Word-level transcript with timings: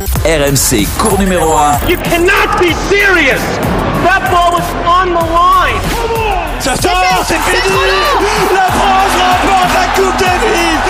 RMC, 0.00 0.86
cours 0.96 1.18
numéro 1.18 1.52
1. 1.52 1.88
You 1.90 1.98
cannot 1.98 2.58
be 2.58 2.72
serious. 2.88 3.40
That 4.02 4.30
ball 4.30 4.52
was 4.52 4.64
on 4.86 5.08
the 5.12 5.20
line. 5.20 5.78
Ça 6.58 6.74
sort, 6.74 7.22
c'est 7.26 7.34
fini. 7.34 7.76
La 8.54 8.72
France 8.72 9.12
remporte 9.20 9.74
la 9.74 9.86
Coupe 9.94 10.18
Davis. 10.18 10.80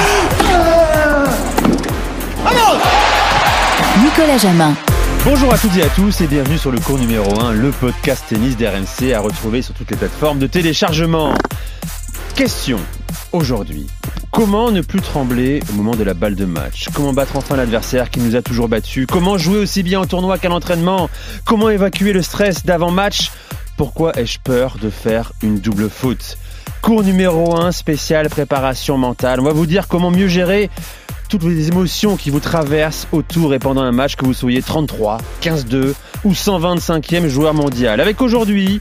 Vamos 2.45 2.79
Nicolas 4.05 4.39
Jamin. 4.39 4.75
Bonjour 5.25 5.53
à 5.53 5.59
toutes 5.59 5.77
et 5.77 5.83
à 5.83 5.89
tous 5.89 6.21
et 6.21 6.29
bienvenue 6.29 6.59
sur 6.59 6.71
le 6.71 6.79
cours 6.79 6.99
numéro 6.99 7.41
1, 7.41 7.53
le 7.53 7.73
podcast 7.73 8.27
tennis 8.29 8.57
d'RMC 8.57 9.13
à 9.13 9.19
retrouver 9.19 9.63
sur 9.63 9.75
toutes 9.75 9.91
les 9.91 9.97
plateformes 9.97 10.39
de 10.39 10.47
téléchargement. 10.47 11.35
Question 12.37 12.79
aujourd'hui. 13.33 13.89
Comment 14.41 14.71
ne 14.71 14.81
plus 14.81 15.03
trembler 15.03 15.61
au 15.69 15.75
moment 15.75 15.95
de 15.95 16.03
la 16.03 16.15
balle 16.15 16.35
de 16.35 16.47
match 16.47 16.89
Comment 16.95 17.13
battre 17.13 17.37
enfin 17.37 17.57
l'adversaire 17.57 18.09
qui 18.09 18.21
nous 18.21 18.37
a 18.37 18.41
toujours 18.41 18.69
battus 18.69 19.07
Comment 19.07 19.37
jouer 19.37 19.59
aussi 19.59 19.83
bien 19.83 20.01
en 20.01 20.07
tournoi 20.07 20.39
qu'à 20.39 20.49
l'entraînement 20.49 21.11
Comment 21.45 21.69
évacuer 21.69 22.15
le 22.15 22.23
stress 22.23 22.65
d'avant-match 22.65 23.33
Pourquoi 23.77 24.19
ai-je 24.19 24.39
peur 24.41 24.79
de 24.81 24.89
faire 24.89 25.33
une 25.43 25.59
double 25.59 25.91
faute 25.91 26.39
Cours 26.81 27.03
numéro 27.03 27.55
1, 27.55 27.71
spécial 27.71 28.31
préparation 28.31 28.97
mentale. 28.97 29.41
On 29.41 29.45
va 29.45 29.53
vous 29.53 29.67
dire 29.67 29.89
comment 29.89 30.11
mieux 30.11 30.29
gérer 30.29 30.71
toutes 31.29 31.45
les 31.45 31.69
émotions 31.69 32.17
qui 32.17 32.31
vous 32.31 32.41
traversent 32.41 33.09
autour 33.13 33.53
et 33.53 33.59
pendant 33.59 33.83
un 33.83 33.93
match, 33.93 34.17
que 34.17 34.25
vous 34.25 34.33
soyez 34.33 34.63
33, 34.63 35.19
15-2 35.43 35.93
ou 36.25 36.33
125e 36.33 37.29
joueur 37.29 37.53
mondial. 37.53 38.01
Avec 38.01 38.23
aujourd'hui, 38.23 38.81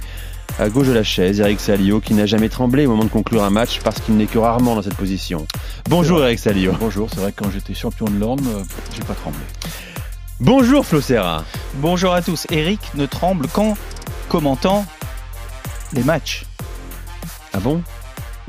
à 0.60 0.70
gauche 0.70 0.88
de 0.88 0.94
la 0.94 1.04
chaise, 1.04 1.40
Eric 1.40 1.60
Salio, 1.60 2.02
qui 2.02 2.14
n'a 2.14 2.26
jamais 2.26 2.50
tremblé 2.50 2.86
au 2.86 2.90
moment 2.90 3.06
de 3.06 3.10
conclure 3.10 3.44
un 3.44 3.50
match 3.50 3.80
parce 3.82 4.02
qu'il 4.02 4.18
n'est 4.18 4.26
que 4.26 4.38
rarement 4.38 4.76
dans 4.76 4.82
cette 4.82 4.96
position. 4.96 5.48
Bonjour 5.90 6.22
Eric 6.24 6.38
Salio. 6.38 6.74
Bonjour, 6.80 7.10
c'est 7.10 7.22
vrai 7.22 7.32
que 7.32 7.44
quand 7.44 7.52
j'étais 7.52 7.74
champion 7.74 8.06
de 8.08 8.20
l'Orne, 8.20 8.46
euh, 8.48 8.64
j'ai 8.94 9.04
pas 9.04 9.14
tremblé. 9.14 9.40
Bonjour 10.42 10.86
Flo 10.86 11.00
Serra. 11.00 11.46
Bonjour 11.76 12.14
à 12.14 12.22
tous. 12.22 12.46
Eric 12.52 12.80
ne 12.96 13.06
tremble 13.06 13.48
qu'en 13.48 13.76
commentant 14.28 14.86
les 15.94 16.04
matchs. 16.04 16.46
Ah 17.54 17.60
bon? 17.60 17.82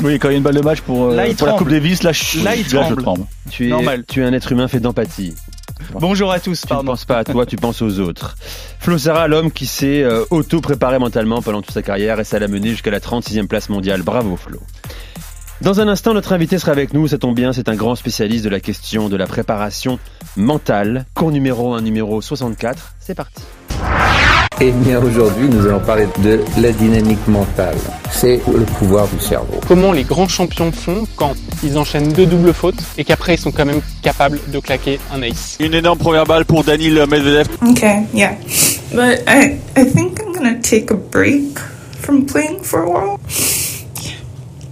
Oui, 0.03 0.19
quand 0.19 0.29
il 0.31 0.33
y 0.33 0.35
a 0.35 0.39
une 0.39 0.43
balle 0.43 0.55
de 0.57 0.63
match 0.63 0.81
pour, 0.81 1.11
euh, 1.11 1.15
Là, 1.15 1.29
il 1.29 1.37
pour 1.37 1.47
la. 1.47 1.53
Coupe 1.55 1.69
Davis, 1.69 2.03
là, 2.03 2.13
je, 2.13 2.43
Là, 2.43 2.57
il 2.57 2.63
là, 2.63 2.67
je 2.67 2.95
tremble. 2.95 3.03
tremble. 3.03 3.25
tu 3.51 3.67
es, 3.67 3.69
Normal. 3.69 4.05
tu 4.09 4.23
es 4.23 4.25
un 4.25 4.33
être 4.33 4.51
humain 4.51 4.67
fait 4.67 4.81
d'empathie. 4.81 5.35
Bonjour 5.95 6.31
à 6.33 6.41
tous, 6.41 6.61
Tu 6.61 6.67
ne 6.67 6.69
pardon. 6.69 6.93
penses 6.93 7.05
pas 7.05 7.19
à 7.19 7.25
toi, 7.25 7.47
tu 7.47 7.57
penses 7.57 7.83
aux 7.83 7.99
autres. 8.01 8.37
Flo 8.79 8.99
Serra, 8.99 9.29
l'homme 9.29 9.51
qui 9.51 9.67
s'est 9.67 10.03
euh, 10.03 10.25
auto-préparé 10.31 10.99
mentalement 10.99 11.43
pendant 11.43 11.63
toute 11.63 11.75
sa 11.75 11.83
carrière 11.83 12.21
et 12.21 12.25
ça 12.25 12.39
l'a 12.39 12.49
mené 12.49 12.71
jusqu'à 12.71 12.91
la 12.91 13.01
36e 13.01 13.47
place 13.47 13.69
mondiale. 13.69 14.03
Bravo 14.03 14.37
Flo. 14.37 14.61
Dans 15.61 15.81
un 15.81 15.89
instant, 15.89 16.15
notre 16.15 16.33
invité 16.33 16.59
sera 16.59 16.73
avec 16.73 16.95
nous. 16.95 17.07
Ça 17.09 17.19
tombe 17.19 17.35
bien, 17.35 17.53
c'est 17.53 17.69
un 17.69 17.75
grand 17.77 17.95
spécialiste 17.95 18.45
de 18.45 18.49
la 18.51 18.61
question 18.61 19.09
de 19.09 19.17
la 19.17 19.27
préparation 19.27 19.99
mentale. 20.37 21.05
Cours 21.15 21.33
numéro 21.33 21.75
1, 21.75 21.83
numéro 21.83 22.21
64. 22.23 22.95
C'est 22.99 23.15
parti. 23.15 23.43
Eh 24.63 24.73
bien 24.73 25.03
aujourd'hui, 25.03 25.49
nous 25.49 25.67
allons 25.67 25.81
parler 25.81 26.07
de 26.23 26.39
la 26.61 26.71
dynamique 26.73 27.27
mentale. 27.27 27.79
C'est 28.11 28.43
le 28.47 28.65
pouvoir 28.65 29.09
du 29.09 29.19
cerveau. 29.19 29.59
comment 29.67 29.91
les 29.91 30.03
grands 30.03 30.29
champions 30.29 30.71
font 30.71 31.07
quand 31.17 31.33
ils 31.63 31.79
enchaînent 31.79 32.13
deux 32.13 32.27
doubles 32.27 32.53
fautes 32.53 32.83
et 32.99 33.05
qu'après 33.05 33.37
ils 33.37 33.41
sont 33.41 33.53
quand 33.53 33.65
même 33.65 33.81
capables 34.03 34.39
de 34.49 34.59
claquer 34.59 35.01
un 35.15 35.23
ace. 35.23 35.57
Une 35.61 35.73
énorme 35.73 35.99
première 35.99 36.25
balle 36.25 36.45
pour 36.45 36.63
Danil 36.63 36.93
Medvedev. 37.09 37.47
Okay, 37.71 38.03
yeah. 38.13 38.35
But 38.93 39.23
I 39.27 39.57
I 39.79 39.85
think 39.87 40.21
I'm 40.21 40.35
gonna 40.35 40.61
take 40.61 40.91
a 40.91 40.97
break 40.97 41.59
from 41.99 42.27
playing 42.27 42.63
for 42.63 42.81
a 42.81 42.87
while. 42.87 43.19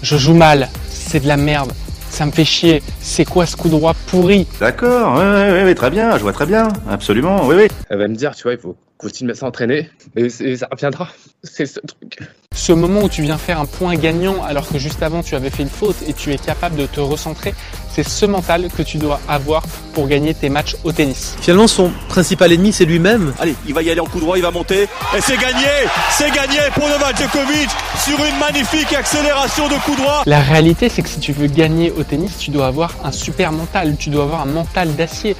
Je 0.02 0.16
joue 0.18 0.34
mal, 0.34 0.68
c'est 0.90 1.20
de 1.20 1.28
la 1.28 1.38
merde, 1.38 1.72
ça 2.10 2.26
me 2.26 2.30
fait 2.30 2.44
chier, 2.44 2.82
c'est 3.00 3.24
quoi 3.24 3.46
ce 3.46 3.56
coup 3.56 3.70
droit 3.70 3.94
pourri? 4.08 4.46
D'accord, 4.60 5.14
oui, 5.16 5.24
oui, 5.50 5.60
oui, 5.64 5.74
très 5.74 5.90
bien, 5.90 6.18
je 6.18 6.22
vois 6.22 6.34
très 6.34 6.46
bien, 6.46 6.68
absolument, 6.90 7.46
oui, 7.46 7.56
oui. 7.56 7.68
Elle 7.88 7.98
va 7.98 8.08
me 8.08 8.14
dire, 8.14 8.34
tu 8.34 8.42
vois, 8.42 8.52
il 8.52 8.58
faut 8.58 8.76
continuer 8.98 9.32
à 9.32 9.34
s'entraîner 9.36 9.88
et, 10.16 10.28
ça 10.28 10.68
reviendra. 10.70 11.08
C'est 11.44 11.66
ce 11.66 11.80
truc. 11.80 12.18
Ce 12.52 12.72
moment 12.72 13.02
où 13.02 13.08
tu 13.08 13.22
viens 13.22 13.38
faire 13.38 13.60
un 13.60 13.66
point 13.66 13.94
gagnant 13.94 14.42
alors 14.42 14.68
que 14.68 14.78
juste 14.78 15.02
avant 15.04 15.22
tu 15.22 15.36
avais 15.36 15.50
fait 15.50 15.62
une 15.62 15.68
faute 15.68 15.96
et 16.08 16.12
tu 16.12 16.32
es 16.32 16.38
capable 16.38 16.74
de 16.74 16.86
te 16.86 16.98
recentrer, 16.98 17.54
c'est 17.94 18.02
ce 18.02 18.26
mental 18.26 18.68
que 18.76 18.82
tu 18.82 18.98
dois 18.98 19.20
avoir 19.28 19.62
pour 19.94 20.08
gagner 20.08 20.34
tes 20.34 20.48
matchs 20.48 20.74
au 20.82 20.90
tennis. 20.90 21.36
Finalement, 21.40 21.68
son 21.68 21.92
principal 22.08 22.52
ennemi, 22.52 22.72
c'est 22.72 22.84
lui-même. 22.84 23.32
Allez, 23.38 23.54
il 23.68 23.74
va 23.74 23.82
y 23.82 23.90
aller 23.90 24.00
en 24.00 24.06
coup 24.06 24.18
droit, 24.18 24.36
il 24.36 24.42
va 24.42 24.50
monter. 24.50 24.88
Et 25.16 25.20
c'est 25.20 25.36
gagné 25.36 25.68
C'est 26.10 26.32
gagné 26.32 26.58
pour 26.74 26.88
Novak 26.88 27.16
Djokovic 27.16 27.70
sur 28.04 28.18
une 28.24 28.38
magnifique 28.38 28.92
accélération 28.92 29.68
de 29.68 29.74
coup 29.84 29.94
droit. 29.94 30.24
La 30.26 30.40
réalité 30.40 30.88
c'est 30.88 31.02
que 31.02 31.08
si 31.08 31.20
tu 31.20 31.32
veux 31.32 31.46
gagner 31.46 31.92
au 31.92 32.02
tennis, 32.02 32.36
tu 32.38 32.50
dois 32.50 32.66
avoir 32.66 32.96
un 33.04 33.12
super 33.12 33.52
mental, 33.52 33.94
tu 33.96 34.10
dois 34.10 34.24
avoir 34.24 34.40
un 34.40 34.46
mental 34.46 34.96
d'acier. 34.96 35.36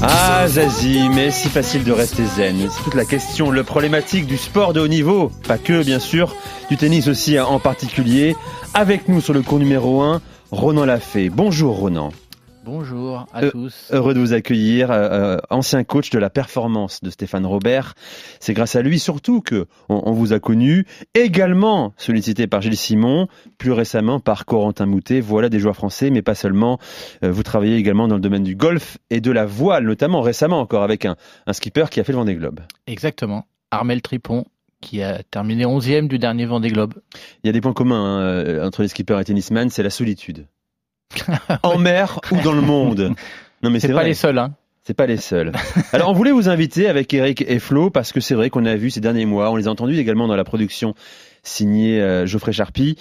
Ah 0.00 0.46
Zazie, 0.46 1.08
mais 1.08 1.32
si 1.32 1.48
facile 1.48 1.82
de 1.82 1.90
rester 1.90 2.24
zen. 2.24 2.68
C'est 2.70 2.84
toute 2.84 2.94
la 2.94 3.04
question, 3.04 3.50
le 3.50 3.64
problématique 3.64 4.26
du 4.26 4.36
sport 4.36 4.72
de 4.72 4.80
haut 4.80 4.88
niveau. 4.88 5.32
Pas 5.48 5.58
que, 5.58 5.82
bien 5.82 5.98
sûr, 5.98 6.36
du 6.70 6.76
tennis 6.76 7.08
aussi 7.08 7.38
en 7.38 7.58
particulier. 7.58 8.36
Avec 8.74 9.08
nous 9.08 9.20
sur 9.20 9.34
le 9.34 9.42
cours 9.42 9.58
numéro 9.58 10.02
1, 10.02 10.20
Ronan 10.52 10.84
Lafay. 10.84 11.30
Bonjour 11.30 11.76
Ronan. 11.76 12.12
Bonjour 12.70 13.24
à 13.32 13.44
Euh, 13.44 13.50
tous. 13.50 13.88
Heureux 13.92 14.12
de 14.12 14.20
vous 14.20 14.34
accueillir, 14.34 14.90
euh, 14.90 15.08
euh, 15.10 15.36
ancien 15.48 15.84
coach 15.84 16.10
de 16.10 16.18
la 16.18 16.28
performance 16.28 17.02
de 17.02 17.08
Stéphane 17.08 17.46
Robert. 17.46 17.94
C'est 18.40 18.52
grâce 18.52 18.76
à 18.76 18.82
lui 18.82 18.98
surtout 18.98 19.40
que 19.40 19.64
on, 19.88 20.02
on 20.04 20.12
vous 20.12 20.34
a 20.34 20.38
connu. 20.38 20.84
Également 21.14 21.94
sollicité 21.96 22.46
par 22.46 22.60
Gilles 22.60 22.76
Simon, 22.76 23.26
plus 23.56 23.72
récemment 23.72 24.20
par 24.20 24.44
Corentin 24.44 24.84
Moutet. 24.84 25.20
Voilà 25.20 25.48
des 25.48 25.60
joueurs 25.60 25.76
français, 25.76 26.10
mais 26.10 26.20
pas 26.20 26.34
seulement. 26.34 26.78
Euh, 27.24 27.32
vous 27.32 27.42
travaillez 27.42 27.76
également 27.76 28.06
dans 28.06 28.16
le 28.16 28.20
domaine 28.20 28.44
du 28.44 28.54
golf 28.54 28.98
et 29.08 29.22
de 29.22 29.30
la 29.30 29.46
voile, 29.46 29.84
notamment 29.84 30.20
récemment 30.20 30.60
encore 30.60 30.82
avec 30.82 31.06
un, 31.06 31.16
un 31.46 31.52
skipper 31.54 31.86
qui 31.90 32.00
a 32.00 32.04
fait 32.04 32.12
le 32.12 32.18
Vendée 32.18 32.34
Globe. 32.34 32.60
Exactement. 32.86 33.46
Armel 33.70 34.02
Tripon, 34.02 34.44
qui 34.82 35.02
a 35.02 35.22
terminé 35.30 35.64
11e 35.64 36.06
du 36.06 36.18
dernier 36.18 36.44
Vendée 36.44 36.68
Globe. 36.68 36.92
Il 37.42 37.46
y 37.46 37.50
a 37.50 37.52
des 37.54 37.62
points 37.62 37.72
communs 37.72 38.18
hein, 38.20 38.66
entre 38.66 38.82
les 38.82 38.88
skippers 38.88 39.18
et 39.20 39.24
tennisman, 39.24 39.70
c'est 39.70 39.82
la 39.82 39.88
solitude. 39.88 40.46
en 41.62 41.78
mer 41.78 42.20
ou 42.30 42.40
dans 42.42 42.52
le 42.52 42.60
monde? 42.60 43.14
Non 43.62 43.70
mais 43.70 43.80
C'est 43.80 43.92
pas 43.92 44.04
les 44.04 44.14
seuls, 44.14 44.38
hein. 44.38 44.54
C'est 44.88 44.94
pas 44.94 45.06
les 45.06 45.18
seuls. 45.18 45.52
Alors, 45.92 46.08
on 46.08 46.14
voulait 46.14 46.32
vous 46.32 46.48
inviter 46.48 46.88
avec 46.88 47.12
Eric 47.12 47.44
et 47.46 47.58
Flo 47.58 47.90
parce 47.90 48.10
que 48.10 48.20
c'est 48.20 48.34
vrai 48.34 48.48
qu'on 48.48 48.64
a 48.64 48.74
vu 48.74 48.88
ces 48.88 49.00
derniers 49.00 49.26
mois, 49.26 49.50
on 49.50 49.56
les 49.56 49.68
a 49.68 49.70
entendus 49.70 49.98
également 49.98 50.26
dans 50.28 50.34
la 50.34 50.44
production 50.44 50.94
signée 51.42 52.00
euh, 52.00 52.24
Geoffrey 52.24 52.52
Charpie, 52.52 52.96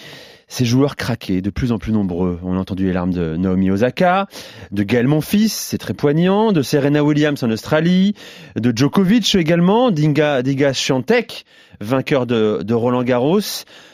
ces 0.50 0.66
joueurs 0.66 0.98
craqués, 0.98 1.42
de 1.42 1.50
plus 1.50 1.72
en 1.72 1.78
plus 1.78 1.94
nombreux. 1.94 2.40
On 2.44 2.58
a 2.58 2.60
entendu 2.60 2.88
les 2.88 2.92
larmes 2.92 3.14
de 3.14 3.38
Naomi 3.38 3.72
Osaka, 3.72 4.28
de 4.72 4.84
Gaël 4.84 5.08
Monfils, 5.08 5.50
c'est 5.50 5.78
très 5.78 5.94
poignant, 5.94 6.52
de 6.52 6.62
Serena 6.62 7.06
Williams 7.06 7.42
en 7.44 7.52
Australie, 7.52 8.16
de 8.58 8.74
Djokovic 8.76 9.36
également, 9.36 9.90
d'Inga, 9.90 10.42
d'Iga 10.42 10.74
Swiatek, 10.74 11.46
vainqueur 11.80 12.26
de, 12.26 12.64
de 12.64 12.74
Roland 12.74 13.04
Garros. 13.04 13.40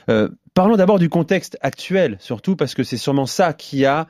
Euh, 0.09 0.29
parlons 0.53 0.75
d'abord 0.75 0.99
du 0.99 1.09
contexte 1.09 1.57
actuel, 1.61 2.17
surtout 2.19 2.55
parce 2.55 2.73
que 2.73 2.83
c'est 2.83 2.97
sûrement 2.97 3.25
ça 3.25 3.53
qui 3.53 3.85
a 3.85 4.07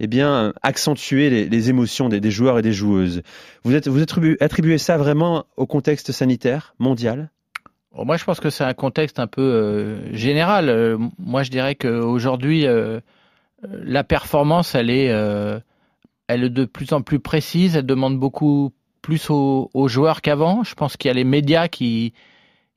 eh 0.00 0.06
bien, 0.06 0.52
accentuer 0.62 1.46
les, 1.46 1.70
émotions 1.70 2.08
des, 2.08 2.30
joueurs 2.30 2.58
et 2.58 2.62
des 2.62 2.72
joueuses. 2.72 3.22
Vous 3.62 3.74
êtes, 3.74 3.86
vous 3.86 4.02
attribuez, 4.02 4.78
ça 4.78 4.96
vraiment 4.96 5.46
au 5.56 5.66
contexte 5.66 6.10
sanitaire 6.10 6.74
mondial? 6.78 7.30
Bon, 7.92 8.04
moi, 8.04 8.16
je 8.16 8.24
pense 8.24 8.40
que 8.40 8.50
c'est 8.50 8.64
un 8.64 8.74
contexte 8.74 9.20
un 9.20 9.28
peu 9.28 9.42
euh, 9.42 10.12
général. 10.12 10.68
Euh, 10.68 10.98
moi, 11.18 11.44
je 11.44 11.50
dirais 11.50 11.76
qu'aujourd'hui, 11.76 12.66
euh, 12.66 12.98
la 13.70 14.02
performance, 14.02 14.74
elle 14.74 14.90
est, 14.90 15.10
euh, 15.10 15.60
elle 16.26 16.42
est 16.44 16.50
de 16.50 16.64
plus 16.64 16.92
en 16.92 17.02
plus 17.02 17.20
précise. 17.20 17.76
Elle 17.76 17.86
demande 17.86 18.18
beaucoup 18.18 18.72
plus 19.00 19.30
aux, 19.30 19.70
aux 19.74 19.86
joueurs 19.86 20.22
qu'avant. 20.22 20.64
Je 20.64 20.74
pense 20.74 20.96
qu'il 20.96 21.08
y 21.08 21.12
a 21.12 21.14
les 21.14 21.24
médias 21.24 21.68
qui, 21.68 22.14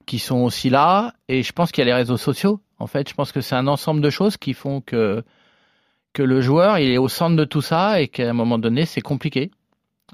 qui 0.05 0.19
sont 0.19 0.41
aussi 0.41 0.69
là. 0.69 1.13
Et 1.29 1.41
je 1.41 1.51
pense 1.51 1.71
qu'il 1.71 1.81
y 1.81 1.83
a 1.83 1.85
les 1.85 1.95
réseaux 1.95 2.17
sociaux. 2.17 2.61
En 2.79 2.87
fait, 2.87 3.09
je 3.09 3.13
pense 3.13 3.31
que 3.31 3.41
c'est 3.41 3.55
un 3.55 3.67
ensemble 3.67 4.01
de 4.01 4.09
choses 4.09 4.37
qui 4.37 4.53
font 4.53 4.81
que, 4.81 5.23
que 6.13 6.23
le 6.23 6.41
joueur, 6.41 6.79
il 6.79 6.91
est 6.91 6.97
au 6.97 7.07
centre 7.07 7.35
de 7.35 7.45
tout 7.45 7.61
ça 7.61 8.01
et 8.01 8.07
qu'à 8.07 8.29
un 8.29 8.33
moment 8.33 8.59
donné, 8.59 8.85
c'est 8.85 9.01
compliqué 9.01 9.51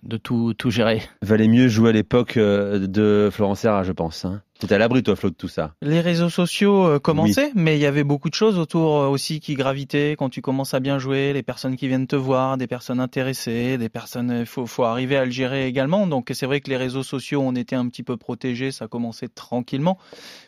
de 0.04 0.18
tout, 0.18 0.54
tout 0.54 0.70
gérer. 0.70 1.02
Valait 1.22 1.48
mieux 1.48 1.68
jouer 1.68 1.90
à 1.90 1.94
l'époque 1.94 2.38
euh, 2.38 2.88
de 2.88 3.30
Florence 3.32 3.62
Serra, 3.62 3.84
je 3.84 3.92
pense. 3.92 4.26
Hein. 4.26 4.42
T'étais 4.60 4.76
à 4.76 4.78
l'abri, 4.78 5.02
toi, 5.04 5.16
Flo, 5.16 5.30
de 5.30 5.36
tout 5.36 5.48
ça. 5.48 5.74
Les 5.82 6.00
réseaux 6.00 6.30
sociaux 6.30 6.86
euh, 6.86 7.00
commençaient, 7.00 7.52
mais 7.56 7.78
il 7.78 7.82
y 7.82 7.86
avait 7.86 8.04
beaucoup 8.04 8.30
de 8.30 8.34
choses 8.34 8.58
autour 8.58 9.02
euh, 9.02 9.08
aussi 9.08 9.40
qui 9.40 9.56
gravitaient 9.56 10.16
quand 10.18 10.30
tu 10.30 10.42
commences 10.42 10.74
à 10.74 10.80
bien 10.80 11.00
jouer, 11.00 11.34
les 11.34 11.44
personnes 11.44 11.76
qui 11.76 11.88
viennent 11.88 12.08
te 12.08 12.16
voir, 12.16 12.58
des 12.58 12.68
personnes 12.68 13.00
intéressées, 13.00 13.78
des 13.78 13.90
personnes. 13.90 14.34
Il 14.42 14.46
faut, 14.46 14.66
faut 14.66 14.84
arriver 14.84 15.18
à 15.18 15.26
le 15.26 15.32
gérer 15.32 15.68
également. 15.68 16.08
Donc 16.08 16.32
c'est 16.34 16.46
vrai 16.46 16.62
que 16.62 16.70
les 16.70 16.78
réseaux 16.78 17.04
sociaux, 17.04 17.42
on 17.42 17.56
était 17.56 17.76
un 17.76 17.88
petit 17.90 18.04
peu 18.04 18.16
protégés, 18.16 18.72
ça 18.72 18.88
commençait 18.88 19.28
tranquillement. 19.28 19.98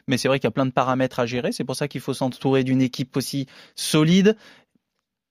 Mais 0.08 0.18
c'est 0.18 0.28
vrai 0.28 0.40
qu'il 0.40 0.48
y 0.48 0.50
a 0.50 0.51
plein 0.51 0.66
de 0.66 0.72
paramètres 0.72 1.19
à 1.19 1.25
gérer. 1.25 1.51
C'est 1.51 1.63
pour 1.63 1.75
ça 1.75 1.88
qu'il 1.88 2.01
faut 2.01 2.13
s'entourer 2.13 2.63
d'une 2.63 2.81
équipe 2.81 3.18
aussi 3.18 3.48
solide 3.75 4.38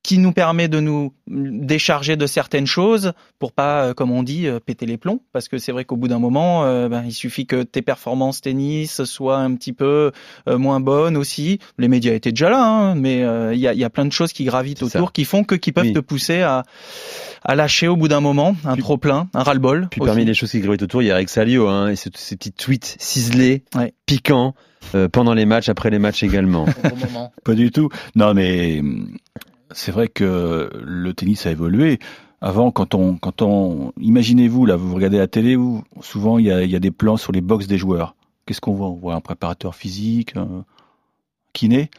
qui 0.05 0.19
nous 0.19 0.33
permet 0.33 0.69
de 0.69 0.81
nous 0.81 1.15
décharger 1.27 2.17
de 2.17 2.27
certaines 2.27 2.67
choses 2.67 3.15
pour 3.39 3.53
pas, 3.53 3.87
euh, 3.87 3.95
comme 3.95 4.11
on 4.11 4.23
dit, 4.23 4.47
euh, 4.47 4.61
péter 4.61 4.85
les 4.85 4.99
plombs. 4.99 5.21
Parce 5.33 5.49
que 5.49 5.57
c'est 5.57 5.73
vrai 5.73 5.87
qu'au 5.87 5.97
bout 5.97 6.09
d'un 6.09 6.19
moment, 6.19 6.65
euh, 6.65 6.91
ben, 6.91 7.05
il 7.07 7.13
suffit 7.13 7.47
que 7.47 7.63
tes 7.63 7.81
performances 7.81 8.43
tennis 8.43 9.03
soient 9.05 9.39
un 9.39 9.55
petit 9.55 9.73
peu 9.73 10.13
moins 10.47 10.79
bonnes 10.79 11.17
aussi. 11.17 11.59
Les 11.79 11.89
médias 11.89 12.13
étaient 12.13 12.33
déjà 12.33 12.51
là, 12.51 12.63
hein, 12.63 12.95
mais 12.95 13.21
il 13.55 13.59
y, 13.59 13.67
a, 13.67 13.73
y, 13.73 13.83
a, 13.83 13.91
plein 13.91 14.05
de 14.05 14.13
choses 14.13 14.35
qui 14.35 14.45
gravitent 14.45 14.83
autour, 14.83 15.11
qui 15.13 15.25
font 15.25 15.43
que 15.43 15.55
qui 15.55 15.73
peuvent 15.73 15.93
te 15.93 16.01
pousser 16.01 16.43
à, 16.43 16.65
à 17.43 17.55
lâcher 17.55 17.89
au 17.89 17.97
bout 17.97 18.09
d'un 18.09 18.21
moment 18.21 18.55
un 18.65 18.77
trop 18.77 18.99
plein, 18.99 19.29
un 19.33 19.43
ras-le-bol. 19.43 19.89
Puis 19.91 20.03
parmi 20.03 20.27
les 20.27 20.35
choses 20.35 20.51
qui 20.51 20.61
gravitent 20.61 20.83
autour, 20.83 21.03
il 21.03 21.07
y 21.07 21.11
a 21.11 21.17
Rex 21.17 21.33
Salio, 21.33 21.69
hein, 21.69 21.89
et 21.89 21.97
ces, 21.97 22.11
ces 22.15 22.37
petits 22.37 22.53
tweets 22.53 22.97
ciselés, 22.99 23.65
piquants. 24.05 24.55
pendant 25.13 25.33
les 25.33 25.47
matchs, 25.47 25.71
après 25.71 25.89
les 25.89 25.99
matchs 25.99 26.23
également. 26.23 26.67
Pas 27.45 27.55
du 27.55 27.71
tout. 27.71 27.89
Non, 28.15 28.35
mais 28.35 28.83
c'est 29.75 29.93
vrai 29.93 30.09
que 30.09 30.71
le 30.83 31.13
tennis 31.13 31.47
a 31.47 31.51
évolué. 31.51 31.99
Avant, 32.41 32.71
quand 32.71 32.95
on, 32.95 33.17
quand 33.17 33.43
on, 33.43 33.93
imaginez-vous 33.99 34.67
là, 34.67 34.77
vous 34.77 34.95
regardez 34.95 35.19
la 35.19 35.27
télé, 35.27 35.57
où 35.57 35.83
souvent 36.01 36.39
il 36.39 36.47
y 36.47 36.51
a, 36.51 36.63
il 36.63 36.71
y 36.71 36.77
a 36.77 36.81
des 36.81 36.91
plans 36.91 37.17
sur 37.17 37.33
les 37.33 37.41
box 37.41 37.67
des 37.67 37.79
joueurs. 37.79 38.15
Qu'est-ce 38.45 38.61
qu'on 38.61 38.75
voit? 38.75 38.89
On 38.89 38.97
voit 38.97 39.15
un 39.15 39.21
préparateur 39.21 39.75
physique, 39.75 40.37
un 40.37 40.65
kiné. 41.55 41.91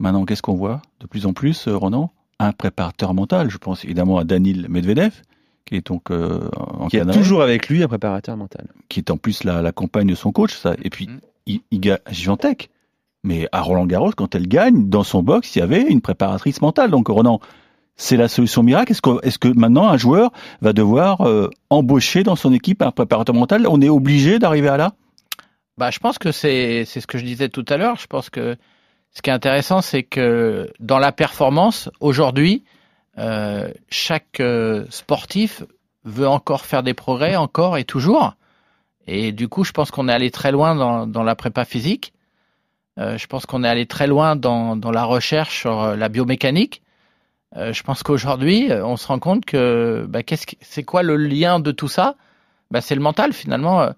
Maintenant, 0.00 0.24
qu'est-ce 0.24 0.42
qu'on 0.42 0.54
voit 0.54 0.82
de 1.00 1.06
plus 1.06 1.26
en 1.26 1.32
plus, 1.32 1.68
euh, 1.68 1.76
Ronan? 1.76 2.10
Un 2.40 2.50
préparateur 2.50 3.14
mental. 3.14 3.50
Je 3.50 3.58
pense 3.58 3.84
évidemment 3.84 4.18
à 4.18 4.24
Danil 4.24 4.66
Medvedev, 4.68 5.22
qui 5.64 5.76
est 5.76 5.86
donc 5.86 6.10
euh, 6.10 6.48
en 6.56 6.88
qui 6.88 6.96
est 6.96 7.06
toujours 7.12 7.42
avec 7.42 7.68
lui 7.68 7.84
un 7.84 7.88
préparateur 7.88 8.36
mental, 8.36 8.66
qui 8.88 8.98
est 8.98 9.10
en 9.12 9.16
plus 9.16 9.44
la, 9.44 9.62
la 9.62 9.70
compagne 9.70 10.08
de 10.08 10.16
son 10.16 10.32
coach. 10.32 10.56
Ça. 10.56 10.74
Et 10.82 10.90
puis, 10.90 11.08
mm. 11.46 11.58
Iga 11.70 12.00
Giantec, 12.10 12.70
mais 13.24 13.48
à 13.50 13.62
Roland 13.62 13.86
Garros, 13.86 14.12
quand 14.14 14.34
elle 14.34 14.46
gagne, 14.46 14.88
dans 14.88 15.02
son 15.02 15.22
box, 15.22 15.56
il 15.56 15.58
y 15.58 15.62
avait 15.62 15.82
une 15.82 16.00
préparatrice 16.00 16.60
mentale. 16.60 16.90
Donc 16.90 17.08
Ronan, 17.08 17.40
c'est 17.96 18.16
la 18.16 18.28
solution 18.28 18.62
miracle. 18.62 18.92
Est-ce 18.92 19.38
que, 19.38 19.48
maintenant 19.48 19.88
un 19.88 19.96
joueur 19.96 20.30
va 20.60 20.72
devoir 20.72 21.22
euh, 21.22 21.50
embaucher 21.70 22.22
dans 22.22 22.36
son 22.36 22.52
équipe 22.52 22.82
un 22.82 22.90
préparateur 22.90 23.34
mental? 23.34 23.66
On 23.66 23.80
est 23.80 23.88
obligé 23.88 24.38
d'arriver 24.38 24.68
à 24.68 24.76
là? 24.76 24.92
Bah, 25.78 25.90
je 25.90 25.98
pense 25.98 26.18
que 26.18 26.30
c'est 26.30 26.84
ce 26.84 27.06
que 27.06 27.18
je 27.18 27.24
disais 27.24 27.48
tout 27.48 27.64
à 27.68 27.76
l'heure. 27.76 27.96
Je 27.96 28.06
pense 28.06 28.30
que 28.30 28.56
ce 29.12 29.22
qui 29.22 29.30
est 29.30 29.32
intéressant, 29.32 29.80
c'est 29.80 30.02
que 30.02 30.70
dans 30.78 30.98
la 30.98 31.10
performance 31.10 31.90
aujourd'hui, 32.00 32.62
euh, 33.18 33.72
chaque 33.88 34.40
euh, 34.40 34.84
sportif 34.90 35.62
veut 36.04 36.28
encore 36.28 36.66
faire 36.66 36.82
des 36.82 36.94
progrès, 36.94 37.36
encore 37.36 37.78
et 37.78 37.84
toujours. 37.84 38.34
Et 39.06 39.32
du 39.32 39.48
coup, 39.48 39.64
je 39.64 39.72
pense 39.72 39.90
qu'on 39.90 40.08
est 40.08 40.12
allé 40.12 40.30
très 40.30 40.52
loin 40.52 41.06
dans 41.06 41.22
la 41.22 41.34
prépa 41.34 41.64
physique. 41.64 42.12
Euh, 42.98 43.18
je 43.18 43.26
pense 43.26 43.46
qu'on 43.46 43.64
est 43.64 43.68
allé 43.68 43.86
très 43.86 44.06
loin 44.06 44.36
dans, 44.36 44.78
la 44.92 45.04
recherche 45.04 45.60
sur 45.60 45.82
euh, 45.82 45.96
la 45.96 46.08
biomécanique. 46.08 46.82
Euh, 47.56 47.72
je 47.72 47.82
pense 47.82 48.02
qu'aujourd'hui, 48.02 48.70
on 48.72 48.96
se 48.96 49.06
rend 49.06 49.18
compte 49.18 49.44
que 49.44 50.06
bah, 50.08 50.20
c'est 50.60 50.82
quoi 50.84 51.02
le 51.02 51.16
lien 51.16 51.60
de 51.60 51.72
tout 51.72 51.88
ça? 51.88 52.16
Bah, 52.70 52.80
C'est 52.80 52.94
le 52.94 53.00
mental 53.00 53.32
finalement. 53.32 53.88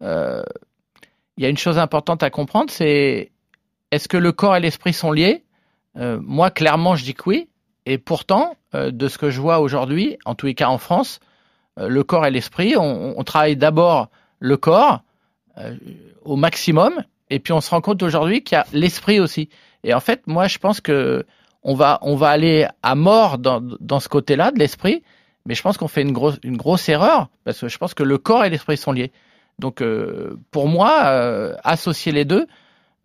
Il 0.00 1.44
y 1.44 1.46
a 1.46 1.48
une 1.48 1.58
chose 1.58 1.78
importante 1.78 2.22
à 2.22 2.30
comprendre, 2.30 2.70
c'est 2.70 3.32
est-ce 3.90 4.08
que 4.08 4.16
le 4.16 4.32
corps 4.32 4.56
et 4.56 4.60
l'esprit 4.60 4.92
sont 4.92 5.12
liés? 5.12 5.44
Moi, 5.96 6.50
clairement, 6.50 6.96
je 6.96 7.04
dis 7.04 7.14
que 7.14 7.22
oui. 7.26 7.48
Et 7.86 7.98
pourtant, 7.98 8.56
de 8.74 9.08
ce 9.08 9.18
que 9.18 9.30
je 9.30 9.40
vois 9.40 9.60
aujourd'hui, 9.60 10.18
en 10.24 10.34
tous 10.34 10.46
les 10.46 10.54
cas 10.54 10.68
en 10.68 10.78
France, 10.78 11.20
le 11.76 12.02
corps 12.04 12.26
et 12.26 12.30
l'esprit, 12.30 12.76
on 12.76 13.22
travaille 13.24 13.56
d'abord 13.56 14.08
le 14.38 14.56
corps 14.56 15.02
au 16.22 16.36
maximum 16.36 17.04
et 17.30 17.38
puis 17.38 17.52
on 17.52 17.60
se 17.60 17.70
rend 17.70 17.80
compte 17.80 18.02
aujourd'hui 18.02 18.42
qu'il 18.42 18.56
y 18.56 18.58
a 18.58 18.66
l'esprit 18.72 19.20
aussi. 19.20 19.48
Et 19.84 19.94
en 19.94 20.00
fait, 20.00 20.26
moi, 20.26 20.48
je 20.48 20.58
pense 20.58 20.80
que 20.80 21.24
on 21.62 21.74
va, 21.74 21.98
on 22.02 22.16
va 22.16 22.28
aller 22.28 22.66
à 22.82 22.94
mort 22.94 23.38
dans, 23.38 23.60
dans 23.80 24.00
ce 24.00 24.08
côté-là 24.08 24.50
de 24.50 24.58
l'esprit, 24.58 25.02
mais 25.46 25.54
je 25.54 25.62
pense 25.62 25.76
qu'on 25.76 25.88
fait 25.88 26.02
une 26.02 26.12
grosse, 26.12 26.38
une 26.42 26.56
grosse 26.56 26.88
erreur 26.88 27.28
parce 27.44 27.60
que 27.60 27.68
je 27.68 27.78
pense 27.78 27.94
que 27.94 28.02
le 28.02 28.18
corps 28.18 28.44
et 28.44 28.50
l'esprit 28.50 28.76
sont 28.76 28.92
liés. 28.92 29.12
Donc, 29.58 29.82
euh, 29.82 30.38
pour 30.50 30.68
moi, 30.68 31.02
euh, 31.06 31.54
associer 31.64 32.12
les 32.12 32.24
deux, 32.24 32.46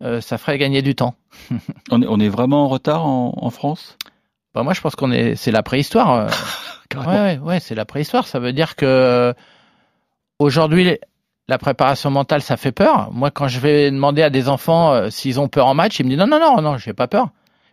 euh, 0.02 0.20
ça 0.20 0.38
ferait 0.38 0.58
gagner 0.58 0.80
du 0.82 0.94
temps. 0.94 1.14
on, 1.90 2.02
est, 2.02 2.06
on 2.08 2.18
est 2.18 2.28
vraiment 2.28 2.64
en 2.64 2.68
retard 2.68 3.06
en, 3.06 3.34
en 3.36 3.50
France? 3.50 3.98
Bah, 4.54 4.62
Moi, 4.62 4.72
je 4.72 4.80
pense 4.80 4.96
qu'on 4.96 5.12
est, 5.12 5.36
c'est 5.36 5.50
la 5.50 5.62
préhistoire. 5.62 6.30
ouais, 6.94 7.06
ouais, 7.06 7.38
ouais 7.38 7.60
c'est 7.60 7.74
la 7.74 7.84
préhistoire. 7.84 8.26
Ça 8.26 8.38
veut 8.38 8.54
dire 8.54 8.74
que 8.74 9.34
aujourd'hui, 10.38 10.98
la 11.48 11.58
préparation 11.58 12.10
mentale, 12.10 12.42
ça 12.42 12.56
fait 12.56 12.72
peur. 12.72 13.10
Moi, 13.12 13.30
quand 13.30 13.48
je 13.48 13.60
vais 13.60 13.90
demander 13.90 14.22
à 14.22 14.30
des 14.30 14.48
enfants 14.48 14.92
euh, 14.92 15.10
s'ils 15.10 15.38
ont 15.38 15.48
peur 15.48 15.66
en 15.66 15.74
match, 15.74 15.98
ils 16.00 16.04
me 16.04 16.10
disent 16.10 16.18
non, 16.18 16.26
non, 16.26 16.40
non, 16.40 16.60
non, 16.60 16.76
j'ai 16.78 16.92
pas 16.92 17.06
peur. 17.06 17.28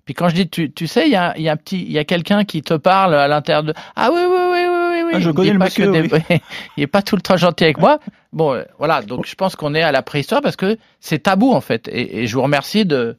Puis 0.06 0.14
quand 0.14 0.28
je 0.28 0.36
dis, 0.36 0.50
tu, 0.50 0.72
tu 0.72 0.86
sais, 0.86 1.06
il 1.08 1.12
y 1.12 1.16
a, 1.16 1.38
y 1.40 1.48
a 1.48 1.54
un 1.54 1.58
petit, 1.58 1.82
il 1.82 1.92
y 1.92 1.98
a 1.98 2.04
quelqu'un 2.04 2.44
qui 2.44 2.62
te 2.62 2.74
parle 2.74 3.16
à 3.16 3.28
l'intérieur 3.28 3.64
de, 3.64 3.74
ah 3.96 4.10
oui, 4.14 4.20
oui, 4.22 4.38
oui, 4.52 4.60
oui, 4.68 5.04
oui, 5.06 5.12
ah, 5.14 5.20
je 5.20 5.32
connais 5.32 5.54
monsieur, 5.54 5.92
il 6.78 6.84
est 6.84 6.88
pas 6.88 7.02
tout 7.02 7.16
le 7.16 7.22
temps 7.22 7.38
gentil 7.38 7.64
avec 7.64 7.80
moi. 7.80 8.00
Bon, 8.34 8.52
euh, 8.52 8.64
voilà. 8.80 9.04
Donc, 9.04 9.28
je 9.28 9.36
pense 9.36 9.56
qu'on 9.56 9.76
est 9.76 9.84
à 9.84 9.92
la 9.92 10.02
préhistoire 10.02 10.42
parce 10.42 10.56
que 10.56 10.80
c'est 11.00 11.20
tabou 11.20 11.52
en 11.52 11.62
fait. 11.62 11.88
Et, 11.88 12.24
et 12.24 12.28
je 12.28 12.34
vous 12.34 12.42
remercie 12.42 12.84
de 12.84 13.16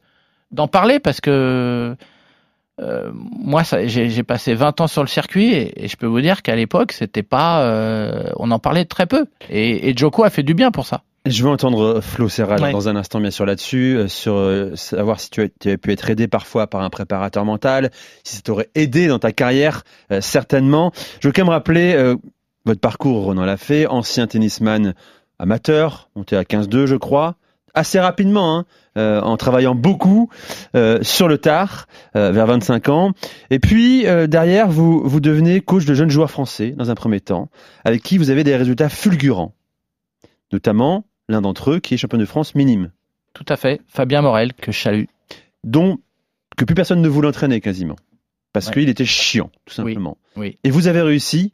d'en 0.51 0.67
parler 0.67 0.99
parce 0.99 1.21
que 1.21 1.95
euh, 2.81 3.11
moi, 3.15 3.63
j'ai 3.85 4.23
passé 4.25 4.55
20 4.55 4.81
ans 4.81 4.87
sur 4.87 5.03
le 5.03 5.09
circuit 5.09 5.55
et, 5.55 5.87
je 5.87 5.97
peux 5.97 6.07
vous 6.07 6.21
dire 6.21 6.43
qu'à 6.43 6.57
l'époque, 6.57 6.93
c'était 6.93 7.23
pas, 7.23 7.63
euh, 7.63 8.31
on 8.37 8.51
en 8.51 8.59
parlait 8.59 8.85
très 8.85 9.07
peu. 9.07 9.27
Et, 9.49 9.89
et, 9.89 9.97
Joko 9.97 10.25
a 10.25 10.31
fait 10.31 10.43
du 10.43 10.55
bien 10.55 10.71
pour 10.71 10.87
ça. 10.87 11.03
Je 11.27 11.43
veux 11.43 11.49
entendre 11.49 12.01
Flo 12.03 12.29
Serral 12.29 12.73
dans 12.73 12.89
un 12.89 12.97
instant, 12.97 13.19
bien 13.19 13.31
sûr, 13.31 13.47
là-dessus, 13.47 13.97
euh, 13.97 14.09
sur 14.09 14.37
savoir 14.75 15.21
si 15.21 15.31
tu, 15.31 15.43
as, 15.43 15.49
tu 15.49 15.79
pu 15.79 15.93
être 15.93 16.11
aidé 16.11 16.29
parfois 16.29 16.67
par 16.67 16.83
un 16.83 16.91
préparateur 16.91 17.45
mental, 17.45 17.91
si 18.25 18.37
ça 18.37 18.43
t'aurait 18.43 18.69
aidé 18.75 19.07
dans 19.07 19.19
ta 19.19 19.33
carrière, 19.33 19.85
certainement. 20.21 20.93
Je 21.21 21.29
veux 21.29 21.33
quand 21.33 21.43
même 21.43 21.51
rappeler 21.51 22.15
votre 22.67 22.81
parcours, 22.81 23.25
Ronan 23.25 23.45
l'a 23.45 23.57
fait, 23.57 23.87
ancien 23.87 24.27
tennisman 24.27 24.95
amateur, 25.39 26.11
monté 26.15 26.37
à 26.37 26.43
15-2, 26.43 26.87
je 26.87 26.97
crois, 26.97 27.37
assez 27.75 27.99
rapidement, 27.99 28.57
hein, 28.57 28.67
euh, 28.97 29.21
en 29.21 29.37
travaillant 29.37 29.75
beaucoup 29.75 30.31
euh, 30.77 31.03
sur 31.03 31.29
le 31.29 31.39
tard, 31.39 31.87
euh, 32.17 32.31
vers 32.31 32.47
25 32.47 32.89
ans. 32.89 33.13
Et 33.51 33.59
puis 33.59 34.05
derrière, 34.29 34.69
vous, 34.69 35.03
vous 35.05 35.21
devenez 35.21 35.61
coach 35.61 35.85
de 35.85 35.95
jeunes 35.95 36.11
joueurs 36.11 36.31
français 36.31 36.71
dans 36.71 36.91
un 36.91 36.95
premier 36.95 37.21
temps, 37.21 37.51
avec 37.85 38.03
qui 38.03 38.19
vous 38.19 38.31
avez 38.31 38.45
des 38.45 38.57
résultats 38.57 38.89
fulgurants, 38.89 39.55
notamment 40.53 41.05
l'un 41.29 41.41
d'entre 41.41 41.73
eux 41.73 41.81
qui 41.81 41.95
est 41.95 41.97
champion 41.97 42.19
de 42.19 42.25
France 42.25 42.55
minime. 42.55 42.91
Tout 43.33 43.47
à 43.49 43.57
fait, 43.57 43.81
Fabien 43.89 44.23
Morel, 44.23 44.55
que 44.55 44.71
je 44.71 44.81
salue. 44.81 45.05
Dont 45.65 45.99
que 46.57 46.65
plus 46.65 46.75
personne 46.75 47.03
ne 47.03 47.09
voulait 47.09 47.29
entraîner 47.29 47.61
quasiment, 47.61 47.97
parce 48.53 48.71
qu'il 48.71 48.89
était 48.89 49.05
chiant, 49.05 49.51
tout 49.65 49.75
simplement. 49.75 50.19
Oui, 50.37 50.59
Et 50.63 50.71
vous 50.71 50.87
avez 50.87 51.03
réussi 51.03 51.53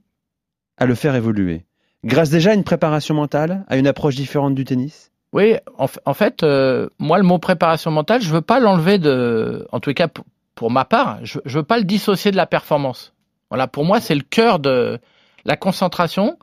à 0.76 0.84
le 0.84 0.94
faire 0.94 1.14
évoluer, 1.14 1.64
grâce 2.04 2.28
déjà 2.28 2.50
à 2.50 2.54
une 2.54 2.64
préparation 2.64 3.14
mentale, 3.14 3.64
à 3.68 3.78
une 3.78 3.86
approche 3.86 4.16
différente 4.16 4.54
du 4.54 4.64
tennis 4.64 5.09
oui, 5.32 5.54
en, 5.76 6.14
fait, 6.14 6.42
euh, 6.42 6.88
moi, 6.98 7.18
le 7.18 7.22
mot 7.22 7.38
préparation 7.38 7.92
mentale, 7.92 8.20
je 8.20 8.30
veux 8.30 8.40
pas 8.40 8.58
l'enlever 8.58 8.98
de, 8.98 9.66
en 9.70 9.78
tout 9.78 9.92
cas 9.94 10.08
pour, 10.54 10.70
ma 10.70 10.84
part, 10.84 11.24
je, 11.24 11.38
je 11.44 11.58
veux 11.58 11.64
pas 11.64 11.78
le 11.78 11.84
dissocier 11.84 12.32
de 12.32 12.36
la 12.36 12.46
performance. 12.46 13.14
Voilà, 13.48 13.68
pour 13.68 13.84
moi, 13.84 14.00
c'est 14.00 14.16
le 14.16 14.22
cœur 14.22 14.58
de 14.58 14.98
la 15.44 15.56
concentration. 15.56 16.36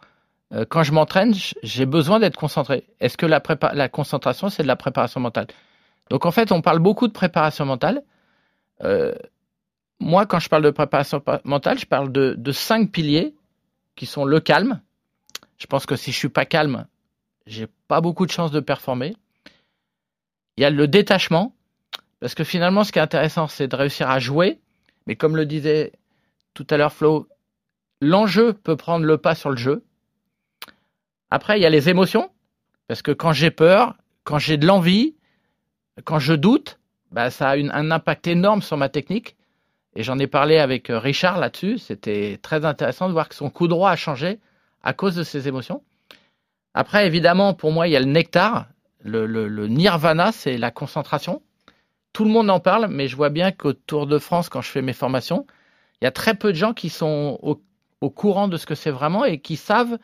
Euh, 0.53 0.65
quand 0.67 0.83
je 0.83 0.93
m'entraîne, 0.93 1.33
j'ai 1.63 1.85
besoin 1.85 2.19
d'être 2.19 2.37
concentré. 2.37 2.85
Est-ce 3.01 3.17
que 3.17 3.25
la, 3.25 3.41
prépa 3.41 3.73
la 3.73 3.89
concentration, 3.89 4.49
c'est 4.49 4.63
de 4.63 4.67
la 4.67 4.77
préparation 4.77 5.19
mentale? 5.19 5.47
Donc, 6.09 6.25
en 6.25 6.31
fait, 6.31 6.53
on 6.53 6.61
parle 6.61 6.79
beaucoup 6.79 7.07
de 7.07 7.13
préparation 7.13 7.65
mentale. 7.65 8.03
Euh, 8.83 9.13
moi, 9.99 10.25
quand 10.25 10.39
je 10.39 10.47
parle 10.47 10.63
de 10.63 10.71
préparation 10.71 11.21
mentale, 11.43 11.77
je 11.77 11.85
parle 11.85 12.11
de, 12.11 12.35
de 12.37 12.51
cinq 12.53 12.91
piliers 12.91 13.35
qui 13.97 14.05
sont 14.05 14.23
le 14.23 14.39
calme. 14.39 14.79
Je 15.57 15.65
pense 15.65 15.85
que 15.85 15.97
si 15.97 16.13
je 16.13 16.17
suis 16.17 16.29
pas 16.29 16.45
calme, 16.45 16.85
j'ai 17.47 17.67
pas 17.87 18.01
beaucoup 18.01 18.25
de 18.25 18.31
chances 18.31 18.51
de 18.51 18.59
performer. 18.59 19.15
Il 20.57 20.61
y 20.61 20.65
a 20.65 20.69
le 20.69 20.87
détachement, 20.87 21.55
parce 22.19 22.35
que 22.35 22.43
finalement, 22.43 22.83
ce 22.83 22.91
qui 22.91 22.99
est 22.99 23.01
intéressant, 23.01 23.47
c'est 23.47 23.67
de 23.67 23.75
réussir 23.75 24.09
à 24.09 24.19
jouer. 24.19 24.59
Mais 25.05 25.15
comme 25.15 25.35
le 25.35 25.45
disait 25.45 25.93
tout 26.53 26.67
à 26.69 26.77
l'heure 26.77 26.93
Flo, 26.93 27.27
l'enjeu 28.01 28.53
peut 28.53 28.75
prendre 28.75 29.05
le 29.05 29.17
pas 29.17 29.35
sur 29.35 29.49
le 29.49 29.57
jeu. 29.57 29.83
Après, 31.31 31.57
il 31.57 31.61
y 31.61 31.65
a 31.65 31.69
les 31.69 31.89
émotions, 31.89 32.29
parce 32.87 33.01
que 33.01 33.11
quand 33.11 33.33
j'ai 33.33 33.51
peur, 33.51 33.95
quand 34.23 34.39
j'ai 34.39 34.57
de 34.57 34.67
l'envie, 34.67 35.15
quand 36.03 36.19
je 36.19 36.33
doute, 36.33 36.79
bah, 37.11 37.29
ça 37.31 37.51
a 37.51 37.57
un 37.57 37.91
impact 37.91 38.27
énorme 38.27 38.61
sur 38.61 38.77
ma 38.77 38.89
technique. 38.89 39.35
Et 39.95 40.03
j'en 40.03 40.19
ai 40.19 40.27
parlé 40.27 40.57
avec 40.57 40.89
euh, 40.89 40.99
Richard 40.99 41.39
là-dessus. 41.39 41.79
C'était 41.79 42.37
très 42.41 42.65
intéressant 42.65 43.07
de 43.07 43.13
voir 43.13 43.29
que 43.29 43.35
son 43.35 43.49
coup 43.49 43.67
droit 43.67 43.89
a 43.89 43.95
changé 43.95 44.39
à 44.83 44.93
cause 44.93 45.15
de 45.15 45.23
ses 45.23 45.47
émotions. 45.47 45.81
Après, 46.79 47.07
évidemment, 47.07 47.55
pour 47.55 47.71
moi, 47.71 47.87
il 47.87 47.93
y 47.93 47.95
a 47.95 47.99
le 47.99 48.05
nectar. 48.05 48.67
Le, 49.03 49.67
nirvana, 49.67 50.31
c'est 50.31 50.59
la 50.59 50.69
concentration. 50.69 51.41
Tout 52.13 52.23
le 52.23 52.29
monde 52.29 52.51
en 52.51 52.59
parle, 52.59 52.85
mais 52.87 53.07
je 53.07 53.15
vois 53.15 53.31
bien 53.31 53.51
qu'au 53.51 53.73
Tour 53.73 54.05
de 54.05 54.19
France, 54.19 54.47
quand 54.47 54.61
je 54.61 54.69
fais 54.69 54.83
mes 54.83 54.93
formations, 54.93 55.47
il 55.99 56.05
y 56.05 56.07
a 56.07 56.11
très 56.11 56.35
peu 56.35 56.51
de 56.51 56.55
gens 56.55 56.75
qui 56.75 56.89
sont 56.89 57.39
au, 57.41 58.09
courant 58.11 58.47
de 58.47 58.57
ce 58.57 58.67
que 58.67 58.75
c'est 58.75 58.91
vraiment 58.91 59.25
et 59.25 59.39
qui 59.39 59.55
savent 59.55 59.97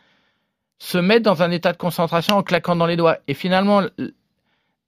se 0.80 0.98
mettre 0.98 1.22
dans 1.22 1.44
un 1.44 1.52
état 1.52 1.74
de 1.74 1.78
concentration 1.78 2.38
en 2.38 2.42
claquant 2.42 2.76
dans 2.76 2.88
les 2.88 2.98
doigts. 2.98 3.20
Et 3.28 3.36
finalement, 3.36 3.84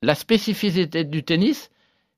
la 0.01 0.15
spécificité 0.15 1.03
du 1.03 1.23
tennis, 1.23 1.69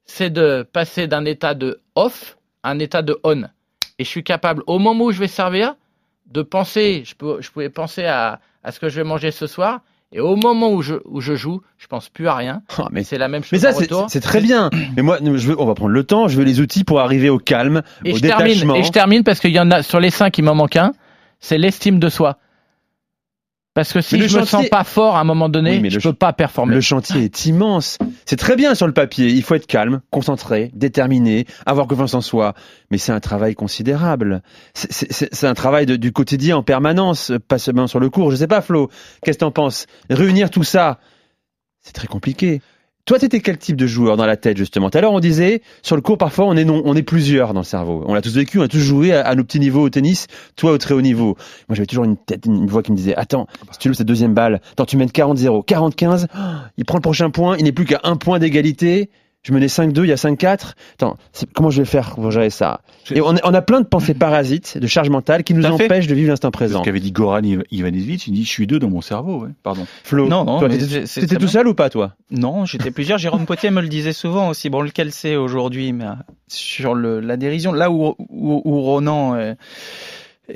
c'est 0.06 0.30
de 0.30 0.66
passer 0.72 1.08
d'un 1.08 1.26
état 1.26 1.56
de 1.56 1.82
off 1.96 2.38
à 2.64 2.70
un 2.70 2.80
état 2.80 3.02
de 3.02 3.20
on. 3.26 3.44
Et 4.00 4.06
je 4.06 4.10
suis 4.10 4.24
capable, 4.24 4.64
au 4.66 4.80
moment 4.80 5.06
où 5.06 5.12
je 5.12 5.20
vais 5.20 5.28
servir, 5.28 5.76
de 6.28 6.42
penser, 6.42 7.04
je, 7.06 7.16
pouvais 7.52 7.70
penser 7.70 8.06
à, 8.06 8.40
à 8.68 8.74
ce 8.74 8.82
que 8.82 8.90
je 8.90 8.98
vais 8.98 9.06
manger 9.06 9.32
ce 9.32 9.48
soir. 9.48 9.80
Et 10.12 10.20
au 10.20 10.36
moment 10.36 10.72
où 10.72 10.82
je, 10.82 10.96
où 11.06 11.22
je 11.22 11.36
joue, 11.36 11.62
je 11.78 11.88
pense 11.88 12.10
plus 12.10 12.28
à 12.28 12.36
rien. 12.36 12.62
Ah, 12.78 12.90
mais 12.92 13.04
c'est 13.04 13.18
la 13.18 13.30
même 13.30 13.44
chose. 13.44 13.54
Mais 13.54 13.60
ça, 13.60 13.72
c'est 14.10 14.20
très 14.20 14.42
bien. 14.42 14.70
Mais 14.96 15.02
moi, 15.02 15.18
je 15.22 15.48
veux, 15.48 15.60
on 15.60 15.66
va 15.66 15.74
prendre 15.74 15.94
le 15.94 16.04
temps. 16.04 16.28
Je 16.28 16.38
veux 16.38 16.44
les 16.44 16.60
outils 16.60 16.84
pour 16.84 17.00
arriver 17.00 17.30
au 17.30 17.40
calme, 17.40 17.82
Et 18.04 18.14
au 18.14 18.18
je 18.18 18.22
termine, 18.22 18.76
et 18.76 18.84
je 18.84 18.92
termine 18.92 19.24
parce 19.24 19.40
qu'il 19.40 19.52
y 19.52 19.60
en 19.60 19.72
a 19.72 19.84
sur 19.84 20.00
les 20.00 20.10
cinq, 20.10 20.38
il 20.38 20.44
m'en 20.44 20.54
manque 20.54 20.76
un. 20.76 20.92
C'est 21.40 21.58
l'estime 21.58 21.98
de 21.98 22.10
soi. 22.10 22.38
Parce 23.78 23.94
que 23.94 24.02
si 24.02 24.18
je 24.18 24.24
me 24.24 24.28
chantier- 24.28 24.46
sens 24.46 24.70
pas 24.70 24.84
fort 24.84 25.18
à 25.18 25.20
un 25.20 25.24
moment 25.24 25.50
donné, 25.50 25.74
Oui, 25.76 25.82
mais 25.82 25.92
je 25.92 25.98
le 25.98 26.02
peux 26.02 26.14
pas 26.14 26.34
performer. 26.34 26.74
Le 26.74 26.82
chantier 26.82 27.26
est 27.26 27.46
immense. 27.46 28.00
C'est 28.26 28.36
très 28.36 28.56
bien 28.56 28.74
sur 28.74 28.88
le 28.88 28.92
papier. 28.94 29.28
Il 29.28 29.44
faut 29.44 29.54
être 29.54 29.68
calme, 29.68 30.02
concentré, 30.10 30.72
déterminé, 30.74 31.46
avoir 31.68 31.86
confiance 31.86 32.16
en 32.16 32.22
soi. 32.22 32.56
Mais 32.90 32.98
c'est 32.98 33.12
un 33.12 33.20
travail 33.20 33.54
considérable. 33.54 34.42
C'est- 34.74 35.44
un 35.44 35.54
travail 35.54 35.86
de- 35.86 35.96
du 35.96 36.12
quotidien 36.12 36.58
en 36.58 36.64
permanence, 36.64 37.32
pas 37.48 37.60
seulement 37.60 37.86
sur 37.86 38.00
le 38.00 38.10
cours. 38.10 38.32
Je 38.32 38.38
sais 38.38 38.48
pas, 38.48 38.62
Flo. 38.62 38.90
Qu'est-ce 39.24 39.38
que 39.38 39.42
t'en 39.46 39.52
penses? 39.52 39.86
Réunir 40.10 40.50
tout 40.50 40.64
ça, 40.64 40.98
c'est 41.82 41.94
très 41.94 42.08
compliqué. 42.08 42.64
Toi, 43.08 43.20
t'étais 43.20 43.40
quel 43.40 43.58
type 43.58 43.78
de 43.78 43.88
joueur 43.88 44.18
dans 44.18 44.26
la 44.26 44.36
tête, 44.36 44.58
justement? 44.58 44.90
Tout 44.90 44.98
à 44.98 45.02
l'heure, 45.02 45.14
on 45.14 45.22
disait, 45.22 45.62
sur 45.82 45.96
le 45.96 46.02
cours, 46.02 46.18
parfois, 46.18 46.44
on 46.44 46.58
est, 46.58 46.66
non, 46.66 46.82
on 46.84 46.94
est 46.94 47.04
plusieurs 47.04 47.54
dans 47.54 47.62
le 47.62 47.66
cerveau. 47.66 48.04
On 48.06 48.14
l'a 48.14 48.22
tous 48.22 48.36
vécu, 48.36 48.60
on 48.60 48.64
a 48.64 48.68
tous 48.68 48.80
joué 48.80 49.14
à, 49.14 49.34
nos 49.34 49.46
petits 49.46 49.62
niveaux 49.62 49.84
au 49.84 49.90
tennis, 49.90 50.28
toi 50.58 50.74
au 50.74 50.78
très 50.78 50.94
haut 50.94 51.00
niveau. 51.00 51.38
Moi, 51.70 51.76
j'avais 51.76 51.86
toujours 51.86 52.04
une 52.04 52.18
tête, 52.18 52.46
une 52.46 52.68
voix 52.68 52.84
qui 52.84 52.92
me 52.92 52.98
disait, 52.98 53.16
attends, 53.16 53.48
si 53.72 53.80
tu 53.80 53.88
loues 53.88 53.94
cette 53.94 54.08
deuxième 54.08 54.34
balle, 54.34 54.60
attends, 54.74 54.84
tu 54.84 54.98
mènes 54.98 55.08
40-0, 55.08 55.66
40-15, 55.66 56.26
oh, 56.36 56.40
il 56.76 56.84
prend 56.84 56.98
le 56.98 57.02
prochain 57.02 57.30
point, 57.30 57.56
il 57.58 57.64
n'est 57.64 57.72
plus 57.72 57.86
qu'à 57.86 58.02
un 58.04 58.18
point 58.18 58.40
d'égalité. 58.40 59.10
Je 59.44 59.54
menais 59.54 59.68
5-2, 59.68 60.04
il 60.04 60.08
y 60.08 60.12
a 60.12 60.16
5-4. 60.16 60.74
Attends, 60.96 61.16
comment 61.54 61.70
je 61.70 61.82
vais 61.82 61.86
faire 61.88 62.16
pour 62.16 62.32
gérer 62.32 62.50
ça? 62.50 62.82
Et 63.12 63.22
on 63.22 63.36
a, 63.38 63.40
on 63.46 63.54
a 63.54 63.62
plein 63.62 63.80
de 63.80 63.86
pensées 63.86 64.14
parasites, 64.14 64.78
de 64.78 64.88
charges 64.88 65.10
mentales 65.10 65.46
qui 65.46 65.54
nous 65.54 65.62
fait. 65.62 65.86
empêchent 65.86 66.08
de 66.08 66.16
vivre 66.16 66.30
l'instant 66.30 66.50
Ce 66.50 66.52
présent. 66.52 66.82
qu'avait 66.82 67.00
dit 67.00 67.14
Goran 67.14 67.42
Iv- 67.44 67.64
Ivanovic, 67.72 68.28
il 68.28 68.34
dit 68.34 68.44
je 68.44 68.50
suis 68.50 68.68
deux 68.68 68.78
dans 68.80 68.90
mon 68.90 69.00
cerveau. 69.00 69.44
ouais. 69.46 69.50
Pardon. 69.64 69.88
Flo, 70.04 70.28
Non, 70.28 70.44
non, 70.44 70.60
t'étais- 70.68 71.06
tout 71.28 71.38
bien. 71.38 71.48
seul 71.48 71.68
ou 71.70 71.74
pas, 71.74 71.90
toi? 71.90 72.14
Non, 72.30 72.66
j'étais 72.66 72.92
plusieurs. 72.92 73.18
Jérôme 73.20 73.46
Potier 73.46 73.70
me 73.70 73.80
le 73.82 73.88
disait 73.88 74.12
souvent 74.12 74.50
aussi. 74.50 74.70
Bon, 74.70 74.82
lequel 74.82 75.14
c'est 75.14 75.38
aujourd'hui, 75.38 75.94
mais 75.94 76.06
euh, 76.06 76.14
sur 76.50 76.94
le, 76.94 77.22
la 77.22 77.38
dérision, 77.38 77.72
là 77.72 77.90
où, 77.90 78.16
où, 78.18 78.62
où 78.66 78.82
Ronan, 78.82 79.36
euh, 79.36 79.54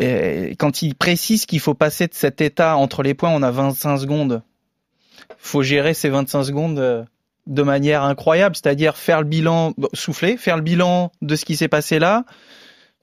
euh, 0.02 0.52
quand 0.58 0.82
il 0.82 0.96
précise 0.96 1.46
qu'il 1.46 1.62
faut 1.62 1.76
passer 1.76 2.08
de 2.08 2.14
cet 2.14 2.42
état 2.42 2.76
entre 2.76 3.04
les 3.04 3.14
points, 3.14 3.30
on 3.32 3.42
a 3.44 3.52
25 3.52 3.98
secondes. 4.00 4.42
Faut 5.38 5.62
gérer 5.64 5.94
ces 5.94 6.10
25 6.10 6.44
secondes 6.44 6.80
euh, 6.80 7.04
de 7.52 7.64
manière 7.64 8.04
incroyable, 8.04 8.56
c'est-à-dire 8.56 8.96
faire 8.96 9.20
le 9.20 9.28
bilan, 9.28 9.74
souffler, 9.94 10.38
faire 10.38 10.56
le 10.56 10.64
bilan 10.64 11.12
de 11.22 11.36
ce 11.36 11.46
qui 11.46 11.58
s'est 11.58 11.68
passé 11.68 12.00
là, 12.00 12.24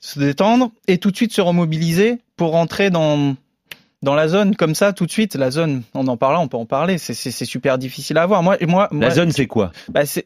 se 0.00 0.19
détendre 0.19 0.71
et 0.88 0.99
tout 0.99 1.11
de 1.11 1.17
suite 1.17 1.33
se 1.33 1.40
remobiliser 1.40 2.19
pour 2.37 2.52
rentrer 2.52 2.90
dans 2.90 3.37
dans 4.02 4.14
la 4.14 4.28
zone. 4.28 4.57
Comme 4.57 4.75
ça 4.75 4.93
tout 4.93 5.07
de 5.07 5.11
suite 5.11 5.35
la 5.35 5.50
zone 5.50 5.83
on 5.93 6.07
en 6.07 6.17
parle 6.17 6.37
on 6.37 6.49
peut 6.49 6.57
en 6.57 6.67
parler 6.67 6.99
c'est 6.99 7.14
c'est 7.14 7.45
super 7.45 7.78
difficile 7.78 8.17
à 8.17 8.23
avoir 8.23 8.43
moi 8.43 8.57
moi 8.62 8.88
La 8.90 8.97
moi, 8.97 9.11
zone, 9.11 9.33
c'est 9.33 9.47
quoi? 9.47 9.71
Bah 9.88 10.07
c'est 10.07 10.23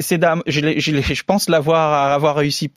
je 0.47 0.79
je 0.79 1.00
je 1.00 1.23
pense 1.25 1.49
l'avoir 1.49 2.12
avoir 2.12 2.37
réussi 2.37 2.71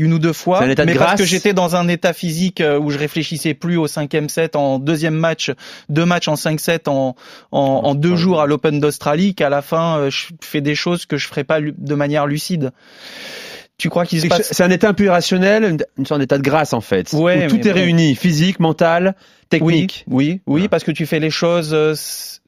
une 0.00 0.14
ou 0.14 0.18
deux 0.18 0.32
fois 0.32 0.66
de 0.66 0.84
mais 0.84 0.94
parce 0.94 1.20
que 1.20 1.26
j'étais 1.26 1.52
dans 1.52 1.76
un 1.76 1.86
état 1.86 2.14
physique 2.14 2.62
euh, 2.62 2.78
où 2.78 2.90
je 2.90 2.98
réfléchissais 2.98 3.52
plus 3.52 3.76
au 3.76 3.86
cinquième 3.86 4.30
set 4.30 4.56
en 4.56 4.78
deuxième 4.78 5.14
match 5.14 5.52
deux 5.90 6.06
matchs 6.06 6.28
en 6.28 6.36
cinq 6.36 6.58
sets 6.58 6.88
en 6.88 7.14
en, 7.52 7.60
en 7.60 7.94
deux 7.94 8.16
jours 8.16 8.40
à 8.40 8.46
l'Open 8.46 8.80
d'Australie 8.80 9.34
qu'à 9.34 9.50
la 9.50 9.60
fin 9.60 9.98
euh, 9.98 10.10
je 10.10 10.28
fais 10.40 10.62
des 10.62 10.74
choses 10.74 11.04
que 11.04 11.18
je 11.18 11.28
ferais 11.28 11.44
pas 11.44 11.60
de 11.60 11.94
manière 11.94 12.26
lucide 12.26 12.72
tu 13.80 13.88
crois 13.88 14.04
qu'il 14.04 14.20
se 14.20 14.26
passe 14.28 14.48
C'est 14.52 14.62
un 14.62 14.70
état 14.70 14.88
un 14.88 14.94
peu 14.94 15.04
irrationnel, 15.04 15.78
une, 15.96 16.06
sorte 16.06 16.20
d'état 16.20 16.36
de 16.36 16.42
grâce 16.42 16.72
en 16.72 16.80
fait. 16.80 17.12
Ouais, 17.14 17.46
où 17.46 17.48
tout 17.48 17.56
est 17.66 17.72
bon. 17.72 17.80
réuni, 17.80 18.14
physique, 18.14 18.60
mental, 18.60 19.14
technique. 19.48 20.04
Oui, 20.06 20.40
oui, 20.46 20.60
oui, 20.62 20.68
parce 20.68 20.84
que 20.84 20.90
tu 20.92 21.06
fais 21.06 21.18
les 21.18 21.30
choses 21.30 21.70
euh, 21.72 21.94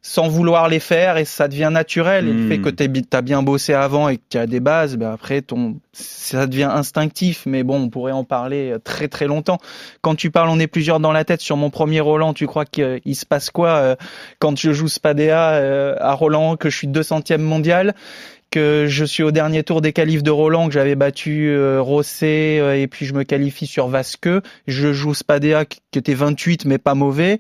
sans 0.05 0.29
vouloir 0.29 0.69
les 0.69 0.81
faire 0.81 1.17
et 1.17 1.25
ça 1.25 1.49
devient 1.49 1.71
naturel. 1.73 2.29
Et 2.29 2.33
le 2.33 2.43
Hmm. 2.43 2.49
fait 2.49 2.59
que 2.59 2.69
tu 2.69 3.17
as 3.17 3.23
bien 3.23 3.43
bossé 3.43 3.73
avant 3.73 4.09
et 4.11 4.19
que 4.19 4.23
tu 4.29 4.37
as 4.37 4.47
des 4.47 4.61
bases, 4.61 4.97
ben 4.97 5.11
après 5.11 5.41
ton 5.41 5.77
ça 5.93 6.47
devient 6.47 6.71
instinctif. 6.73 7.45
Mais 7.47 7.63
bon, 7.63 7.81
on 7.83 7.89
pourrait 7.89 8.13
en 8.13 8.25
parler 8.25 8.73
euh, 8.73 8.79
très 8.79 9.09
très 9.09 9.27
longtemps. 9.27 9.59
Quand 10.03 10.15
tu 10.15 10.31
parles, 10.31 10.51
on 10.51 10.59
est 10.59 10.67
plusieurs 10.67 11.01
dans 11.01 11.13
la 11.13 11.25
tête 11.25 11.41
sur 11.41 11.57
mon 11.57 11.71
premier 11.71 12.01
Roland. 12.01 12.35
Tu 12.35 12.47
crois 12.47 12.67
qu'il 12.67 13.17
se 13.17 13.25
passe 13.25 13.51
quoi 13.51 13.69
euh, 13.71 13.97
quand 14.39 14.59
je 14.59 14.73
joue 14.73 14.89
Spadea 14.89 15.97
à 15.99 16.13
Roland, 16.13 16.57
que 16.57 16.69
je 16.69 16.77
suis 16.77 16.89
200e 16.89 17.39
mondial? 17.39 17.95
Que 18.53 18.85
je 18.89 19.05
suis 19.05 19.23
au 19.25 19.33
dernier 19.33 19.65
tour 19.65 19.81
des 19.81 19.93
qualifs 19.93 20.23
de 20.23 20.31
Roland, 20.31 20.69
que 20.69 20.75
j'avais 20.75 20.95
battu 20.95 21.49
euh, 21.49 21.81
Rosset 21.81 22.59
euh, 22.61 22.75
et 22.81 22.87
puis 22.87 23.07
je 23.07 23.15
me 23.15 23.25
qualifie 23.25 23.67
sur 23.67 23.89
Vasque. 23.89 24.29
Je 24.69 24.93
joue 24.93 25.15
Spadea 25.15 25.65
qui 25.65 25.81
était 25.99 26.15
28 26.15 26.67
mais 26.67 26.79
pas 26.79 26.95
mauvais, 26.95 27.39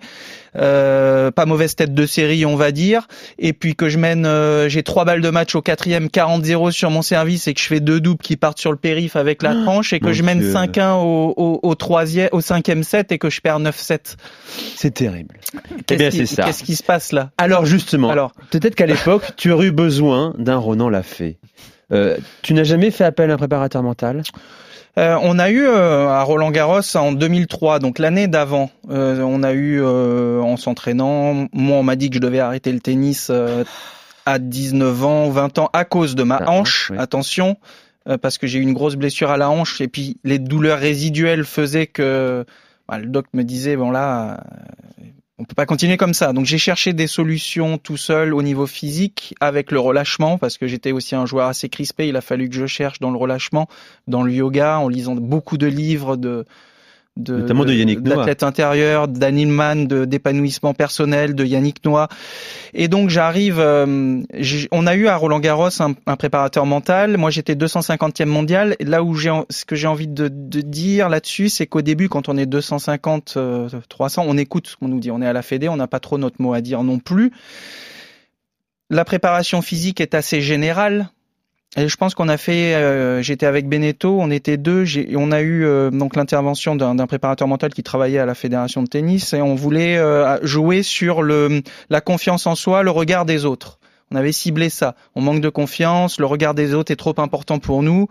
euh, 0.56 1.30
pas 1.30 1.46
mauvaise 1.46 1.74
tête 1.76 1.94
de 1.94 2.06
série 2.06 2.44
on 2.46 2.56
va 2.56 2.72
dire. 2.72 3.06
Et 3.38 3.52
puis 3.52 3.74
que 3.76 3.88
je 3.88 3.98
mène, 3.98 4.26
euh, 4.26 4.68
j'ai 4.68 4.82
trois 4.82 5.04
balles 5.04 5.20
de 5.20 5.30
match 5.30 5.54
au 5.54 5.62
quatrième, 5.62 6.06
40-0 6.06 6.70
sur 6.72 6.90
mon 6.90 7.02
service 7.02 7.46
et 7.46 7.54
que 7.54 7.60
je 7.60 7.66
fais 7.66 7.80
deux 7.80 8.00
doubles 8.00 8.22
qui 8.22 8.36
partent 8.36 8.58
sur 8.58 8.70
le 8.70 8.76
périph 8.78 9.16
avec 9.16 9.42
la 9.42 9.54
tranche 9.54 9.92
et 9.92 10.00
que 10.00 10.06
mon 10.06 10.12
je 10.12 10.22
mène 10.22 10.40
Dieu. 10.40 10.52
5-1 10.52 10.94
au, 11.02 11.34
au, 11.36 11.60
au 11.62 11.74
troisième, 11.74 12.28
au 12.32 12.40
cinquième 12.40 12.82
set 12.82 13.12
et 13.12 13.18
que 13.18 13.30
je 13.30 13.40
perds 13.40 13.60
9-7. 13.60 14.16
C'est 14.76 14.92
terrible. 14.94 15.34
Eh 15.54 15.82
Qu'est-ce 15.84 15.98
bien, 15.98 16.10
qui- 16.10 16.16
c'est 16.26 16.34
ça. 16.36 16.44
Qu'est-ce 16.44 16.64
qui 16.64 16.76
se 16.76 16.82
passe 16.82 17.12
là? 17.12 17.30
Alors 17.38 17.66
justement, 17.66 18.10
Alors. 18.10 18.32
peut-être 18.50 18.74
qu'à 18.74 18.86
l'époque, 18.86 19.22
tu 19.36 19.50
aurais 19.50 19.66
eu 19.66 19.72
besoin 19.72 20.34
d'un 20.38 20.56
Ronan 20.56 20.88
Lafay. 21.02 21.36
Euh, 21.92 22.16
tu 22.42 22.54
n'as 22.54 22.64
jamais 22.64 22.90
fait 22.90 23.04
appel 23.04 23.30
à 23.30 23.34
un 23.34 23.36
préparateur 23.36 23.82
mental? 23.82 24.22
Euh, 24.98 25.18
on 25.22 25.38
a 25.38 25.50
eu 25.50 25.66
euh, 25.66 26.08
à 26.08 26.22
Roland 26.22 26.50
Garros 26.50 26.96
en 26.96 27.12
2003, 27.12 27.78
donc 27.78 27.98
l'année 27.98 28.28
d'avant, 28.28 28.70
on 28.88 29.42
a 29.42 29.52
eu 29.52 29.82
en 29.84 30.56
s'entraînant, 30.56 31.48
moi 31.52 31.78
on 31.78 31.82
m'a 31.82 31.96
dit 31.96 32.08
que 32.10 32.16
je 32.16 32.20
devais 32.20 32.40
arrêter 32.40 32.72
le 32.72 32.80
tennis 32.80 33.30
à 34.26 34.38
19 34.38 35.04
ans, 35.04 35.30
20 35.30 35.58
ans 35.58 35.70
à 35.72 35.84
cause 35.84 36.14
de 36.14 36.22
ma 36.22 36.48
hanche, 36.48 36.90
oui. 36.90 36.98
attention, 36.98 37.56
parce 38.20 38.38
que 38.38 38.46
j'ai 38.46 38.58
eu 38.58 38.62
une 38.62 38.74
grosse 38.74 38.96
blessure 38.96 39.30
à 39.30 39.38
la 39.38 39.50
hanche 39.50 39.80
et 39.80 39.88
puis 39.88 40.18
les 40.24 40.38
douleurs 40.38 40.78
résiduelles 40.78 41.44
faisaient 41.44 41.86
que 41.86 42.44
bah, 42.86 42.98
le 42.98 43.06
doc 43.06 43.26
me 43.32 43.44
disait 43.44 43.76
bon 43.76 43.90
là 43.90 44.44
on 45.42 45.44
peut 45.44 45.56
pas 45.56 45.66
continuer 45.66 45.96
comme 45.96 46.14
ça. 46.14 46.32
Donc 46.32 46.46
j'ai 46.46 46.56
cherché 46.56 46.92
des 46.92 47.08
solutions 47.08 47.76
tout 47.76 47.96
seul 47.96 48.32
au 48.32 48.42
niveau 48.42 48.68
physique 48.68 49.34
avec 49.40 49.72
le 49.72 49.80
relâchement 49.80 50.38
parce 50.38 50.56
que 50.56 50.68
j'étais 50.68 50.92
aussi 50.92 51.16
un 51.16 51.26
joueur 51.26 51.48
assez 51.48 51.68
crispé. 51.68 52.06
Il 52.06 52.14
a 52.14 52.20
fallu 52.20 52.48
que 52.48 52.54
je 52.54 52.66
cherche 52.66 53.00
dans 53.00 53.10
le 53.10 53.16
relâchement, 53.16 53.68
dans 54.06 54.22
le 54.22 54.32
yoga, 54.32 54.78
en 54.78 54.88
lisant 54.88 55.16
beaucoup 55.16 55.58
de 55.58 55.66
livres 55.66 56.16
de 56.16 56.46
de 57.16 57.36
Notamment 57.36 57.64
de 57.66 57.74
Yannick 57.74 58.00
Noah. 58.00 58.16
d'athlète 58.16 58.42
intérieur, 58.42 59.06
d'Anilman, 59.06 59.86
de 59.86 60.06
d'épanouissement 60.06 60.72
personnel, 60.72 61.34
de 61.34 61.44
Yannick 61.44 61.84
Noah. 61.84 62.08
Et 62.72 62.88
donc 62.88 63.10
j'arrive, 63.10 63.58
euh, 63.58 64.22
on 64.70 64.86
a 64.86 64.94
eu 64.94 65.08
à 65.08 65.16
Roland 65.16 65.40
Garros 65.40 65.82
un, 65.82 65.94
un 66.06 66.16
préparateur 66.16 66.64
mental. 66.64 67.18
Moi 67.18 67.30
j'étais 67.30 67.54
250e 67.54 68.24
mondial. 68.24 68.76
Et 68.78 68.84
là 68.84 69.02
où 69.02 69.14
j'ai 69.14 69.30
ce 69.50 69.66
que 69.66 69.76
j'ai 69.76 69.88
envie 69.88 70.08
de, 70.08 70.28
de 70.28 70.60
dire 70.62 71.10
là-dessus, 71.10 71.50
c'est 71.50 71.66
qu'au 71.66 71.82
début 71.82 72.08
quand 72.08 72.30
on 72.30 72.36
est 72.38 72.46
250, 72.46 73.34
euh, 73.36 73.68
300, 73.90 74.24
on 74.26 74.38
écoute 74.38 74.66
ce 74.68 74.76
qu'on 74.76 74.88
nous 74.88 75.00
dit. 75.00 75.10
On 75.10 75.20
est 75.20 75.26
à 75.26 75.34
la 75.34 75.42
Fédé, 75.42 75.68
on 75.68 75.76
n'a 75.76 75.88
pas 75.88 76.00
trop 76.00 76.16
notre 76.16 76.40
mot 76.40 76.54
à 76.54 76.62
dire 76.62 76.82
non 76.82 76.98
plus. 76.98 77.30
La 78.88 79.04
préparation 79.04 79.60
physique 79.60 80.00
est 80.00 80.14
assez 80.14 80.40
générale. 80.40 81.10
Et 81.76 81.88
je 81.88 81.96
pense 81.96 82.14
qu'on 82.14 82.28
a 82.28 82.36
fait, 82.36 82.74
euh, 82.74 83.22
j'étais 83.22 83.46
avec 83.46 83.66
Beneteau, 83.66 84.18
on 84.20 84.30
était 84.30 84.58
deux, 84.58 84.84
on 85.16 85.32
a 85.32 85.40
eu 85.40 85.64
euh, 85.64 85.90
donc 85.90 86.16
l'intervention 86.16 86.76
d'un 86.76 87.06
préparateur 87.06 87.48
mental 87.48 87.72
qui 87.72 87.82
travaillait 87.82 88.18
à 88.18 88.26
la 88.26 88.34
fédération 88.34 88.82
de 88.82 88.88
tennis 88.88 89.32
et 89.32 89.40
on 89.40 89.54
voulait 89.54 89.96
euh, 89.96 90.38
jouer 90.42 90.82
sur 90.82 91.22
le 91.22 91.62
la 91.88 92.02
confiance 92.02 92.46
en 92.46 92.56
soi, 92.56 92.82
le 92.82 92.90
regard 92.90 93.24
des 93.24 93.46
autres. 93.46 93.78
On 94.10 94.16
avait 94.16 94.32
ciblé 94.32 94.68
ça. 94.68 94.94
On 95.14 95.22
manque 95.22 95.40
de 95.40 95.48
confiance, 95.48 96.20
le 96.20 96.26
regard 96.26 96.52
des 96.52 96.74
autres 96.74 96.92
est 96.92 96.96
trop 96.96 97.14
important 97.16 97.58
pour 97.58 97.82
nous. 97.82 98.06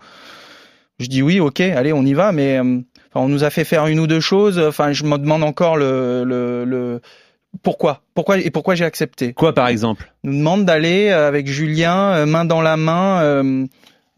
Je 0.98 1.06
dis 1.06 1.22
oui, 1.22 1.38
ok, 1.38 1.60
allez, 1.60 1.92
on 1.92 2.02
y 2.02 2.14
va, 2.14 2.32
mais 2.32 2.58
euh, 2.58 2.80
on 3.14 3.28
nous 3.28 3.44
a 3.44 3.50
fait 3.50 3.64
faire 3.64 3.86
une 3.86 4.00
ou 4.00 4.08
deux 4.08 4.20
choses. 4.20 4.58
Enfin, 4.58 4.92
je 4.92 5.04
me 5.04 5.16
demande 5.18 5.44
encore 5.44 5.76
le, 5.76 6.24
le, 6.24 6.64
le 6.64 7.00
pourquoi, 7.62 8.02
pourquoi 8.14 8.38
et 8.38 8.50
pourquoi 8.50 8.74
j'ai 8.74 8.84
accepté? 8.84 9.32
Quoi 9.34 9.54
par 9.54 9.68
exemple? 9.68 10.12
Nous 10.24 10.36
demande 10.36 10.64
d'aller 10.64 11.08
euh, 11.08 11.28
avec 11.28 11.46
Julien, 11.46 12.14
euh, 12.14 12.26
main 12.26 12.44
dans 12.44 12.62
la 12.62 12.76
main, 12.76 13.22
euh, 13.22 13.66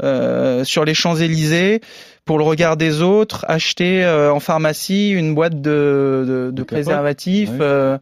euh, 0.02 0.64
sur 0.64 0.84
les 0.84 0.94
Champs-Élysées 0.94 1.80
pour 2.24 2.38
le 2.38 2.44
regard 2.44 2.76
des 2.76 3.02
autres, 3.02 3.44
acheter 3.48 4.04
euh, 4.04 4.32
en 4.32 4.40
pharmacie 4.40 5.10
une 5.10 5.34
boîte 5.34 5.60
de, 5.60 6.24
de, 6.26 6.50
de 6.52 6.62
préservatifs. 6.62 7.50
Euh, 7.60 7.98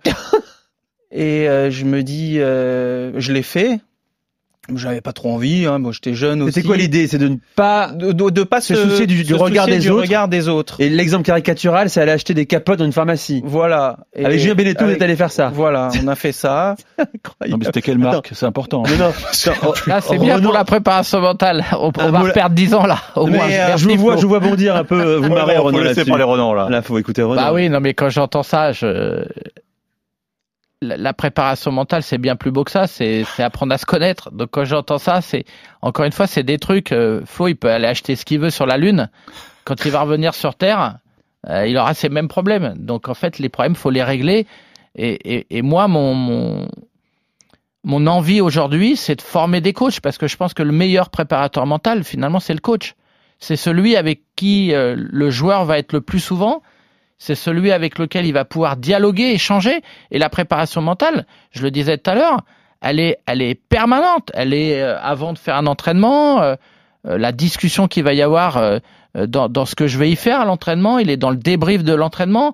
et 1.11 1.49
euh, 1.49 1.71
je 1.71 1.85
me 1.85 2.03
dis, 2.03 2.39
euh, 2.39 3.13
je 3.19 3.33
l'ai 3.33 3.43
fait. 3.43 3.81
J'avais 4.73 5.01
pas 5.01 5.13
trop 5.13 5.33
envie, 5.35 5.67
hein. 5.67 5.81
moi 5.81 5.91
j'étais 5.93 6.15
jeune 6.15 6.41
aussi. 6.43 6.53
C'était 6.53 6.67
quoi 6.69 6.77
l'idée? 6.77 7.09
C'est 7.09 7.19
de 7.19 7.27
ne 7.27 7.37
pas 7.57 7.89
de, 7.89 8.13
de, 8.13 8.31
de 8.31 8.43
pas 8.45 8.61
se 8.61 8.77
se, 8.77 8.89
soucier 8.89 9.07
du, 9.09 9.25
du 9.25 9.31
se 9.31 9.35
regard 9.35 9.65
soucier 9.65 9.79
des 9.81 9.85
du 9.85 9.91
autres? 9.91 10.03
regard 10.03 10.29
des 10.29 10.49
autres. 10.49 10.81
Et 10.81 10.89
l'exemple 10.89 11.25
caricatural, 11.25 11.91
c'est 11.91 12.01
aller 12.01 12.13
acheter 12.13 12.33
des 12.33 12.47
capotes 12.47 12.79
dans 12.79 12.85
une 12.85 12.93
pharmacie. 12.93 13.43
Voilà. 13.45 13.97
Et 14.15 14.25
Avec 14.25 14.39
Julien 14.39 14.55
Beneteau, 14.55 14.85
vous 14.85 14.93
êtes 14.93 15.03
allé 15.03 15.17
faire 15.17 15.33
ça. 15.33 15.51
Voilà, 15.53 15.89
on 16.05 16.07
a 16.07 16.15
fait 16.15 16.31
ça. 16.31 16.77
Non, 17.49 17.57
mais 17.59 17.65
c'était 17.65 17.83
quelle 17.83 17.99
marque? 17.99 18.31
C'est 18.35 18.47
important. 18.47 18.85
Non, 18.85 18.97
non. 18.99 19.73
Là, 19.89 20.01
c'est 20.01 20.19
bien 20.19 20.41
pour 20.41 20.53
la 20.53 20.65
préparation 20.65 21.21
mentale. 21.21 21.65
On, 21.73 21.91
on 21.99 22.11
va 22.13 22.23
là- 22.23 22.31
perdre 22.33 22.55
10 22.55 22.75
ans 22.75 22.87
là, 22.87 22.99
au 23.17 23.27
Mais, 23.27 23.39
moins. 23.39 23.51
euh, 23.51 23.77
je 23.77 23.89
vous 23.89 23.97
vois, 23.97 24.17
je 24.17 24.23
vous 24.23 24.29
vois 24.29 24.39
bondir 24.41 24.77
un 24.77 24.85
peu, 24.85 24.95
euh, 25.01 25.17
vous 25.17 25.25
Ouais, 25.25 25.29
marrez 25.31 25.55
laisser 25.57 26.05
là-dessus. 26.05 26.55
là. 26.55 26.69
Là, 26.71 26.83
faut 26.83 26.97
écouter 26.99 27.23
Renan. 27.23 27.35
Bah 27.43 27.53
oui, 27.53 27.69
non, 27.69 27.81
mais 27.81 27.95
quand 27.95 28.11
j'entends 28.11 28.45
ça, 28.45 28.71
je... 28.71 29.25
la, 30.83 31.13
préparation 31.13 31.71
mentale, 31.71 32.03
c'est 32.03 32.19
bien 32.19 32.37
plus 32.37 32.51
beau 32.51 32.65
que 32.65 32.71
ça. 32.71 32.87
C'est 32.87 33.25
apprendre 33.39 33.73
à 33.73 33.79
se 33.79 33.87
connaître. 33.87 34.31
Donc 34.31 34.51
quand 34.51 34.65
j'entends 34.65 34.99
ça, 34.99 35.21
c'est 35.21 35.45
encore 35.81 36.05
une 36.05 36.13
fois, 36.13 36.27
c'est 36.27 36.43
des 36.43 36.59
trucs. 36.59 36.93
Euh, 36.93 37.23
il 37.47 37.57
peut 37.57 37.71
aller 37.71 37.87
acheter 37.87 38.17
ce 38.17 38.25
qu'il 38.25 38.41
veut 38.41 38.51
sur 38.51 38.67
la 38.67 38.77
lune. 38.77 39.09
Quand 39.65 39.85
il 39.85 39.91
va 39.91 40.03
revenir 40.03 40.35
sur 40.35 40.55
Terre, 40.55 40.99
euh, 41.49 41.67
il 41.67 41.77
aura 41.79 41.95
ces 41.95 42.09
mêmes 42.09 42.29
problèmes. 42.29 42.75
Donc 42.77 43.09
en 43.09 43.15
fait, 43.15 43.39
les 43.39 43.49
problèmes, 43.49 43.77
faut 43.77 43.91
les 43.91 44.03
régler. 44.03 44.47
Et, 44.95 45.63
moi, 45.63 45.89
mon, 45.89 46.15
mon 46.15 46.69
mon 47.85 48.07
envie 48.07 48.41
aujourd'hui, 48.41 48.97
c'est 48.97 49.17
de 49.17 49.23
former 49.23 49.61
des 49.61 49.73
coachs 49.73 50.01
parce 50.01 50.19
que 50.19 50.29
je 50.29 50.37
pense 50.37 50.55
que 50.55 50.63
le 50.63 50.73
meilleur 50.73 51.11
préparateur 51.11 51.67
mental, 51.67 52.05
finalement, 52.05 52.41
c'est 52.41 52.55
le 52.55 52.61
coach. 52.61 52.95
C'est 53.39 53.57
celui 53.57 53.97
avec 53.97 54.23
qui 54.37 54.73
euh, 54.73 54.95
le 54.97 55.31
joueur 55.31 55.65
va 55.65 55.79
être 55.79 55.93
le 55.93 56.01
plus 56.01 56.21
souvent. 56.21 56.63
C'est 57.19 57.35
celui 57.35 57.71
avec 57.73 57.99
lequel 57.99 58.27
il 58.27 58.33
va 58.33 58.45
pouvoir 58.45 58.77
dialoguer, 58.77 59.33
échanger. 59.33 59.83
Et 60.11 60.19
la 60.19 60.29
préparation 60.29 60.83
mentale, 60.83 61.27
je 61.53 61.63
le 61.63 61.71
disais 61.71 61.99
tout 61.99 62.11
à 62.11 62.15
l'heure, 62.15 62.45
elle 62.83 62.99
est, 62.99 63.19
elle 63.27 63.41
est 63.41 63.55
permanente. 63.55 64.31
Elle 64.35 64.53
est 64.53 64.83
euh, 64.83 64.99
avant 65.01 65.33
de 65.33 65.39
faire 65.39 65.57
un 65.57 65.67
entraînement, 65.67 66.43
euh, 66.43 66.57
euh, 67.07 67.17
la 67.17 67.33
discussion 67.33 67.87
qu'il 67.89 68.03
va 68.03 68.13
y 68.13 68.23
avoir 68.23 68.81
dans, 69.15 69.65
ce 69.65 69.75
que 69.75 69.87
je 69.87 69.99
vais 69.99 70.11
y 70.11 70.17
faire 70.17 70.41
à 70.41 70.45
l'entraînement. 70.45 70.99
Il 70.99 71.09
est 71.11 71.17
dans 71.17 71.31
le 71.31 71.37
débrief 71.37 71.85
de 71.85 71.95
l'entraînement. 71.95 72.53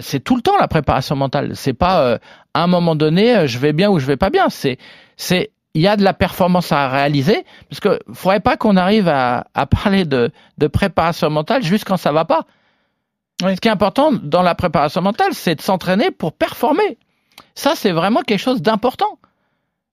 C'est 0.00 0.20
tout 0.20 0.36
le 0.36 0.42
temps 0.42 0.56
la 0.60 0.68
préparation 0.68 1.16
mentale. 1.16 1.52
C'est 1.54 1.72
pas 1.72 2.18
à 2.54 2.62
un 2.62 2.66
moment 2.66 2.94
donné, 2.94 3.46
je 3.46 3.58
vais 3.58 3.72
bien 3.72 3.88
ou 3.88 3.98
je 3.98 4.06
vais 4.06 4.16
pas 4.16 4.28
bien. 4.28 4.50
C'est, 4.50 4.78
c'est, 5.16 5.50
il 5.74 5.80
y 5.80 5.86
a 5.86 5.96
de 5.96 6.04
la 6.04 6.12
performance 6.12 6.72
à 6.72 6.88
réaliser 6.88 7.44
parce 7.70 7.80
que 7.80 7.98
faudrait 8.12 8.40
pas 8.40 8.56
qu'on 8.56 8.76
arrive 8.76 9.08
à, 9.08 9.46
à 9.54 9.66
parler 9.66 10.04
de, 10.04 10.30
de 10.58 10.66
préparation 10.66 11.30
mentale 11.30 11.62
juste 11.62 11.84
quand 11.84 11.96
ça 11.96 12.12
va 12.12 12.24
pas. 12.24 12.44
Ce 13.40 13.60
qui 13.60 13.68
est 13.68 13.72
important 13.72 14.12
dans 14.12 14.42
la 14.42 14.54
préparation 14.54 15.00
mentale, 15.00 15.32
c'est 15.32 15.54
de 15.54 15.60
s'entraîner 15.60 16.10
pour 16.10 16.32
performer. 16.32 16.98
Ça, 17.54 17.74
c'est 17.76 17.92
vraiment 17.92 18.22
quelque 18.22 18.40
chose 18.40 18.62
d'important. 18.62 19.18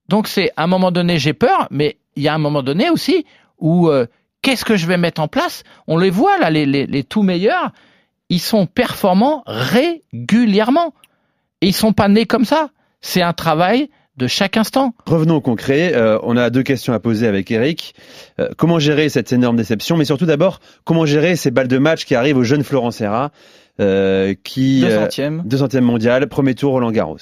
Donc, 0.10 0.28
c'est 0.28 0.52
à 0.56 0.64
un 0.64 0.68
moment 0.68 0.92
donné, 0.92 1.20
j'ai 1.20 1.34
peur, 1.34 1.68
mais 1.70 1.98
il 2.16 2.24
y 2.24 2.28
a 2.28 2.34
un 2.34 2.40
moment 2.40 2.64
donné 2.64 2.90
aussi 2.90 3.26
où 3.60 3.90
euh, 3.90 4.08
qu'est-ce 4.42 4.66
que 4.66 4.78
je 4.78 4.88
vais 4.88 4.98
mettre 4.98 5.22
en 5.22 5.28
place? 5.28 5.64
On 5.88 5.98
les 5.98 6.10
voit 6.10 6.38
là, 6.40 6.50
les, 6.50 6.66
les, 6.66 6.88
les 6.88 7.04
tout 7.04 7.24
meilleurs, 7.24 7.72
ils 8.30 8.40
sont 8.40 8.66
performants 8.66 9.44
régulièrement. 9.46 10.94
Et 11.62 11.68
ils 11.68 11.74
sont 11.74 11.94
pas 11.94 12.08
nés 12.08 12.26
comme 12.26 12.46
ça. 12.46 12.70
C'est 13.02 13.22
un 13.22 13.34
travail 13.34 13.90
de 14.18 14.28
chaque 14.28 14.56
instant. 14.58 14.94
Revenons 15.06 15.36
au 15.36 15.42
concret. 15.42 15.94
Euh, 15.94 16.18
on 16.24 16.38
a 16.38 16.50
deux 16.50 16.64
questions 16.64 16.94
à 16.94 17.00
poser 17.00 17.28
avec 17.28 17.52
Eric. 17.52 17.96
Euh, 18.40 18.50
comment 18.58 18.80
gérer 18.80 19.10
cette 19.10 19.34
énorme 19.34 19.58
déception? 19.58 19.98
Mais 19.98 20.06
surtout 20.06 20.26
d'abord, 20.26 20.60
comment 20.86 21.06
gérer 21.06 21.36
ces 21.36 21.52
balles 21.52 21.68
de 21.68 21.78
match 21.78 22.06
qui 22.06 22.16
arrivent 22.16 22.38
au 22.38 22.44
jeune 22.44 22.64
Florent 22.64 22.92
Serra, 22.92 23.32
euh, 23.82 24.34
qui 24.44 24.82
200e. 24.84 25.44
200e 25.48 25.82
mondial, 25.82 26.28
premier 26.28 26.56
tour 26.56 26.72
Roland 26.72 26.92
Garros. 26.92 27.18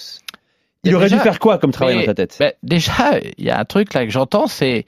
Il 0.84 0.92
Et 0.92 0.96
aurait 0.96 1.06
déjà- 1.06 1.18
dû 1.18 1.24
faire 1.24 1.40
quoi 1.40 1.58
comme 1.58 1.72
travail 1.72 1.96
Mais, 1.98 2.02
dans 2.06 2.14
ta 2.14 2.28
tête? 2.28 2.36
ben, 2.40 2.52
Déjà, 2.62 3.18
il 3.38 3.46
y 3.46 3.50
a 3.50 3.58
un 3.60 3.66
truc 3.66 3.94
là 3.94 4.06
que 4.06 4.12
j'entends, 4.12 4.48
c'est 4.48 4.86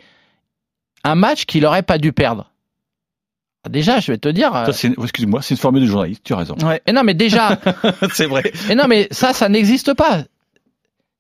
un 1.03 1.15
match 1.15 1.45
qu'il 1.45 1.65
aurait 1.65 1.83
pas 1.83 1.97
dû 1.97 2.11
perdre. 2.13 2.51
Déjà, 3.69 3.99
je 3.99 4.11
vais 4.11 4.17
te 4.19 4.29
dire. 4.29 4.55
euh, 4.55 4.65
Excuse-moi, 5.01 5.41
c'est 5.41 5.55
une 5.55 5.59
formule 5.59 5.81
de 5.81 5.87
journaliste, 5.87 6.21
tu 6.23 6.33
as 6.33 6.37
raison. 6.37 6.55
Ouais, 6.63 6.81
mais 6.85 6.93
non, 6.93 7.01
mais 7.03 7.15
déjà, 7.15 7.57
c'est 8.13 8.27
vrai. 8.27 8.43
mais 8.67 8.75
non, 8.75 8.85
mais 8.87 9.07
ça, 9.09 9.33
ça 9.33 9.49
n'existe 9.49 9.95
pas. 9.95 10.25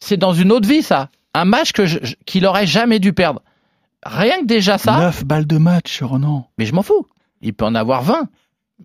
C'est 0.05 0.17
dans 0.17 0.33
une 0.33 0.51
autre 0.51 0.67
vie, 0.69 0.83
ça. 0.83 1.09
Un 1.33 1.45
match 1.45 1.71
que 1.71 1.85
je- 1.87 1.97
je- 2.03 2.15
qu'il 2.25 2.45
aurait 2.45 2.67
jamais 2.67 2.99
dû 2.99 3.11
perdre. 3.11 3.41
Rien 4.05 4.41
que 4.41 4.45
déjà 4.45 4.77
ça. 4.77 4.97
9 4.99 5.25
balles 5.25 5.47
de 5.47 5.57
match, 5.57 6.03
Renan. 6.03 6.47
Mais 6.59 6.65
je 6.67 6.73
m'en 6.75 6.83
fous. 6.83 7.07
Il 7.41 7.53
peut 7.55 7.65
en 7.65 7.73
avoir 7.73 8.03
20. 8.03 8.29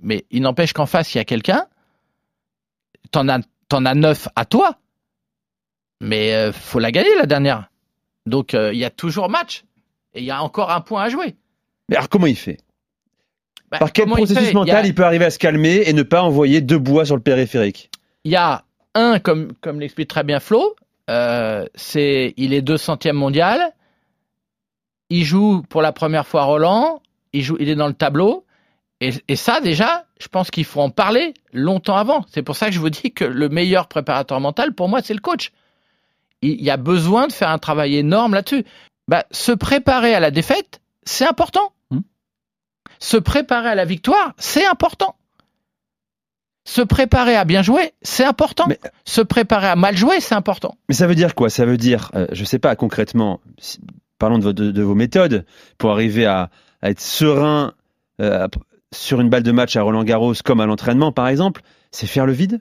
Mais 0.02 0.24
il 0.30 0.40
n'empêche 0.42 0.72
qu'en 0.72 0.86
face, 0.86 1.14
il 1.14 1.18
y 1.18 1.20
a 1.20 1.24
quelqu'un. 1.24 1.66
T'en 3.10 3.28
as, 3.28 3.40
t'en 3.68 3.84
as 3.84 3.94
9 3.94 4.28
à 4.34 4.44
toi. 4.46 4.78
Mais 6.00 6.32
euh, 6.32 6.52
faut 6.52 6.78
la 6.78 6.90
gagner, 6.90 7.14
la 7.18 7.26
dernière. 7.26 7.70
Donc, 8.24 8.54
euh, 8.54 8.72
il 8.72 8.78
y 8.78 8.84
a 8.84 8.90
toujours 8.90 9.28
match. 9.28 9.64
Et 10.14 10.20
il 10.20 10.24
y 10.24 10.30
a 10.30 10.42
encore 10.42 10.70
un 10.70 10.80
point 10.80 11.02
à 11.02 11.08
jouer. 11.10 11.36
Mais 11.88 11.96
alors 11.96 12.08
comment 12.08 12.26
il 12.26 12.36
fait? 12.36 12.56
Bah, 13.70 13.78
Par 13.78 13.92
quel 13.92 14.08
il 14.08 14.12
processus 14.14 14.46
fait? 14.48 14.52
Mental 14.54 14.84
il, 14.84 14.86
a, 14.86 14.88
il 14.88 14.94
peut 14.94 15.04
arriver 15.04 15.26
à 15.26 15.30
se 15.30 15.38
calmer 15.38 15.82
et 15.86 15.92
ne 15.92 16.02
pas 16.02 16.22
envoyer 16.22 16.60
deux 16.62 16.78
bois 16.78 17.04
sur 17.04 17.14
le 17.16 17.22
périphérique? 17.22 17.90
Il 18.24 18.32
y 18.32 18.36
a 18.36 18.64
un, 18.94 19.18
comme, 19.18 19.52
comme 19.60 19.78
l'explique 19.80 20.08
très 20.08 20.24
bien 20.24 20.40
Flo, 20.40 20.74
euh, 21.10 21.66
c'est, 21.74 22.34
il 22.36 22.54
est 22.54 22.62
200e 22.62 23.12
mondial. 23.12 23.72
Il 25.08 25.24
joue 25.24 25.62
pour 25.68 25.82
la 25.82 25.92
première 25.92 26.26
fois 26.26 26.44
Roland. 26.44 27.02
Il, 27.32 27.42
joue, 27.42 27.56
il 27.58 27.68
est 27.68 27.74
dans 27.74 27.88
le 27.88 27.94
tableau. 27.94 28.46
Et, 29.00 29.10
et 29.28 29.36
ça, 29.36 29.60
déjà, 29.60 30.04
je 30.20 30.28
pense 30.28 30.50
qu'il 30.50 30.64
faut 30.64 30.80
en 30.80 30.90
parler 30.90 31.34
longtemps 31.52 31.96
avant. 31.96 32.24
C'est 32.30 32.42
pour 32.42 32.54
ça 32.54 32.66
que 32.66 32.72
je 32.72 32.80
vous 32.80 32.90
dis 32.90 33.12
que 33.12 33.24
le 33.24 33.48
meilleur 33.48 33.88
préparateur 33.88 34.40
mental, 34.40 34.74
pour 34.74 34.88
moi, 34.88 35.00
c'est 35.02 35.14
le 35.14 35.20
coach. 35.20 35.52
Il 36.42 36.62
y 36.62 36.70
a 36.70 36.76
besoin 36.76 37.26
de 37.26 37.32
faire 37.32 37.50
un 37.50 37.58
travail 37.58 37.96
énorme 37.96 38.34
là-dessus. 38.34 38.64
Bah, 39.08 39.24
se 39.32 39.52
préparer 39.52 40.14
à 40.14 40.20
la 40.20 40.30
défaite, 40.30 40.80
c'est 41.02 41.26
important. 41.26 41.72
Hmm. 41.90 42.00
Se 43.00 43.16
préparer 43.16 43.70
à 43.70 43.74
la 43.74 43.84
victoire, 43.84 44.32
c'est 44.38 44.66
important. 44.66 45.16
Se 46.64 46.82
préparer 46.82 47.36
à 47.36 47.44
bien 47.44 47.62
jouer, 47.62 47.92
c'est 48.02 48.24
important. 48.24 48.66
Mais- 48.68 48.78
Se 49.04 49.20
préparer 49.20 49.66
à 49.68 49.76
mal 49.76 49.96
jouer, 49.96 50.20
c'est 50.20 50.34
important. 50.34 50.76
Mais 50.88 50.94
ça 50.94 51.06
veut 51.06 51.14
dire 51.14 51.34
quoi? 51.34 51.48
Ça 51.50 51.64
veut 51.64 51.76
dire, 51.78 52.10
euh, 52.14 52.26
je 52.32 52.44
sais 52.44 52.58
pas 52.58 52.76
concrètement, 52.76 53.40
si- 53.58 53.80
parlons 54.18 54.38
de, 54.38 54.44
vo- 54.44 54.52
de- 54.52 54.70
de 54.70 54.82
vos 54.82 54.94
méthodes 54.94 55.44
pour 55.78 55.90
arriver 55.92 56.26
à, 56.26 56.50
à 56.82 56.90
être 56.90 57.00
serein 57.00 57.72
euh, 58.20 58.46
sur 58.92 59.20
une 59.20 59.30
balle 59.30 59.42
de 59.42 59.52
match 59.52 59.76
à 59.76 59.82
Roland 59.82 60.04
Garros 60.04 60.34
comme 60.44 60.60
à 60.60 60.66
l'entraînement 60.66 61.12
par 61.12 61.28
exemple, 61.28 61.62
c'est 61.90 62.06
faire 62.06 62.26
le 62.26 62.32
vide? 62.32 62.60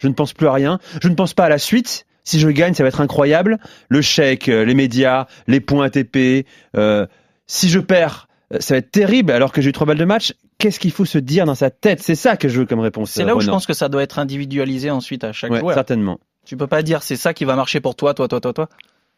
Je 0.00 0.06
ne 0.08 0.12
pense 0.12 0.32
plus 0.34 0.46
à 0.46 0.52
rien. 0.52 0.78
Je 1.02 1.08
ne 1.08 1.14
pense 1.14 1.34
pas 1.34 1.46
à 1.46 1.48
la 1.48 1.58
suite. 1.58 2.04
Si 2.24 2.38
je 2.38 2.48
gagne, 2.48 2.74
ça 2.74 2.82
va 2.84 2.88
être 2.90 3.00
incroyable. 3.00 3.58
Le 3.88 4.02
chèque, 4.02 4.48
euh, 4.50 4.64
les 4.64 4.74
médias, 4.74 5.26
les 5.46 5.60
points 5.60 5.86
ATP. 5.86 6.46
euh, 6.76 7.06
si 7.46 7.70
je 7.70 7.80
perds, 7.80 8.27
ça 8.60 8.74
va 8.74 8.78
être 8.78 8.90
terrible 8.90 9.30
alors 9.32 9.52
que 9.52 9.60
j'ai 9.60 9.70
eu 9.70 9.72
trois 9.72 9.86
balles 9.86 9.98
de 9.98 10.04
match. 10.04 10.32
Qu'est-ce 10.58 10.80
qu'il 10.80 10.90
faut 10.90 11.04
se 11.04 11.18
dire 11.18 11.44
dans 11.44 11.54
sa 11.54 11.70
tête? 11.70 12.00
C'est 12.02 12.14
ça 12.14 12.36
que 12.36 12.48
je 12.48 12.60
veux 12.60 12.66
comme 12.66 12.80
réponse. 12.80 13.10
C'est 13.10 13.22
euh, 13.22 13.26
là 13.26 13.36
où 13.36 13.40
je 13.40 13.50
pense 13.50 13.66
que 13.66 13.74
ça 13.74 13.88
doit 13.88 14.02
être 14.02 14.18
individualisé 14.18 14.90
ensuite 14.90 15.24
à 15.24 15.32
chaque 15.32 15.50
Ouais, 15.50 15.60
joueur. 15.60 15.74
certainement. 15.74 16.18
Tu 16.46 16.56
peux 16.56 16.66
pas 16.66 16.82
dire 16.82 17.02
c'est 17.02 17.16
ça 17.16 17.34
qui 17.34 17.44
va 17.44 17.56
marcher 17.56 17.80
pour 17.80 17.94
toi, 17.94 18.14
toi, 18.14 18.26
toi, 18.26 18.40
toi, 18.40 18.52
toi. 18.54 18.68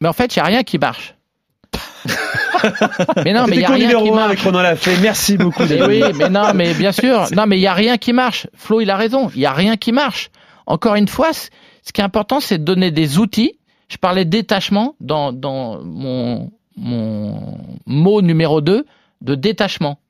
Mais 0.00 0.08
en 0.08 0.12
fait, 0.12 0.34
il 0.34 0.38
n'y 0.38 0.42
a 0.42 0.46
rien 0.46 0.62
qui 0.64 0.78
marche. 0.78 1.14
mais 3.24 3.32
non, 3.32 3.46
mais 3.46 3.56
il 3.56 3.58
n'y 3.60 3.64
a 3.64 3.68
rien 3.70 3.86
numéro 3.86 4.04
qui 4.04 4.10
marche. 4.10 4.24
avec 4.26 4.40
Ronan 4.40 4.62
Lafay. 4.62 4.96
Merci 5.00 5.36
beaucoup. 5.36 5.62
Mais 5.68 5.82
oui, 5.82 6.02
mais 6.16 6.28
non, 6.28 6.52
mais 6.54 6.74
bien 6.74 6.92
sûr. 6.92 7.26
Non, 7.36 7.46
mais 7.46 7.56
il 7.58 7.62
y 7.62 7.66
a 7.66 7.74
rien 7.74 7.98
qui 7.98 8.12
marche. 8.12 8.48
Flo, 8.54 8.80
il 8.80 8.90
a 8.90 8.96
raison. 8.96 9.30
Il 9.34 9.40
y 9.40 9.46
a 9.46 9.52
rien 9.52 9.76
qui 9.76 9.92
marche. 9.92 10.30
Encore 10.66 10.96
une 10.96 11.08
fois, 11.08 11.32
ce 11.32 11.48
qui 11.92 12.00
est 12.00 12.04
important, 12.04 12.40
c'est 12.40 12.58
de 12.58 12.64
donner 12.64 12.90
des 12.90 13.18
outils. 13.18 13.58
Je 13.88 13.96
parlais 13.96 14.24
de 14.24 14.30
détachement 14.30 14.94
dans, 15.00 15.32
dans 15.32 15.80
mon, 15.82 16.50
mon 16.76 17.58
mot 17.86 18.22
numéro 18.22 18.60
2 18.60 18.84
de 19.20 19.34
détachement. 19.34 20.00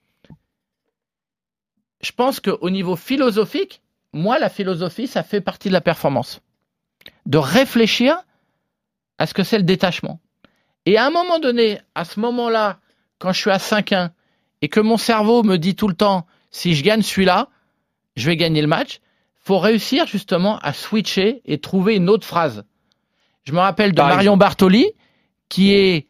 Je 2.00 2.12
pense 2.12 2.40
qu'au 2.40 2.70
niveau 2.70 2.96
philosophique, 2.96 3.82
moi, 4.12 4.38
la 4.38 4.48
philosophie, 4.48 5.06
ça 5.06 5.22
fait 5.22 5.40
partie 5.40 5.68
de 5.68 5.72
la 5.72 5.80
performance. 5.80 6.40
De 7.26 7.38
réfléchir 7.38 8.16
à 9.18 9.26
ce 9.26 9.34
que 9.34 9.42
c'est 9.42 9.58
le 9.58 9.64
détachement. 9.64 10.20
Et 10.86 10.96
à 10.96 11.06
un 11.06 11.10
moment 11.10 11.38
donné, 11.38 11.80
à 11.94 12.04
ce 12.04 12.18
moment-là, 12.20 12.80
quand 13.18 13.32
je 13.32 13.40
suis 13.40 13.50
à 13.50 13.58
5-1, 13.58 14.10
et 14.62 14.68
que 14.68 14.80
mon 14.80 14.96
cerveau 14.96 15.42
me 15.42 15.56
dit 15.56 15.76
tout 15.76 15.88
le 15.88 15.94
temps, 15.94 16.26
si 16.50 16.74
je 16.74 16.82
gagne 16.82 17.02
celui-là, 17.02 17.48
je 18.16 18.26
vais 18.26 18.36
gagner 18.36 18.62
le 18.62 18.68
match, 18.68 19.00
faut 19.36 19.58
réussir 19.58 20.06
justement 20.06 20.58
à 20.58 20.72
switcher 20.72 21.42
et 21.44 21.58
trouver 21.58 21.96
une 21.96 22.08
autre 22.08 22.26
phrase. 22.26 22.64
Je 23.44 23.52
me 23.52 23.58
rappelle 23.58 23.92
de 23.92 24.00
Marion 24.00 24.36
Bartoli, 24.36 24.86
qui 25.48 25.72
est 25.72 26.06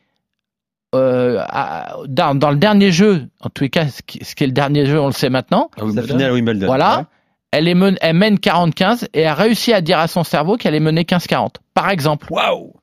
euh, 0.94 1.38
à- 1.48 1.96
dans, 2.08 2.34
dans 2.34 2.50
le 2.50 2.56
dernier 2.56 2.90
jeu, 2.92 3.28
en 3.40 3.48
tous 3.50 3.64
les 3.64 3.70
cas, 3.70 3.88
ce 3.88 4.02
qui, 4.02 4.24
ce 4.24 4.34
qui 4.34 4.44
est 4.44 4.48
le 4.48 4.52
dernier 4.52 4.86
jeu, 4.86 5.00
on 5.00 5.06
le 5.06 5.12
sait 5.12 5.30
maintenant. 5.30 5.70
Ah, 5.78 5.84
La 5.94 6.02
finale 6.02 6.30
à 6.30 6.32
Wimbledon. 6.32 6.66
Voilà. 6.66 6.98
Ouais. 6.98 7.04
Elle, 7.52 7.68
est 7.68 7.74
men- 7.74 7.98
elle 8.00 8.16
mène 8.16 8.36
40-15 8.36 9.08
et 9.14 9.26
a 9.26 9.34
réussi 9.34 9.72
à 9.72 9.80
dire 9.80 9.98
à 9.98 10.08
son 10.08 10.24
cerveau 10.24 10.56
qu'elle 10.56 10.74
est 10.74 10.80
menée 10.80 11.02
15-40. 11.04 11.56
Par 11.74 11.90
exemple. 11.90 12.26
Waouh 12.30 12.74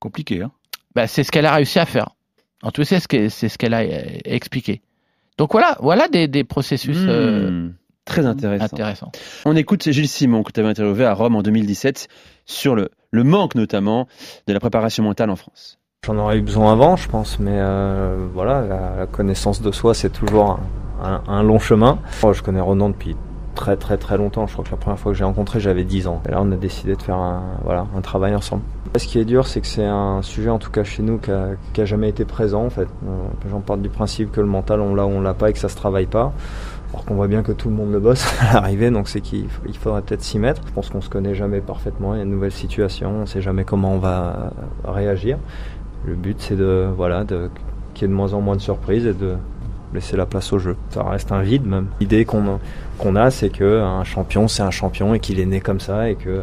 Compliqué, 0.00 0.42
hein. 0.42 0.50
Bah, 0.94 1.06
c'est 1.06 1.24
ce 1.24 1.30
qu'elle 1.30 1.46
a 1.46 1.54
réussi 1.54 1.78
à 1.78 1.86
faire. 1.86 2.10
En 2.62 2.70
tout 2.70 2.82
cas, 2.82 2.98
c'est 3.00 3.48
ce 3.48 3.58
qu'elle 3.58 3.74
a 3.74 3.80
euh, 3.80 4.02
expliqué. 4.24 4.82
Donc 5.38 5.52
voilà, 5.52 5.76
voilà 5.80 6.08
des, 6.08 6.28
des 6.28 6.44
processus 6.44 6.96
euh, 7.00 7.50
Hmm, 7.50 7.74
Très 8.04 8.26
intéressant. 8.26 8.64
intéressants. 8.64 9.12
On 9.44 9.56
écoute 9.56 9.90
Gilles 9.90 10.08
Simon, 10.08 10.42
que 10.42 10.52
tu 10.52 10.60
avais 10.60 10.68
interviewé 10.68 11.04
à 11.04 11.14
Rome 11.14 11.36
en 11.36 11.42
2017, 11.42 12.08
sur 12.44 12.74
le, 12.74 12.90
le 13.10 13.24
manque 13.24 13.54
notamment 13.54 14.06
de 14.46 14.52
la 14.52 14.60
préparation 14.60 15.02
mentale 15.04 15.30
en 15.30 15.36
France. 15.36 15.78
J'en 16.04 16.18
aurais 16.18 16.38
eu 16.38 16.42
besoin 16.42 16.72
avant, 16.72 16.96
je 16.96 17.08
pense, 17.08 17.38
mais 17.38 17.52
euh, 17.54 18.26
voilà, 18.34 18.62
la, 18.98 19.06
connaissance 19.06 19.62
de 19.62 19.70
soi, 19.70 19.94
c'est 19.94 20.10
toujours 20.10 20.58
un, 21.00 21.42
long 21.44 21.60
chemin. 21.60 22.00
Je 22.32 22.42
connais 22.42 22.60
Ronan 22.60 22.88
depuis 22.88 23.14
très 23.54 23.76
très 23.76 23.98
très 23.98 24.16
longtemps. 24.18 24.48
Je 24.48 24.54
crois 24.54 24.64
que 24.64 24.72
la 24.72 24.78
première 24.78 24.98
fois 24.98 25.12
que 25.12 25.18
j'ai 25.18 25.22
rencontré, 25.22 25.60
j'avais 25.60 25.84
10 25.84 26.08
ans. 26.08 26.20
Et 26.28 26.32
là, 26.32 26.40
on 26.40 26.50
a 26.50 26.56
décidé 26.56 26.96
de 26.96 27.02
faire 27.02 27.18
un, 27.18 27.44
voilà, 27.62 27.86
un 27.96 28.00
travail 28.00 28.34
ensemble. 28.34 28.62
Ce 28.96 29.06
qui 29.06 29.20
est 29.20 29.24
dur, 29.24 29.46
c'est 29.46 29.60
que 29.60 29.66
c'est 29.68 29.84
un 29.84 30.22
sujet, 30.22 30.50
en 30.50 30.58
tout 30.58 30.72
cas 30.72 30.82
chez 30.82 31.04
nous, 31.04 31.18
qui 31.18 31.30
a, 31.30 31.84
jamais 31.84 32.08
été 32.08 32.24
présent. 32.24 32.64
En 32.64 32.70
fait, 32.70 32.88
j'en 33.48 33.60
parle 33.60 33.80
du 33.80 33.88
principe 33.88 34.32
que 34.32 34.40
le 34.40 34.48
mental, 34.48 34.80
on 34.80 34.96
l'a 34.96 35.06
ou 35.06 35.10
on 35.10 35.20
l'a 35.20 35.34
pas 35.34 35.50
et 35.50 35.52
que 35.52 35.60
ça 35.60 35.68
se 35.68 35.76
travaille 35.76 36.06
pas. 36.06 36.32
Alors 36.92 37.04
qu'on 37.04 37.14
voit 37.14 37.28
bien 37.28 37.44
que 37.44 37.52
tout 37.52 37.68
le 37.68 37.76
monde 37.76 37.92
le 37.92 38.00
bosse 38.00 38.26
à 38.40 38.54
l'arrivée, 38.54 38.90
donc 38.90 39.08
c'est 39.08 39.20
qu'il 39.20 39.46
faudrait 39.78 40.02
peut-être 40.02 40.22
s'y 40.22 40.40
mettre. 40.40 40.62
Je 40.66 40.72
pense 40.72 40.90
qu'on 40.90 41.00
se 41.00 41.08
connaît 41.08 41.36
jamais 41.36 41.60
parfaitement. 41.60 42.14
Il 42.14 42.16
y 42.16 42.20
a 42.20 42.24
une 42.24 42.30
nouvelle 42.30 42.50
situation, 42.50 43.20
on 43.22 43.26
sait 43.26 43.40
jamais 43.40 43.62
comment 43.62 43.92
on 43.92 43.98
va 43.98 44.50
réagir. 44.84 45.38
Le 46.04 46.14
but, 46.14 46.36
c'est 46.40 46.56
de 46.56 46.88
voilà, 46.96 47.24
de 47.24 47.48
qu'il 47.94 48.02
y 48.02 48.04
ait 48.06 48.08
de 48.08 48.14
moins 48.14 48.32
en 48.34 48.40
moins 48.40 48.56
de 48.56 48.60
surprises 48.60 49.06
et 49.06 49.14
de 49.14 49.36
laisser 49.94 50.16
la 50.16 50.26
place 50.26 50.52
au 50.52 50.58
jeu. 50.58 50.76
Ça 50.90 51.02
reste 51.04 51.32
un 51.32 51.42
vide 51.42 51.66
même. 51.66 51.88
L'idée 52.00 52.24
qu'on 52.24 52.58
qu'on 52.98 53.16
a, 53.16 53.30
c'est 53.30 53.50
que 53.50 53.80
un 53.80 54.04
champion, 54.04 54.48
c'est 54.48 54.62
un 54.62 54.70
champion 54.70 55.14
et 55.14 55.20
qu'il 55.20 55.40
est 55.40 55.46
né 55.46 55.60
comme 55.60 55.80
ça 55.80 56.08
et 56.10 56.14
que 56.14 56.42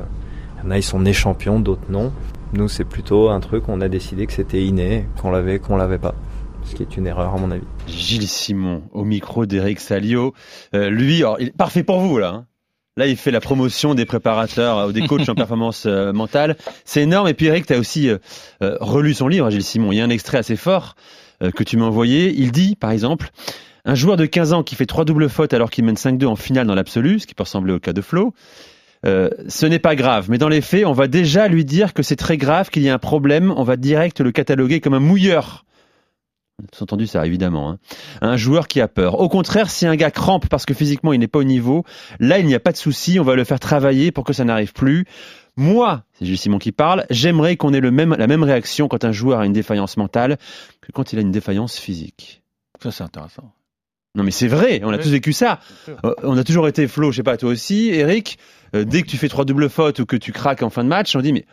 y 0.63 0.67
en 0.67 0.71
a 0.71 0.77
ils 0.77 0.83
sont 0.83 0.99
nés 0.99 1.13
champions, 1.13 1.59
d'autres 1.59 1.89
non. 1.89 2.11
Nous, 2.53 2.67
c'est 2.67 2.83
plutôt 2.83 3.29
un 3.29 3.39
truc 3.39 3.69
on 3.69 3.79
a 3.81 3.89
décidé 3.89 4.25
que 4.25 4.33
c'était 4.33 4.63
inné, 4.63 5.05
qu'on 5.21 5.29
l'avait, 5.29 5.59
qu'on 5.59 5.77
l'avait 5.77 5.99
pas. 5.99 6.15
Ce 6.63 6.75
qui 6.75 6.83
est 6.83 6.97
une 6.97 7.07
erreur 7.07 7.33
à 7.33 7.37
mon 7.37 7.51
avis. 7.51 7.63
Gilles 7.87 8.27
Simon 8.27 8.83
au 8.91 9.03
micro 9.03 9.45
d'Eric 9.45 9.79
Salio. 9.79 10.33
Euh, 10.73 10.89
lui, 10.89 11.19
alors, 11.19 11.37
il 11.39 11.47
est 11.47 11.57
parfait 11.57 11.83
pour 11.83 11.99
vous 11.99 12.17
là. 12.17 12.33
Hein 12.33 12.45
Là, 12.97 13.07
il 13.07 13.15
fait 13.15 13.31
la 13.31 13.39
promotion 13.39 13.95
des 13.95 14.05
préparateurs 14.05 14.87
ou 14.87 14.91
des 14.91 15.07
coachs 15.07 15.29
en 15.29 15.35
performance 15.35 15.85
euh, 15.85 16.11
mentale. 16.11 16.57
C'est 16.85 17.01
énorme. 17.01 17.27
Et 17.27 17.33
puis 17.33 17.45
Eric, 17.45 17.65
tu 17.65 17.73
as 17.73 17.79
aussi 17.79 18.09
euh, 18.09 18.17
relu 18.59 19.13
son 19.13 19.27
livre, 19.27 19.49
Gilles 19.49 19.63
Simon. 19.63 19.91
Il 19.91 19.97
y 19.97 20.01
a 20.01 20.03
un 20.03 20.09
extrait 20.09 20.37
assez 20.37 20.55
fort 20.55 20.95
euh, 21.41 21.51
que 21.51 21.63
tu 21.63 21.77
m'as 21.77 21.85
envoyé. 21.85 22.33
Il 22.35 22.51
dit, 22.51 22.75
par 22.75 22.91
exemple, 22.91 23.29
un 23.85 23.95
joueur 23.95 24.17
de 24.17 24.25
15 24.25 24.53
ans 24.53 24.63
qui 24.63 24.75
fait 24.75 24.85
trois 24.85 25.05
doubles 25.05 25.29
fautes 25.29 25.53
alors 25.53 25.69
qu'il 25.69 25.85
mène 25.85 25.95
5-2 25.95 26.25
en 26.25 26.35
finale 26.35 26.67
dans 26.67 26.75
l'absolu, 26.75 27.19
ce 27.19 27.27
qui 27.27 27.33
peut 27.33 27.43
ressembler 27.43 27.73
au 27.73 27.79
cas 27.79 27.93
de 27.93 28.01
Flo, 28.01 28.33
euh, 29.05 29.29
ce 29.47 29.65
n'est 29.65 29.79
pas 29.79 29.95
grave. 29.95 30.27
Mais 30.29 30.37
dans 30.37 30.49
les 30.49 30.61
faits, 30.61 30.85
on 30.85 30.91
va 30.91 31.07
déjà 31.07 31.47
lui 31.47 31.63
dire 31.63 31.93
que 31.93 32.03
c'est 32.03 32.17
très 32.17 32.37
grave, 32.37 32.69
qu'il 32.69 32.83
y 32.83 32.89
a 32.89 32.93
un 32.93 32.99
problème. 32.99 33.53
On 33.55 33.63
va 33.63 33.77
direct 33.77 34.19
le 34.19 34.31
cataloguer 34.31 34.81
comme 34.81 34.93
un 34.93 34.99
mouilleur. 34.99 35.65
Vous 36.59 36.83
entendu 36.83 37.07
ça, 37.07 37.25
évidemment. 37.25 37.71
Hein. 37.71 37.77
Un 38.21 38.37
joueur 38.37 38.67
qui 38.67 38.81
a 38.81 38.87
peur. 38.87 39.19
Au 39.19 39.29
contraire, 39.29 39.69
si 39.69 39.85
un 39.87 39.95
gars 39.95 40.11
crampe 40.11 40.47
parce 40.49 40.65
que 40.65 40.73
physiquement 40.73 41.13
il 41.13 41.19
n'est 41.19 41.27
pas 41.27 41.39
au 41.39 41.43
niveau, 41.43 41.83
là 42.19 42.39
il 42.39 42.45
n'y 42.45 42.55
a 42.55 42.59
pas 42.59 42.71
de 42.71 42.77
souci, 42.77 43.19
on 43.19 43.23
va 43.23 43.35
le 43.35 43.43
faire 43.43 43.59
travailler 43.59 44.11
pour 44.11 44.23
que 44.23 44.33
ça 44.33 44.43
n'arrive 44.43 44.73
plus. 44.73 45.05
Moi, 45.55 46.03
c'est 46.13 46.25
Jules 46.25 46.37
Simon 46.37 46.59
qui 46.59 46.71
parle, 46.71 47.05
j'aimerais 47.09 47.57
qu'on 47.57 47.73
ait 47.73 47.79
le 47.79 47.91
même, 47.91 48.15
la 48.17 48.27
même 48.27 48.43
réaction 48.43 48.87
quand 48.87 49.03
un 49.03 49.11
joueur 49.11 49.39
a 49.39 49.45
une 49.45 49.53
défaillance 49.53 49.97
mentale 49.97 50.37
que 50.81 50.91
quand 50.91 51.11
il 51.11 51.19
a 51.19 51.21
une 51.21 51.31
défaillance 51.31 51.77
physique. 51.77 52.41
Ça 52.81 52.91
c'est 52.91 53.03
intéressant. 53.03 53.51
Non 54.15 54.23
mais 54.23 54.31
c'est 54.31 54.47
vrai, 54.47 54.81
on 54.83 54.89
a 54.89 54.97
oui. 54.97 55.03
tous 55.03 55.09
vécu 55.09 55.33
ça. 55.33 55.59
Euh, 56.03 56.13
on 56.23 56.37
a 56.37 56.43
toujours 56.43 56.67
été 56.67 56.87
Flo, 56.87 57.11
je 57.11 57.17
sais 57.17 57.23
pas 57.23 57.37
toi 57.37 57.49
aussi, 57.49 57.89
Eric. 57.89 58.39
Euh, 58.75 58.83
dès 58.83 59.01
que 59.01 59.07
tu 59.07 59.17
fais 59.17 59.29
trois 59.29 59.45
doubles 59.45 59.69
fautes 59.69 59.99
ou 59.99 60.05
que 60.05 60.15
tu 60.15 60.31
craques 60.31 60.63
en 60.63 60.69
fin 60.69 60.83
de 60.83 60.89
match, 60.89 61.15
on 61.15 61.21
dit 61.21 61.33
mais 61.33 61.45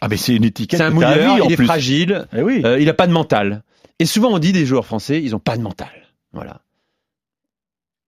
ah 0.00 0.08
mais 0.08 0.16
c'est 0.16 0.34
une 0.34 0.44
étiquette. 0.44 0.78
C'est 0.78 0.84
un 0.86 0.90
mouilleur, 0.90 1.44
il 1.44 1.52
est 1.52 1.56
plus. 1.56 1.66
fragile, 1.66 2.26
eh 2.36 2.42
oui. 2.42 2.62
euh, 2.64 2.80
il 2.80 2.88
a 2.88 2.94
pas 2.94 3.06
de 3.06 3.12
mental. 3.12 3.62
Et 4.00 4.06
souvent, 4.06 4.30
on 4.30 4.38
dit 4.38 4.52
des 4.52 4.64
joueurs 4.64 4.86
français, 4.86 5.22
ils 5.22 5.32
n'ont 5.32 5.38
pas 5.38 5.58
de 5.58 5.62
mental. 5.62 5.92
Voilà. 6.32 6.62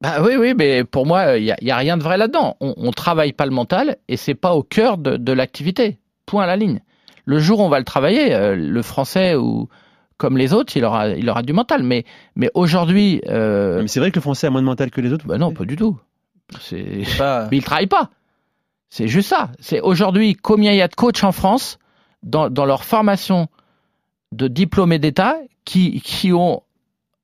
Bah 0.01 0.23
oui, 0.23 0.35
oui, 0.37 0.55
mais 0.57 0.85
pour 0.85 1.07
moi, 1.07 1.37
il 1.37 1.45
n'y 1.45 1.53
a, 1.53 1.57
y 1.61 1.71
a, 1.71 1.77
rien 1.77 1.99
de 1.99 2.03
vrai 2.03 2.17
là-dedans. 2.17 2.57
On, 2.61 2.75
on 2.79 2.91
travaille 2.93 3.35
pas 3.35 3.45
le 3.45 3.53
mental 3.53 3.99
et 4.09 4.17
c'est 4.17 4.35
pas 4.35 4.55
au 4.55 4.63
cœur 4.63 4.97
de, 4.97 5.17
de 5.19 5.33
l'activité. 5.33 6.01
Point 6.25 6.45
à 6.45 6.47
la 6.47 6.57
ligne. 6.57 6.81
Le 7.27 7.39
jour 7.39 7.61
où 7.61 7.63
on 7.63 7.69
va 7.69 7.79
le 7.79 7.85
travailler, 7.85 8.35
euh, 8.35 8.57
le 8.57 8.83
français 8.83 9.37
ou 9.37 9.69
comme 10.17 10.39
les 10.39 10.55
autres, 10.55 10.77
il 10.77 10.85
aura, 10.85 11.09
il 11.11 11.29
aura 11.29 11.43
du 11.43 11.53
mental. 11.53 11.83
Mais, 11.83 12.05
mais 12.37 12.51
aujourd'hui, 12.55 13.21
euh... 13.29 13.83
mais 13.83 13.89
c'est 13.89 14.01
vrai 14.01 14.11
que 14.11 14.17
le 14.17 14.23
français 14.23 14.47
a 14.47 14.51
moins 14.51 14.63
de 14.63 14.67
mental 14.67 14.91
que 14.91 15.01
les 15.03 15.13
autres. 15.13 15.27
Bah 15.27 15.37
non, 15.37 15.53
pas 15.53 15.65
du 15.65 15.77
tout. 15.77 16.01
C'est 16.61 17.03
pas... 17.19 17.49
mais 17.51 17.59
il 17.59 17.63
travaille 17.63 17.87
pas. 17.87 18.11
C'est 18.89 19.09
juste 19.09 19.29
ça. 19.29 19.51
C'est 19.61 19.81
aujourd'hui 19.81 20.35
combien 20.35 20.73
il 20.73 20.79
y 20.79 20.83
a 20.83 20.89
de 20.89 20.95
coachs 20.95 21.23
en 21.23 21.33
France 21.33 21.79
dans, 22.23 22.49
dans 22.49 22.65
leur 22.65 22.83
formation 22.83 23.49
de 24.33 24.49
diplômés 24.49 24.99
d'État 24.99 25.37
qui, 25.65 26.01
qui 26.01 26.33
ont, 26.33 26.63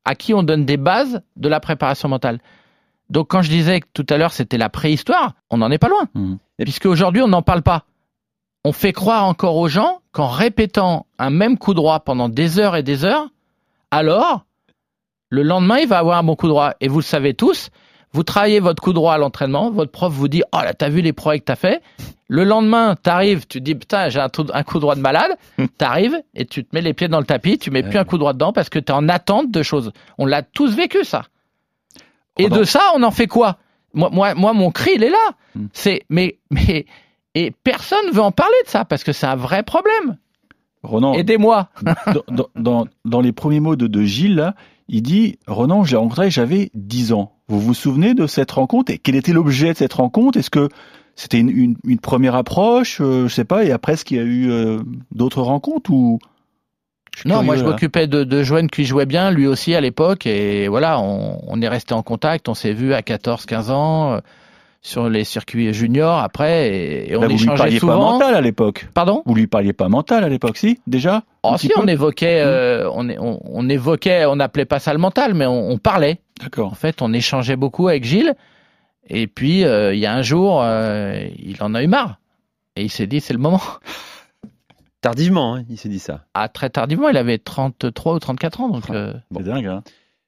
à 0.04 0.14
qui 0.14 0.34
on 0.34 0.42
donne 0.42 0.64
des 0.64 0.76
bases 0.76 1.22
de 1.36 1.48
la 1.48 1.60
préparation 1.60 2.08
mentale. 2.08 2.40
Donc 3.10 3.28
quand 3.28 3.42
je 3.42 3.48
disais 3.48 3.80
que 3.80 3.86
tout 3.92 4.06
à 4.10 4.16
l'heure 4.16 4.32
c'était 4.32 4.58
la 4.58 4.68
préhistoire, 4.68 5.32
on 5.50 5.58
n'en 5.58 5.70
est 5.70 5.78
pas 5.78 5.88
loin. 5.88 6.08
Mmh. 6.14 6.36
Puisque 6.58 6.86
aujourd'hui 6.86 7.22
on 7.22 7.28
n'en 7.28 7.42
parle 7.42 7.62
pas. 7.62 7.84
On 8.64 8.72
fait 8.72 8.92
croire 8.92 9.24
encore 9.24 9.56
aux 9.56 9.68
gens 9.68 10.00
qu'en 10.12 10.28
répétant 10.28 11.06
un 11.18 11.30
même 11.30 11.58
coup 11.58 11.74
droit 11.74 12.00
pendant 12.00 12.28
des 12.28 12.58
heures 12.58 12.76
et 12.76 12.82
des 12.82 13.04
heures, 13.04 13.28
alors 13.90 14.44
le 15.30 15.42
lendemain 15.42 15.78
il 15.78 15.88
va 15.88 15.98
avoir 15.98 16.18
un 16.18 16.22
bon 16.22 16.36
coup 16.36 16.48
droit. 16.48 16.74
Et 16.80 16.88
vous 16.88 16.98
le 16.98 17.04
savez 17.04 17.34
tous, 17.34 17.70
vous 18.12 18.22
travaillez 18.22 18.60
votre 18.60 18.82
coup 18.82 18.92
droit 18.92 19.14
à 19.14 19.18
l'entraînement, 19.18 19.70
votre 19.70 19.92
prof 19.92 20.12
vous 20.12 20.28
dit 20.28 20.42
Oh 20.52 20.58
là, 20.62 20.74
t'as 20.74 20.88
vu 20.88 21.02
les 21.02 21.12
progrès 21.12 21.40
que 21.40 21.44
t'as 21.44 21.56
fait? 21.56 21.82
Le 22.28 22.44
lendemain, 22.44 22.96
t'arrives, 23.02 23.46
tu 23.46 23.58
te 23.58 23.64
dis 23.64 23.74
Putain, 23.74 24.08
j'ai 24.08 24.20
un, 24.20 24.28
un, 24.52 24.62
coup 24.62 24.78
droit 24.78 24.94
de 24.94 25.00
malade. 25.00 25.32
T'arrives 25.78 26.18
et 26.34 26.44
tu 26.44 26.64
te 26.64 26.74
mets 26.74 26.82
les 26.82 26.94
pieds 26.94 27.08
dans 27.08 27.20
le 27.20 27.26
tapis, 27.26 27.58
tu 27.58 27.70
mets 27.70 27.82
ouais. 27.82 27.90
plus 27.90 27.98
un 27.98 28.04
coup 28.04 28.18
droit 28.18 28.32
dedans 28.32 28.52
parce 28.52 28.68
que 28.68 28.78
t'es 28.78 28.92
en 28.92 29.08
attente 29.08 29.50
de 29.50 29.62
choses. 29.62 29.92
On 30.16 30.26
l'a 30.26 30.42
tous 30.42 30.74
vécu, 30.74 31.04
ça. 31.04 31.24
Et 32.38 32.46
oh 32.50 32.54
de 32.56 32.64
ça, 32.64 32.80
on 32.94 33.02
en 33.02 33.10
fait 33.10 33.26
quoi? 33.26 33.58
Moi, 33.94 34.10
moi, 34.12 34.34
moi, 34.34 34.52
mon 34.52 34.70
cri, 34.70 34.92
il 34.94 35.02
est 35.02 35.10
là. 35.10 35.34
Mm. 35.54 35.66
C'est 35.72 36.02
mais, 36.08 36.38
mais, 36.50 36.86
et 37.34 37.50
personne 37.50 38.10
veut 38.12 38.22
en 38.22 38.32
parler 38.32 38.56
de 38.64 38.70
ça 38.70 38.84
parce 38.84 39.04
que 39.04 39.12
c'est 39.12 39.26
un 39.26 39.36
vrai 39.36 39.62
problème. 39.62 40.16
Ronan, 40.82 41.14
aidez-moi. 41.14 41.68
dans, 42.30 42.48
dans, 42.54 42.86
dans, 43.04 43.20
les 43.20 43.32
premiers 43.32 43.60
mots 43.60 43.76
de, 43.76 43.86
de 43.86 44.02
Gilles, 44.02 44.36
là, 44.36 44.54
il 44.88 45.02
dit 45.02 45.38
Ronan, 45.46 45.84
je 45.84 45.92
l'ai 45.92 45.96
rencontré, 45.96 46.30
j'avais 46.30 46.70
10 46.74 47.12
ans. 47.12 47.32
Vous 47.48 47.60
vous 47.60 47.74
souvenez 47.74 48.14
de 48.14 48.26
cette 48.26 48.50
rencontre 48.50 48.92
et 48.92 48.98
quel 48.98 49.16
était 49.16 49.32
l'objet 49.32 49.72
de 49.72 49.78
cette 49.78 49.94
rencontre? 49.94 50.38
Est-ce 50.38 50.50
que 50.50 50.68
c'était 51.16 51.40
une, 51.40 51.48
une, 51.48 51.76
une, 51.84 51.98
première 51.98 52.34
approche, 52.34 53.00
euh, 53.00 53.26
je 53.26 53.34
sais 53.34 53.44
pas, 53.44 53.64
et 53.64 53.72
après 53.72 53.94
est-ce 53.94 54.04
qu'il 54.04 54.18
y 54.18 54.20
a 54.20 54.24
eu 54.24 54.50
euh, 54.50 54.78
d'autres 55.12 55.42
rencontres 55.42 55.90
ou? 55.90 56.18
Non, 57.24 57.42
moi 57.42 57.56
je 57.56 57.64
m'occupais 57.64 58.06
de, 58.06 58.22
de 58.22 58.42
Joanne 58.44 58.68
qui 58.70 58.84
jouait 58.84 59.06
bien, 59.06 59.32
lui 59.32 59.46
aussi 59.48 59.74
à 59.74 59.80
l'époque, 59.80 60.26
et 60.26 60.68
voilà, 60.68 61.00
on, 61.00 61.40
on, 61.48 61.60
est 61.60 61.68
resté 61.68 61.94
en 61.94 62.02
contact, 62.02 62.48
on 62.48 62.54
s'est 62.54 62.72
vu 62.72 62.94
à 62.94 63.00
14-15 63.00 63.70
ans 63.72 64.12
euh, 64.12 64.18
sur 64.80 65.08
les 65.08 65.24
circuits 65.24 65.72
juniors 65.72 66.18
après, 66.18 66.68
et, 66.68 67.10
et 67.10 67.16
on 67.16 67.22
Là, 67.22 67.26
vous 67.26 67.34
échangeait 67.34 67.50
lui 67.50 67.58
parliez 67.58 67.78
souvent. 67.80 67.98
pas 67.98 68.12
mental 68.12 68.34
à 68.36 68.40
l'époque. 68.40 68.86
Pardon? 68.94 69.22
Vous 69.26 69.34
lui 69.34 69.48
parliez 69.48 69.72
pas 69.72 69.88
mental 69.88 70.22
à 70.22 70.28
l'époque, 70.28 70.58
si 70.58 70.78
déjà? 70.86 71.24
Oh 71.42 71.54
si, 71.58 71.72
on 71.76 71.88
évoquait, 71.88 72.42
euh, 72.44 72.88
on, 72.92 73.08
on, 73.10 73.40
on, 73.44 73.68
évoquait, 73.68 74.24
on 74.26 74.36
n'appelait 74.36 74.66
pas 74.66 74.78
ça 74.78 74.92
le 74.92 75.00
mental, 75.00 75.34
mais 75.34 75.46
on 75.46 75.78
parlait. 75.78 76.20
D'accord. 76.40 76.72
En 76.72 76.74
fait, 76.74 77.02
on 77.02 77.12
échangeait 77.12 77.56
beaucoup 77.56 77.88
avec 77.88 78.04
Gilles, 78.04 78.34
et 79.08 79.26
puis 79.26 79.64
euh, 79.64 79.94
il 79.94 80.00
y 80.00 80.06
a 80.06 80.14
un 80.14 80.22
jour, 80.22 80.62
euh, 80.62 81.26
il 81.38 81.62
en 81.62 81.74
a 81.74 81.82
eu 81.82 81.86
marre, 81.86 82.20
et 82.76 82.84
il 82.84 82.90
s'est 82.90 83.06
dit 83.06 83.20
c'est 83.20 83.32
le 83.32 83.38
moment. 83.38 83.60
Tardivement, 85.00 85.54
hein, 85.54 85.64
il 85.68 85.78
s'est 85.78 85.88
dit 85.88 86.00
ça. 86.00 86.24
Ah, 86.34 86.48
très 86.48 86.70
tardivement, 86.70 87.08
il 87.08 87.16
avait 87.16 87.38
33 87.38 88.14
ou 88.14 88.18
34 88.18 88.60
ans. 88.60 88.68
Donc, 88.68 88.90
euh... 88.90 89.14
C'est 89.32 89.44
dingue, 89.44 89.66
hein 89.66 89.82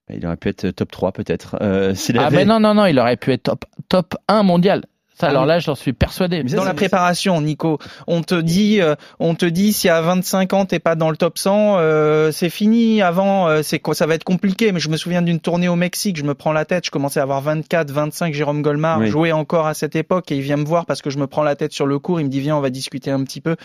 Il 0.08 0.24
aurait 0.24 0.36
pu 0.36 0.48
être 0.48 0.70
top 0.70 0.92
3 0.92 1.10
peut-être. 1.10 1.56
Euh, 1.60 1.92
ah, 2.16 2.26
avait... 2.26 2.36
mais 2.36 2.44
non, 2.44 2.60
non, 2.60 2.74
non, 2.74 2.86
il 2.86 2.96
aurait 3.00 3.16
pu 3.16 3.32
être 3.32 3.42
top, 3.42 3.64
top 3.88 4.14
1 4.28 4.44
mondial. 4.44 4.84
Ça, 5.20 5.28
alors 5.28 5.44
là, 5.44 5.58
j'en 5.58 5.74
suis 5.74 5.92
persuadé. 5.92 6.42
dans 6.42 6.64
la 6.64 6.74
préparation, 6.74 7.40
Nico, 7.40 7.78
on 8.06 8.22
te 8.22 8.34
dit, 8.34 8.80
euh, 8.80 8.94
on 9.18 9.34
te 9.34 9.44
dit, 9.44 9.72
si 9.72 9.88
à 9.88 10.00
25 10.00 10.52
ans 10.54 10.64
t'es 10.64 10.78
pas 10.78 10.94
dans 10.94 11.10
le 11.10 11.16
top 11.16 11.38
100, 11.38 11.76
euh, 11.78 12.32
c'est 12.32 12.48
fini. 12.48 13.02
Avant, 13.02 13.46
euh, 13.48 13.62
c'est 13.62 13.78
quoi 13.78 13.94
Ça 13.94 14.06
va 14.06 14.14
être 14.14 14.24
compliqué. 14.24 14.72
Mais 14.72 14.80
je 14.80 14.88
me 14.88 14.96
souviens 14.96 15.22
d'une 15.22 15.40
tournée 15.40 15.68
au 15.68 15.76
Mexique. 15.76 16.16
Je 16.16 16.24
me 16.24 16.34
prends 16.34 16.52
la 16.52 16.64
tête. 16.64 16.86
Je 16.86 16.90
commençais 16.90 17.20
à 17.20 17.24
avoir 17.24 17.42
24, 17.42 17.90
25. 17.90 18.32
Jérôme 18.32 18.62
Golmar 18.62 18.98
oui. 18.98 19.08
jouait 19.08 19.32
encore 19.32 19.66
à 19.66 19.74
cette 19.74 19.94
époque 19.94 20.32
et 20.32 20.36
il 20.36 20.42
vient 20.42 20.56
me 20.56 20.64
voir 20.64 20.86
parce 20.86 21.02
que 21.02 21.10
je 21.10 21.18
me 21.18 21.26
prends 21.26 21.42
la 21.42 21.54
tête 21.54 21.72
sur 21.72 21.86
le 21.86 21.98
cours. 21.98 22.20
Il 22.20 22.24
me 22.24 22.30
dit 22.30 22.40
viens, 22.40 22.56
on 22.56 22.60
va 22.60 22.70
discuter 22.70 23.10
un 23.10 23.22
petit 23.24 23.40
peu. 23.40 23.56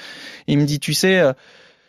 Il 0.48 0.58
me 0.58 0.66
dit 0.66 0.80
tu 0.80 0.94
sais 0.94 1.24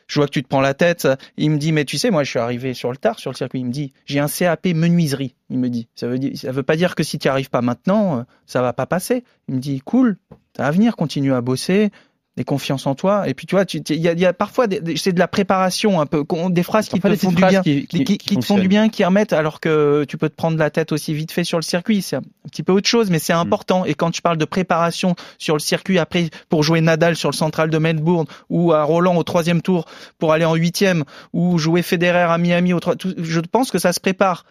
je 0.06 0.18
vois 0.20 0.26
que 0.26 0.32
tu 0.32 0.42
te 0.42 0.48
prends 0.48 0.60
la 0.60 0.74
tête. 0.74 1.08
Il 1.36 1.50
me 1.50 1.58
dit, 1.58 1.72
mais 1.72 1.84
tu 1.84 1.98
sais, 1.98 2.10
moi, 2.10 2.24
je 2.24 2.30
suis 2.30 2.38
arrivé 2.38 2.74
sur 2.74 2.90
le 2.90 2.96
tard, 2.96 3.18
sur 3.18 3.30
le 3.30 3.36
circuit. 3.36 3.60
Il 3.60 3.66
me 3.66 3.72
dit, 3.72 3.92
j'ai 4.04 4.20
un 4.20 4.28
CAP 4.28 4.66
menuiserie. 4.66 5.34
Il 5.50 5.58
me 5.58 5.68
dit, 5.68 5.88
ça 5.94 6.06
veut 6.06 6.18
dire, 6.18 6.36
ça 6.36 6.52
veut 6.52 6.62
pas 6.62 6.76
dire 6.76 6.94
que 6.94 7.02
si 7.02 7.18
tu 7.18 7.28
arrives 7.28 7.50
pas 7.50 7.62
maintenant, 7.62 8.24
ça 8.46 8.62
va 8.62 8.72
pas 8.72 8.86
passer. 8.86 9.24
Il 9.48 9.56
me 9.56 9.60
dit, 9.60 9.80
cool, 9.80 10.16
t'as 10.52 10.66
à 10.66 10.70
venir, 10.70 10.96
continue 10.96 11.32
à 11.32 11.40
bosser 11.40 11.90
des 12.36 12.44
confiance 12.44 12.86
en 12.86 12.94
toi. 12.94 13.28
Et 13.28 13.34
puis 13.34 13.46
tu 13.46 13.54
vois, 13.54 13.64
il 13.72 14.00
y 14.00 14.08
a, 14.08 14.12
y 14.12 14.26
a, 14.26 14.32
parfois 14.32 14.66
c'est 14.96 15.12
de 15.12 15.18
la 15.18 15.28
préparation 15.28 16.00
un 16.00 16.06
peu, 16.06 16.24
des 16.50 16.62
phrases 16.62 16.88
qui 16.88 17.00
te 17.00 17.16
font 17.16 17.30
du 17.30 17.36
bien, 17.36 17.62
qui, 17.62 17.86
qui, 17.86 18.04
qui, 18.04 18.18
qui 18.18 18.36
te 18.36 18.44
font 18.44 18.58
du 18.58 18.68
bien, 18.68 18.88
qui 18.88 19.04
remettent, 19.04 19.32
alors 19.32 19.58
que 19.58 20.04
tu 20.06 20.18
peux 20.18 20.28
te 20.28 20.34
prendre 20.34 20.58
la 20.58 20.70
tête 20.70 20.92
aussi 20.92 21.14
vite 21.14 21.32
fait 21.32 21.44
sur 21.44 21.58
le 21.58 21.62
circuit. 21.62 22.02
C'est 22.02 22.16
un 22.16 22.22
petit 22.50 22.62
peu 22.62 22.72
autre 22.72 22.88
chose, 22.88 23.10
mais 23.10 23.18
c'est 23.18 23.32
important. 23.32 23.84
Mm. 23.84 23.88
Et 23.88 23.94
quand 23.94 24.10
tu 24.10 24.20
parles 24.20 24.36
de 24.36 24.44
préparation 24.44 25.14
sur 25.38 25.54
le 25.54 25.60
circuit 25.60 25.98
après 25.98 26.28
pour 26.48 26.62
jouer 26.62 26.80
Nadal 26.80 27.16
sur 27.16 27.30
le 27.30 27.36
central 27.36 27.70
de 27.70 27.78
Melbourne 27.78 28.26
ou 28.50 28.72
à 28.72 28.82
Roland 28.82 29.16
au 29.16 29.22
troisième 29.22 29.62
tour 29.62 29.86
pour 30.18 30.32
aller 30.32 30.44
en 30.44 30.54
huitième 30.54 31.04
ou 31.32 31.58
jouer 31.58 31.82
Federer 31.82 32.30
à 32.30 32.38
Miami 32.38 32.72
au 32.72 32.80
je 33.18 33.40
pense 33.40 33.70
que 33.70 33.78
ça 33.78 33.92
se 33.92 34.00
prépare. 34.00 34.44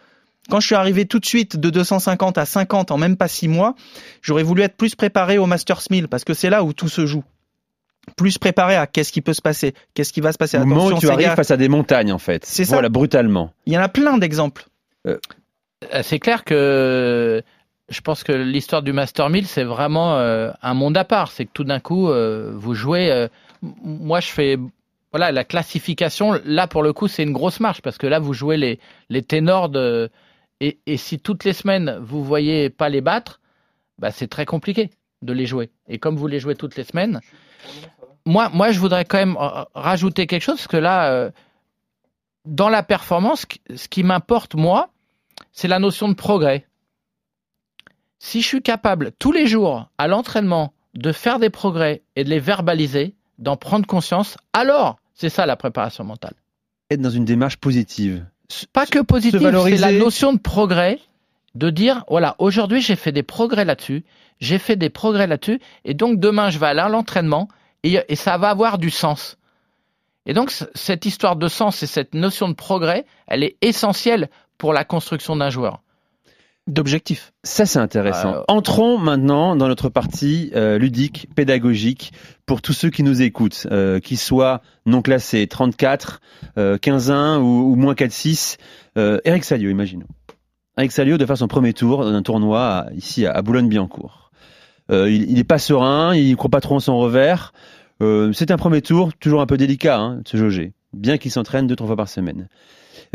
Quand 0.49 0.59
je 0.59 0.67
suis 0.67 0.75
arrivé 0.75 1.05
tout 1.05 1.19
de 1.19 1.25
suite 1.25 1.57
de 1.57 1.69
250 1.69 2.37
à 2.37 2.45
50 2.45 2.91
en 2.91 2.97
même 2.97 3.17
pas 3.17 3.27
six 3.27 3.47
mois, 3.47 3.75
j'aurais 4.21 4.43
voulu 4.43 4.61
être 4.61 4.75
plus 4.75 4.95
préparé 4.95 5.37
au 5.37 5.45
Masters 5.45 5.81
1000 5.89 6.07
parce 6.07 6.23
que 6.23 6.33
c'est 6.33 6.49
là 6.49 6.63
où 6.63 6.73
tout 6.73 6.89
se 6.89 7.05
joue. 7.05 7.23
Plus 8.17 8.37
préparé 8.37 8.75
à 8.75 8.87
qu'est-ce 8.87 9.11
qui 9.11 9.21
peut 9.21 9.33
se 9.33 9.41
passer, 9.41 9.73
qu'est-ce 9.93 10.13
qui 10.13 10.21
va 10.21 10.31
se 10.31 10.37
passer. 10.37 10.57
Au 10.57 10.65
moment 10.65 10.87
où 10.87 10.99
tu 10.99 11.09
arrives 11.09 11.27
gars, 11.27 11.35
face 11.35 11.51
à 11.51 11.57
des 11.57 11.69
montagnes, 11.69 12.11
en 12.11 12.17
fait. 12.19 12.45
C'est 12.45 12.65
ça. 12.65 12.75
Voilà, 12.75 12.89
brutalement. 12.89 13.51
Il 13.65 13.73
y 13.73 13.77
en 13.77 13.81
a 13.81 13.89
plein 13.89 14.17
d'exemples. 14.17 14.65
Euh, 15.07 15.17
C'est 16.01 16.19
clair 16.19 16.43
que 16.43 17.41
je 17.89 18.01
pense 18.01 18.23
que 18.23 18.31
l'histoire 18.31 18.81
du 18.81 18.93
Master 18.93 19.29
1000, 19.29 19.45
c'est 19.47 19.63
vraiment 19.63 20.15
euh, 20.17 20.51
un 20.61 20.73
monde 20.73 20.97
à 20.97 21.03
part. 21.05 21.31
C'est 21.31 21.45
que 21.45 21.51
tout 21.53 21.63
d'un 21.63 21.79
coup, 21.79 22.09
euh, 22.09 22.51
vous 22.55 22.73
jouez. 22.73 23.11
euh, 23.11 23.27
moi, 23.61 24.19
je 24.19 24.27
fais. 24.27 24.57
Voilà, 25.11 25.31
la 25.31 25.43
classification, 25.45 26.39
là, 26.43 26.67
pour 26.67 26.83
le 26.83 26.91
coup, 26.91 27.07
c'est 27.07 27.23
une 27.23 27.31
grosse 27.31 27.59
marche 27.61 27.81
parce 27.81 27.97
que 27.97 28.05
là, 28.07 28.19
vous 28.19 28.33
jouez 28.33 28.57
les, 28.57 28.79
les 29.09 29.21
ténors 29.21 29.69
de. 29.69 30.09
Et, 30.61 30.79
et 30.87 30.97
si 30.97 31.19
toutes 31.19 31.43
les 31.43 31.53
semaines, 31.53 31.99
vous 32.01 32.23
voyez 32.23 32.69
pas 32.69 32.89
les 32.89 33.01
battre, 33.01 33.39
bah, 33.99 34.11
c'est 34.11 34.27
très 34.27 34.45
compliqué 34.45 34.89
de 35.21 35.31
les 35.33 35.45
jouer. 35.45 35.69
Et 35.87 35.99
comme 35.99 36.15
vous 36.17 36.27
les 36.27 36.39
jouez 36.39 36.55
toutes 36.55 36.75
les 36.75 36.83
semaines, 36.83 37.21
moi, 38.25 38.49
moi, 38.49 38.71
je 38.71 38.79
voudrais 38.79 39.05
quand 39.05 39.17
même 39.17 39.37
euh, 39.39 39.63
rajouter 39.73 40.27
quelque 40.27 40.41
chose 40.41 40.55
parce 40.55 40.67
que 40.67 40.77
là, 40.77 41.11
euh, 41.11 41.31
dans 42.45 42.69
la 42.69 42.83
performance, 42.83 43.45
ce 43.75 43.87
qui 43.87 44.03
m'importe, 44.03 44.55
moi, 44.55 44.89
c'est 45.51 45.67
la 45.67 45.79
notion 45.79 46.09
de 46.09 46.13
progrès. 46.13 46.65
Si 48.19 48.41
je 48.41 48.47
suis 48.47 48.61
capable 48.61 49.11
tous 49.19 49.31
les 49.31 49.47
jours 49.47 49.89
à 49.97 50.07
l'entraînement 50.07 50.73
de 50.95 51.11
faire 51.11 51.39
des 51.39 51.49
progrès 51.49 52.01
et 52.15 52.23
de 52.23 52.29
les 52.29 52.39
verbaliser, 52.39 53.13
d'en 53.37 53.57
prendre 53.57 53.85
conscience, 53.85 54.37
alors 54.53 54.97
c'est 55.13 55.29
ça 55.29 55.45
la 55.45 55.55
préparation 55.55 56.03
mentale. 56.03 56.33
Être 56.89 57.01
dans 57.01 57.09
une 57.09 57.25
démarche 57.25 57.57
positive. 57.57 58.25
Pas 58.73 58.85
que 58.85 58.99
positive, 58.99 59.41
c'est 59.41 59.77
la 59.77 59.91
notion 59.91 60.33
de 60.33 60.39
progrès, 60.39 60.99
de 61.55 61.69
dire 61.69 62.05
voilà, 62.07 62.35
aujourd'hui 62.39 62.81
j'ai 62.81 62.95
fait 62.95 63.11
des 63.11 63.23
progrès 63.23 63.65
là-dessus, 63.65 64.03
j'ai 64.39 64.59
fait 64.59 64.75
des 64.75 64.89
progrès 64.89 65.27
là-dessus, 65.27 65.59
et 65.83 65.93
donc 65.93 66.19
demain 66.19 66.49
je 66.49 66.59
vais 66.59 66.67
aller 66.67 66.81
à 66.81 66.89
l'entraînement 66.89 67.49
et, 67.93 67.99
et 68.09 68.15
ça 68.15 68.37
va 68.37 68.49
avoir 68.49 68.77
du 68.77 68.89
sens. 68.89 69.37
Et 70.25 70.33
donc 70.33 70.51
cette 70.73 71.05
histoire 71.05 71.35
de 71.35 71.47
sens 71.47 71.83
et 71.83 71.87
cette 71.87 72.13
notion 72.15 72.49
de 72.49 72.53
progrès, 72.55 73.05
elle 73.27 73.43
est 73.43 73.57
essentielle 73.61 74.29
pour 74.57 74.73
la 74.73 74.83
construction 74.83 75.35
d'un 75.35 75.49
joueur. 75.49 75.81
D'objectifs. 76.67 77.31
Ça, 77.43 77.67
c'est 77.67 77.77
intéressant. 77.77 78.29
Alors- 78.31 78.45
Entrons 78.47 78.97
maintenant 78.97 79.55
dans 79.55 79.67
notre 79.67 79.87
partie 79.89 80.49
euh, 80.55 80.79
ludique, 80.79 81.27
pédagogique, 81.35 82.11
pour 82.47 82.63
tous 82.63 82.73
ceux 82.73 82.89
qui 82.89 83.03
nous 83.03 83.21
écoutent, 83.21 83.67
euh, 83.69 83.99
qu'ils 83.99 84.17
soient 84.17 84.61
non 84.87 85.03
classés, 85.03 85.45
34, 85.45 86.21
euh, 86.57 86.79
15-1 86.79 87.37
ou, 87.37 87.71
ou 87.71 87.75
moins 87.75 87.93
4-6. 87.93 88.57
Euh, 88.97 89.19
Eric 89.25 89.43
Salio, 89.43 89.69
imaginons. 89.69 90.07
Eric 90.75 90.91
Salio 90.91 91.17
de 91.19 91.25
faire 91.27 91.37
son 91.37 91.47
premier 91.47 91.73
tour 91.73 92.03
d'un 92.03 92.23
tournoi 92.23 92.59
à- 92.87 92.93
ici 92.93 93.27
à 93.27 93.39
Boulogne-Billancourt. 93.43 94.24
Euh, 94.91 95.09
il, 95.09 95.31
il 95.31 95.39
est 95.39 95.43
pas 95.43 95.59
serein, 95.59 96.15
il 96.15 96.35
croit 96.35 96.49
pas 96.49 96.61
trop 96.61 96.75
en 96.75 96.79
son 96.79 96.97
revers. 96.97 97.53
Euh, 98.01 98.33
c'est 98.33 98.51
un 98.51 98.57
premier 98.57 98.81
tour, 98.81 99.13
toujours 99.13 99.41
un 99.41 99.45
peu 99.45 99.57
délicat 99.57 99.97
hein, 99.97 100.15
de 100.17 100.27
se 100.27 100.37
jauger, 100.37 100.73
bien 100.93 101.17
qu'il 101.17 101.31
s'entraîne 101.31 101.67
deux, 101.67 101.75
trois 101.75 101.87
fois 101.87 101.95
par 101.95 102.09
semaine. 102.09 102.49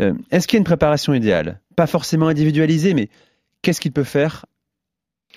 Euh, 0.01 0.13
Est-ce 0.31 0.47
qu'il 0.47 0.57
y 0.57 0.59
a 0.59 0.61
une 0.61 0.65
préparation 0.65 1.13
idéale? 1.13 1.59
Pas 1.75 1.87
forcément 1.87 2.27
individualisée, 2.27 2.93
mais 2.93 3.09
qu'est-ce 3.61 3.79
qu'il 3.79 3.91
peut 3.91 4.03
faire 4.03 4.45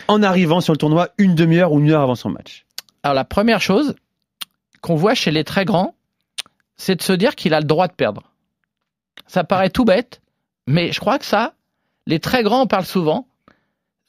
en 0.08 0.22
arrivant 0.22 0.60
sur 0.60 0.72
le 0.72 0.78
tournoi 0.78 1.10
une 1.18 1.34
demi-heure 1.34 1.72
ou 1.72 1.80
une 1.80 1.90
heure 1.90 2.00
avant 2.00 2.14
son 2.14 2.30
match? 2.30 2.64
Alors 3.02 3.14
la 3.14 3.24
première 3.24 3.60
chose 3.60 3.94
qu'on 4.80 4.96
voit 4.96 5.14
chez 5.14 5.30
les 5.30 5.44
très 5.44 5.64
grands, 5.64 5.94
c'est 6.76 6.96
de 6.96 7.02
se 7.02 7.12
dire 7.12 7.34
qu'il 7.36 7.54
a 7.54 7.60
le 7.60 7.66
droit 7.66 7.86
de 7.86 7.92
perdre. 7.92 8.32
Ça 9.26 9.44
paraît 9.44 9.70
tout 9.70 9.84
bête, 9.84 10.20
mais 10.66 10.90
je 10.90 11.00
crois 11.00 11.18
que 11.18 11.24
ça, 11.24 11.54
les 12.06 12.18
très 12.18 12.42
grands 12.42 12.62
en 12.62 12.66
parlent 12.66 12.84
souvent. 12.84 13.28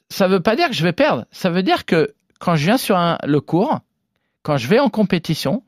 Ça 0.08 0.28
ne 0.28 0.34
veut 0.34 0.40
pas 0.40 0.56
dire 0.56 0.68
que 0.68 0.74
je 0.74 0.82
vais 0.82 0.92
perdre. 0.92 1.26
Ça 1.30 1.50
veut 1.50 1.62
dire 1.62 1.84
que 1.84 2.14
quand 2.38 2.56
je 2.56 2.64
viens 2.64 2.78
sur 2.78 2.96
un- 2.96 3.18
le 3.24 3.40
cours, 3.40 3.80
quand 4.42 4.56
je 4.56 4.68
vais 4.68 4.78
en 4.78 4.88
compétition, 4.90 5.62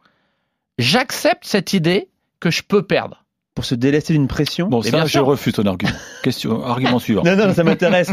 j'accepte 0.79 1.45
cette 1.45 1.73
idée 1.73 2.09
que 2.41 2.51
je 2.51 2.63
peux 2.63 2.83
perdre. 2.83 3.25
Pour 3.55 3.65
se 3.65 3.75
délester 3.75 4.13
d'une 4.13 4.29
pression 4.29 4.69
Bon, 4.69 4.81
Mais 4.85 4.91
ça, 4.91 4.99
bien 4.99 5.07
je 5.07 5.11
sûr. 5.11 5.27
refuse 5.27 5.53
ton 5.55 5.67
argument. 5.67 5.91
Question, 6.23 6.65
argument 6.65 7.01
suivant. 7.01 7.25
Non, 7.25 7.35
non, 7.37 7.53
ça 7.53 7.65
m'intéresse. 7.65 8.11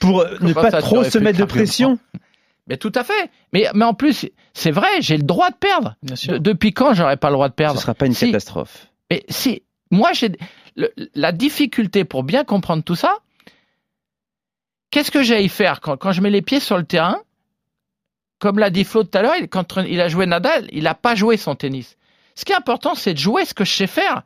Pour 0.00 0.20
euh, 0.22 0.36
ne 0.40 0.52
pas 0.52 0.70
ça, 0.72 0.78
tu 0.78 0.88
trop 0.88 0.96
aurais 0.96 1.10
se 1.10 1.18
pu 1.18 1.22
mettre 1.24 1.38
de 1.38 1.44
craquer 1.44 1.60
pression. 1.60 1.98
Mais 2.66 2.76
tout 2.76 2.90
à 2.96 3.04
fait. 3.04 3.30
Mais, 3.52 3.66
mais 3.74 3.84
en 3.84 3.94
plus, 3.94 4.26
c'est 4.54 4.72
vrai, 4.72 4.88
j'ai 5.00 5.16
le 5.16 5.22
droit 5.22 5.50
de 5.50 5.56
perdre. 5.56 5.94
Bien 6.02 6.16
sûr. 6.16 6.32
De- 6.34 6.38
depuis 6.38 6.72
quand 6.72 6.94
j'aurais 6.94 7.16
pas 7.16 7.28
le 7.28 7.34
droit 7.34 7.48
de 7.48 7.52
Ce 7.52 7.56
perdre? 7.56 7.76
Ne 7.76 7.80
sera 7.80 7.94
pas 7.94 8.06
une 8.06 8.12
Si. 8.14 8.26
catastrophe. 8.26 8.88
Mais 9.10 9.24
si, 9.28 9.62
moi, 9.92 10.12
j'ai 10.12 10.32
le- 10.74 10.92
la 11.14 11.30
difficulté 11.30 12.04
pour 12.04 12.24
bien 12.24 12.42
comprendre 12.44 12.82
tout 12.82 12.96
ça. 12.96 13.18
Qu'est-ce 14.90 15.10
que 15.10 15.22
j'ai 15.22 15.36
à 15.36 15.40
y 15.40 15.48
faire 15.48 15.80
quand, 15.80 15.96
quand 15.96 16.12
je 16.12 16.20
mets 16.20 16.30
les 16.30 16.42
pieds 16.42 16.60
sur 16.60 16.76
le 16.76 16.84
terrain 16.84 17.18
Comme 18.38 18.58
l'a 18.58 18.70
dit 18.70 18.84
Flo 18.84 19.02
tout 19.04 19.16
à 19.18 19.22
l'heure, 19.22 19.34
quand 19.50 19.76
il 19.78 20.00
a 20.00 20.08
joué 20.08 20.26
Nadal, 20.26 20.68
il 20.72 20.84
n'a 20.84 20.94
pas 20.94 21.14
joué 21.14 21.36
son 21.36 21.54
tennis. 21.54 21.96
Ce 22.34 22.44
qui 22.44 22.52
est 22.52 22.56
important, 22.56 22.94
c'est 22.94 23.14
de 23.14 23.18
jouer 23.18 23.44
ce 23.44 23.54
que 23.54 23.64
je 23.64 23.72
sais 23.72 23.86
faire, 23.88 24.22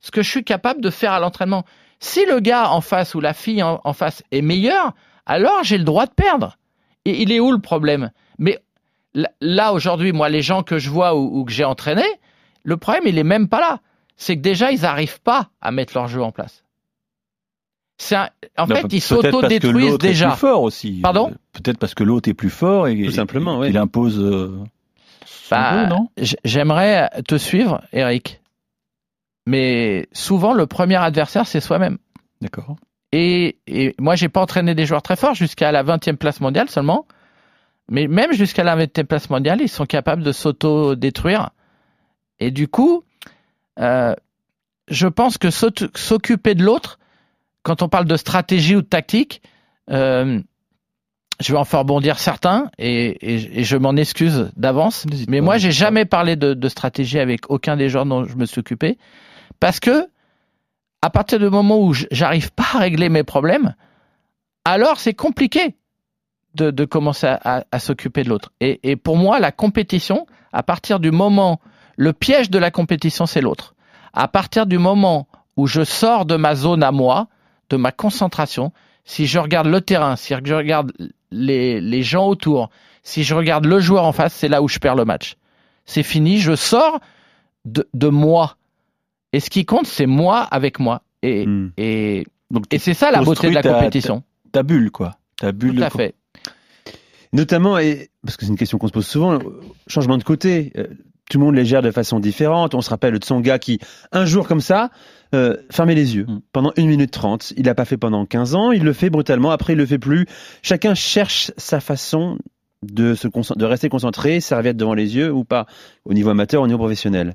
ce 0.00 0.10
que 0.10 0.22
je 0.22 0.28
suis 0.28 0.44
capable 0.44 0.80
de 0.80 0.90
faire 0.90 1.12
à 1.12 1.20
l'entraînement. 1.20 1.64
Si 2.00 2.24
le 2.26 2.40
gars 2.40 2.70
en 2.70 2.80
face 2.80 3.14
ou 3.14 3.20
la 3.20 3.34
fille 3.34 3.62
en, 3.62 3.92
face 3.92 4.24
est 4.32 4.42
meilleur, 4.42 4.94
alors 5.26 5.62
j'ai 5.62 5.78
le 5.78 5.84
droit 5.84 6.06
de 6.06 6.12
perdre. 6.12 6.58
Et 7.04 7.22
il 7.22 7.30
est 7.30 7.38
où 7.38 7.52
le 7.52 7.60
problème? 7.60 8.10
Mais 8.38 8.58
là- 9.40 9.72
aujourd'hui, 9.72 10.10
moi, 10.10 10.28
les 10.28 10.42
gens 10.42 10.64
que 10.64 10.78
je 10.78 10.90
vois 10.90 11.14
ou, 11.14 11.38
ou 11.38 11.44
que 11.44 11.52
j'ai 11.52 11.64
entraînés, 11.64 12.02
le 12.64 12.76
problème, 12.76 13.04
il 13.06 13.18
est 13.18 13.24
même 13.24 13.48
pas 13.48 13.60
là. 13.60 13.78
C'est 14.16 14.36
que 14.36 14.42
déjà, 14.42 14.72
ils 14.72 14.82
n'arrivent 14.82 15.20
pas 15.20 15.50
à 15.60 15.70
mettre 15.70 15.94
leur 15.94 16.08
jeu 16.08 16.22
en 16.22 16.32
place. 16.32 16.61
C'est 18.02 18.16
un- 18.16 18.28
En 18.58 18.66
Non, 18.66 18.74
fait, 18.74 18.86
ils 18.92 19.00
s'autodétruisent 19.00 19.94
est 19.94 19.98
déjà. 19.98 20.30
plus 20.30 20.38
fort 20.38 20.62
aussi. 20.62 21.00
Pardon 21.02 21.32
Peut-être 21.52 21.78
parce 21.78 21.94
que 21.94 22.02
l'autre 22.02 22.28
est 22.28 22.34
plus 22.34 22.50
fort 22.50 22.88
et 22.88 23.00
Tout 23.04 23.12
simplement, 23.12 23.60
oui. 23.60 23.68
il 23.70 23.76
impose. 23.78 24.18
euh, 24.18 24.58
Bah, 25.50 25.88
J'aimerais 26.44 27.08
te 27.28 27.36
suivre, 27.38 27.80
Eric. 27.92 28.40
Mais 29.46 30.08
souvent, 30.12 30.52
le 30.52 30.66
premier 30.66 30.96
adversaire, 30.96 31.46
c'est 31.46 31.60
soi-même. 31.60 31.98
D'accord. 32.40 32.76
Et, 33.12 33.58
et 33.66 33.94
moi, 34.00 34.16
j'ai 34.16 34.28
pas 34.28 34.40
entraîné 34.40 34.74
des 34.74 34.84
joueurs 34.86 35.02
très 35.02 35.16
forts 35.16 35.34
jusqu'à 35.34 35.70
la 35.72 35.82
20e 35.84 36.16
place 36.16 36.40
mondiale 36.40 36.68
seulement. 36.70 37.06
Mais 37.88 38.06
même 38.08 38.32
jusqu'à 38.32 38.64
la 38.64 38.74
20e 38.76 39.04
place 39.04 39.30
mondiale, 39.30 39.60
ils 39.60 39.68
sont 39.68 39.86
capables 39.86 40.22
de 40.22 40.32
s'auto-détruire. 40.32 41.50
Et 42.40 42.50
du 42.50 42.66
coup, 42.68 43.04
euh, 43.78 44.14
je 44.88 45.06
pense 45.06 45.38
que 45.38 45.50
s'occuper 45.50 46.54
de 46.54 46.64
l'autre, 46.64 46.98
quand 47.62 47.82
on 47.82 47.88
parle 47.88 48.06
de 48.06 48.16
stratégie 48.16 48.76
ou 48.76 48.82
de 48.82 48.86
tactique, 48.86 49.42
euh, 49.90 50.40
je 51.40 51.52
vais 51.52 51.58
en 51.58 51.64
faire 51.64 51.84
bondir 51.84 52.18
certains 52.18 52.70
et, 52.78 53.06
et- 53.34 53.60
et 53.60 53.64
je 53.64 53.76
m'en 53.76 53.96
excuse 53.96 54.50
d'avance. 54.56 55.06
Mais 55.28 55.40
moi, 55.40 55.58
j'ai 55.58 55.72
jamais 55.72 56.04
parlé 56.04 56.36
de, 56.36 56.54
de 56.54 56.68
stratégie 56.68 57.18
avec 57.18 57.50
aucun 57.50 57.76
des 57.76 57.88
joueurs 57.88 58.06
dont 58.06 58.24
je 58.24 58.36
me 58.36 58.46
suis 58.46 58.60
occupé 58.60 58.98
parce 59.60 59.80
que 59.80 60.06
à 61.02 61.10
partir 61.10 61.40
du 61.40 61.48
moment 61.48 61.80
où 61.80 61.92
j'arrive 62.12 62.52
pas 62.52 62.66
à 62.74 62.78
régler 62.78 63.08
mes 63.08 63.24
problèmes, 63.24 63.74
alors 64.64 65.00
c'est 65.00 65.14
compliqué 65.14 65.74
de, 66.54 66.70
de 66.70 66.84
commencer 66.84 67.26
à, 67.26 67.40
à- 67.42 67.64
à 67.72 67.78
s'occuper 67.80 68.22
de 68.22 68.28
l'autre. 68.28 68.52
Et, 68.60 68.78
et 68.88 68.94
pour 68.96 69.16
moi, 69.16 69.40
la 69.40 69.50
compétition, 69.50 70.26
à 70.52 70.62
partir 70.62 71.00
du 71.00 71.10
moment, 71.10 71.60
le 71.96 72.12
piège 72.12 72.50
de 72.50 72.58
la 72.58 72.70
compétition, 72.70 73.26
c'est 73.26 73.40
l'autre. 73.40 73.74
À 74.12 74.28
partir 74.28 74.66
du 74.66 74.78
moment 74.78 75.26
où 75.56 75.66
je 75.66 75.82
sors 75.82 76.24
de 76.24 76.36
ma 76.36 76.54
zone 76.54 76.82
à 76.84 76.92
moi, 76.92 77.26
de 77.72 77.76
ma 77.76 77.90
concentration, 77.92 78.72
si 79.04 79.26
je 79.26 79.38
regarde 79.38 79.66
le 79.66 79.80
terrain, 79.80 80.16
si 80.16 80.34
je 80.44 80.54
regarde 80.54 80.92
les, 81.30 81.80
les 81.80 82.02
gens 82.02 82.26
autour, 82.28 82.70
si 83.02 83.24
je 83.24 83.34
regarde 83.34 83.64
le 83.66 83.80
joueur 83.80 84.04
en 84.04 84.12
face, 84.12 84.32
c'est 84.34 84.48
là 84.48 84.62
où 84.62 84.68
je 84.68 84.78
perds 84.78 84.94
le 84.94 85.04
match. 85.04 85.36
C'est 85.86 86.02
fini, 86.04 86.38
je 86.38 86.54
sors 86.54 87.00
de, 87.64 87.88
de 87.94 88.08
moi. 88.08 88.56
Et 89.32 89.40
ce 89.40 89.50
qui 89.50 89.64
compte, 89.64 89.86
c'est 89.86 90.06
moi 90.06 90.40
avec 90.42 90.78
moi. 90.78 91.02
Et, 91.22 91.46
Hmm. 91.46 91.70
et, 91.78 92.26
Donc, 92.50 92.64
et 92.70 92.78
c'est 92.78 92.94
ça 92.94 93.10
la 93.10 93.22
beauté 93.22 93.48
de 93.48 93.54
la 93.54 93.62
ta- 93.62 93.74
compétition. 93.74 94.22
Ta 94.52 94.62
bulle, 94.62 94.90
quoi. 94.90 95.16
Ta 95.38 95.52
bulle. 95.52 95.76
Tout 95.76 95.82
à 95.82 95.90
fait. 95.90 96.14
Notamment, 97.32 97.78
et, 97.78 98.10
parce 98.24 98.36
que 98.36 98.44
c'est 98.44 98.50
une 98.50 98.58
question 98.58 98.76
qu'on 98.78 98.88
se 98.88 98.92
pose 98.92 99.06
souvent, 99.06 99.32
euh, 99.34 99.38
changement 99.86 100.18
de 100.18 100.24
côté. 100.24 100.72
Tout 101.32 101.38
le 101.38 101.44
monde 101.46 101.54
les 101.54 101.64
gère 101.64 101.80
de 101.82 101.90
façon 101.90 102.20
différente. 102.20 102.74
On 102.74 102.82
se 102.82 102.90
rappelle 102.90 103.18
de 103.18 103.24
son 103.24 103.40
gars 103.40 103.58
qui, 103.58 103.78
un 104.12 104.26
jour 104.26 104.46
comme 104.46 104.60
ça, 104.60 104.90
euh, 105.34 105.56
fermait 105.70 105.94
les 105.94 106.14
yeux 106.14 106.26
Mm. 106.28 106.40
pendant 106.52 106.72
1 106.76 106.86
minute 106.86 107.10
30. 107.10 107.54
Il 107.56 107.64
l'a 107.64 107.74
pas 107.74 107.86
fait 107.86 107.96
pendant 107.96 108.26
15 108.26 108.54
ans, 108.54 108.70
il 108.70 108.82
le 108.84 108.92
fait 108.92 109.08
brutalement, 109.08 109.50
après 109.50 109.72
il 109.72 109.76
le 109.76 109.86
fait 109.86 109.98
plus. 109.98 110.26
Chacun 110.62 110.94
cherche 110.94 111.50
sa 111.56 111.80
façon 111.80 112.36
de, 112.82 113.14
se 113.14 113.28
de 113.56 113.64
rester 113.64 113.88
concentré, 113.88 114.40
serviette 114.40 114.76
devant 114.76 114.92
les 114.94 115.16
yeux 115.16 115.32
ou 115.32 115.44
pas, 115.44 115.66
au 116.04 116.12
niveau 116.12 116.28
amateur, 116.30 116.60
au 116.62 116.66
niveau 116.66 116.78
professionnel. 116.80 117.34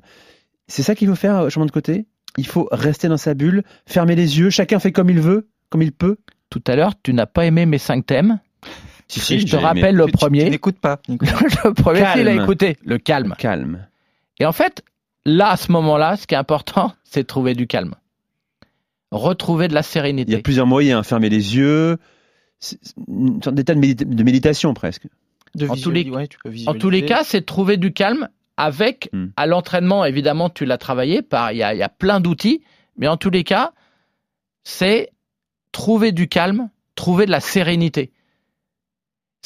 C'est 0.68 0.82
ça 0.82 0.94
qu'il 0.94 1.08
faut 1.08 1.14
faire, 1.16 1.36
euh, 1.36 1.48
changement 1.48 1.66
de 1.66 1.70
côté? 1.72 2.06
Il 2.36 2.46
faut 2.46 2.68
rester 2.70 3.08
dans 3.08 3.16
sa 3.16 3.34
bulle, 3.34 3.62
fermer 3.86 4.14
les 4.14 4.38
yeux, 4.38 4.50
chacun 4.50 4.78
fait 4.78 4.92
comme 4.92 5.10
il 5.10 5.18
veut, 5.20 5.48
comme 5.70 5.82
il 5.82 5.90
peut. 5.92 6.18
Tout 6.50 6.62
à 6.68 6.76
l'heure, 6.76 6.92
tu 7.02 7.12
n'as 7.14 7.26
pas 7.26 7.46
aimé 7.46 7.66
mes 7.66 7.78
cinq 7.78 8.06
thèmes. 8.06 8.38
Si, 9.08 9.34
Et 9.34 9.38
je 9.40 9.46
te 9.46 9.56
aimé. 9.56 9.64
rappelle 9.64 9.94
le 9.96 10.04
Tu- 10.04 10.12
tu- 10.12 10.18
premier. 10.18 10.44
Tu 10.44 10.50
n'écoutes 10.50 10.78
pas. 10.78 11.00
Le 11.08 11.72
premier, 11.72 12.00
Calme. 12.00 12.20
il 12.20 12.28
a 12.28 12.42
écouté. 12.42 12.76
Le 12.84 12.98
calme. 12.98 13.34
Calme. 13.38 13.87
Et 14.40 14.46
en 14.46 14.52
fait, 14.52 14.82
là, 15.24 15.50
à 15.50 15.56
ce 15.56 15.72
moment-là, 15.72 16.16
ce 16.16 16.26
qui 16.26 16.34
est 16.34 16.38
important, 16.38 16.92
c'est 17.04 17.22
de 17.22 17.26
trouver 17.26 17.54
du 17.54 17.66
calme. 17.66 17.94
Retrouver 19.10 19.68
de 19.68 19.74
la 19.74 19.80
Il 19.80 19.84
y 19.84 19.86
a 19.86 19.90
sérénité. 19.90 20.38
plusieurs 20.42 20.66
moyens, 20.66 21.06
fermer 21.06 21.30
les 21.30 21.56
yeux, 21.56 21.96
une 23.08 23.42
sorte 23.42 23.54
d'état 23.56 23.74
de, 23.74 23.80
médita- 23.80 24.04
de 24.04 24.22
méditation 24.22 24.74
presque. 24.74 25.06
De 25.54 25.66
En 25.66 25.74
tous 25.76 25.90
les- 25.90 26.02
visualiser- 26.04 26.10
ouais, 26.10 26.28
tu 26.28 26.38
peux 26.44 26.52
En 26.66 26.74
tous 26.74 26.90
les 26.90 27.04
cas, 27.06 27.24
c'est 27.24 27.40
de 27.40 27.46
trouver 27.46 27.78
du 27.78 27.92
calme 27.92 28.28
avec 28.58 29.08
Hmm. 29.12 29.28
à 29.36 29.46
l'entraînement, 29.46 30.04
évidemment, 30.04 30.50
tu 30.50 30.66
l'as 30.66 30.76
travaillé. 30.78 31.22
Par, 31.22 31.52
il 31.52 31.58
y 31.58 31.62
a, 31.62 31.72
il 31.74 31.78
y 31.78 31.82
a 31.82 31.88
plein 31.88 32.20
d'outils, 32.20 32.62
mais 32.96 33.08
en 33.08 33.16
tous 33.16 33.30
les 33.30 33.44
cas, 33.44 33.72
c'est 34.64 35.10
trouver 35.72 36.12
du 36.12 36.28
calme, 36.28 36.68
trouver 36.94 37.24
de 37.24 37.30
la 37.30 37.40
sérénité. 37.40 38.10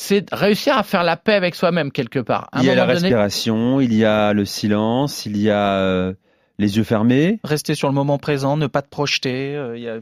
C'est 0.02 0.26
réussir 0.34 0.76
à 0.76 0.82
faire 0.82 1.04
la 1.04 1.16
paix 1.16 1.34
avec 1.34 1.54
soi-même 1.54 1.92
quelque 1.92 2.18
part. 2.18 2.48
À 2.50 2.60
Il 2.60 2.66
y 2.66 2.70
a 2.70 2.74
la 2.74 2.82
donné- 2.86 2.94
respiration, 2.94 3.80
il 3.80 3.94
y 3.94 4.04
a 4.04 4.32
le 4.32 4.44
silence, 4.44 5.26
il 5.26 5.36
y 5.36 5.48
a 5.48 5.74
euh, 5.78 6.12
les 6.58 6.76
yeux 6.76 6.82
fermés. 6.82 7.38
Rester 7.44 7.76
sur 7.76 7.86
le 7.86 7.94
moment 7.94 8.18
présent, 8.18 8.56
ne 8.56 8.66
pas 8.66 8.82
te 8.82 8.88
projeter. 8.88 9.54
euh, 9.54 9.76
il 9.76 9.84
y 9.84 9.88
a- 9.88 10.00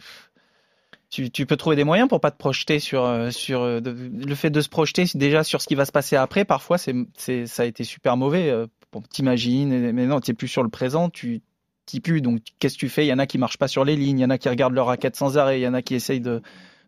tu, 1.10 1.30
tu 1.30 1.44
peux 1.44 1.56
trouver 1.56 1.76
des 1.76 1.84
moyens 1.84 2.08
pour 2.08 2.18
pas 2.20 2.30
te 2.30 2.38
projeter 2.38 2.78
sur 2.78 3.04
euh, 3.04 3.30
sur 3.30 3.62
de- 3.82 3.94
le 4.26 4.34
fait 4.34 4.48
de 4.48 4.60
se 4.62 4.70
projeter 4.70 5.04
déjà 5.14 5.44
sur 5.44 5.60
ce 5.60 5.66
qui 5.66 5.74
va 5.74 5.84
se 5.84 5.92
passer 5.92 6.16
après. 6.16 6.46
Parfois, 6.46 6.78
c'est 6.78 6.94
c'est 7.18 7.46
ça 7.46 7.64
a 7.64 7.66
été 7.66 7.84
super 7.84 8.16
mauvais. 8.16 8.48
euh, 8.48 8.66
Bon, 8.92 9.02
t'imagines, 9.02 9.92
mais 9.92 10.06
non, 10.06 10.18
t'es 10.20 10.32
plus 10.34 10.48
sur 10.48 10.62
le 10.64 10.68
présent. 10.70 11.10
Tu 11.10 11.42
t'y 11.86 12.00
plus. 12.00 12.22
Donc, 12.22 12.40
qu'est-ce 12.58 12.74
que 12.74 12.80
tu 12.80 12.88
fais? 12.88 13.04
Il 13.04 13.08
y 13.08 13.12
en 13.12 13.18
a 13.20 13.26
qui 13.26 13.36
marchent 13.38 13.58
pas 13.58 13.68
sur 13.68 13.84
les 13.84 13.94
lignes, 13.96 14.18
il 14.18 14.22
y 14.22 14.24
en 14.24 14.30
a 14.30 14.38
qui 14.38 14.48
regardent 14.48 14.74
leur 14.74 14.86
raquette 14.86 15.14
sans 15.14 15.36
arrêt, 15.36 15.60
il 15.60 15.62
y 15.62 15.68
en 15.68 15.74
a 15.74 15.82
qui 15.82 15.94
essayent 15.94 16.20
de 16.22 16.40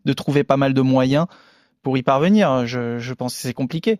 de 0.03 0.13
trouver 0.13 0.43
pas 0.43 0.57
mal 0.57 0.73
de 0.73 0.81
moyens 0.81 1.27
pour 1.83 1.97
y 1.97 2.03
parvenir. 2.03 2.65
Je, 2.65 2.97
je 2.97 3.13
pense 3.13 3.35
que 3.35 3.41
c'est 3.41 3.53
compliqué. 3.53 3.99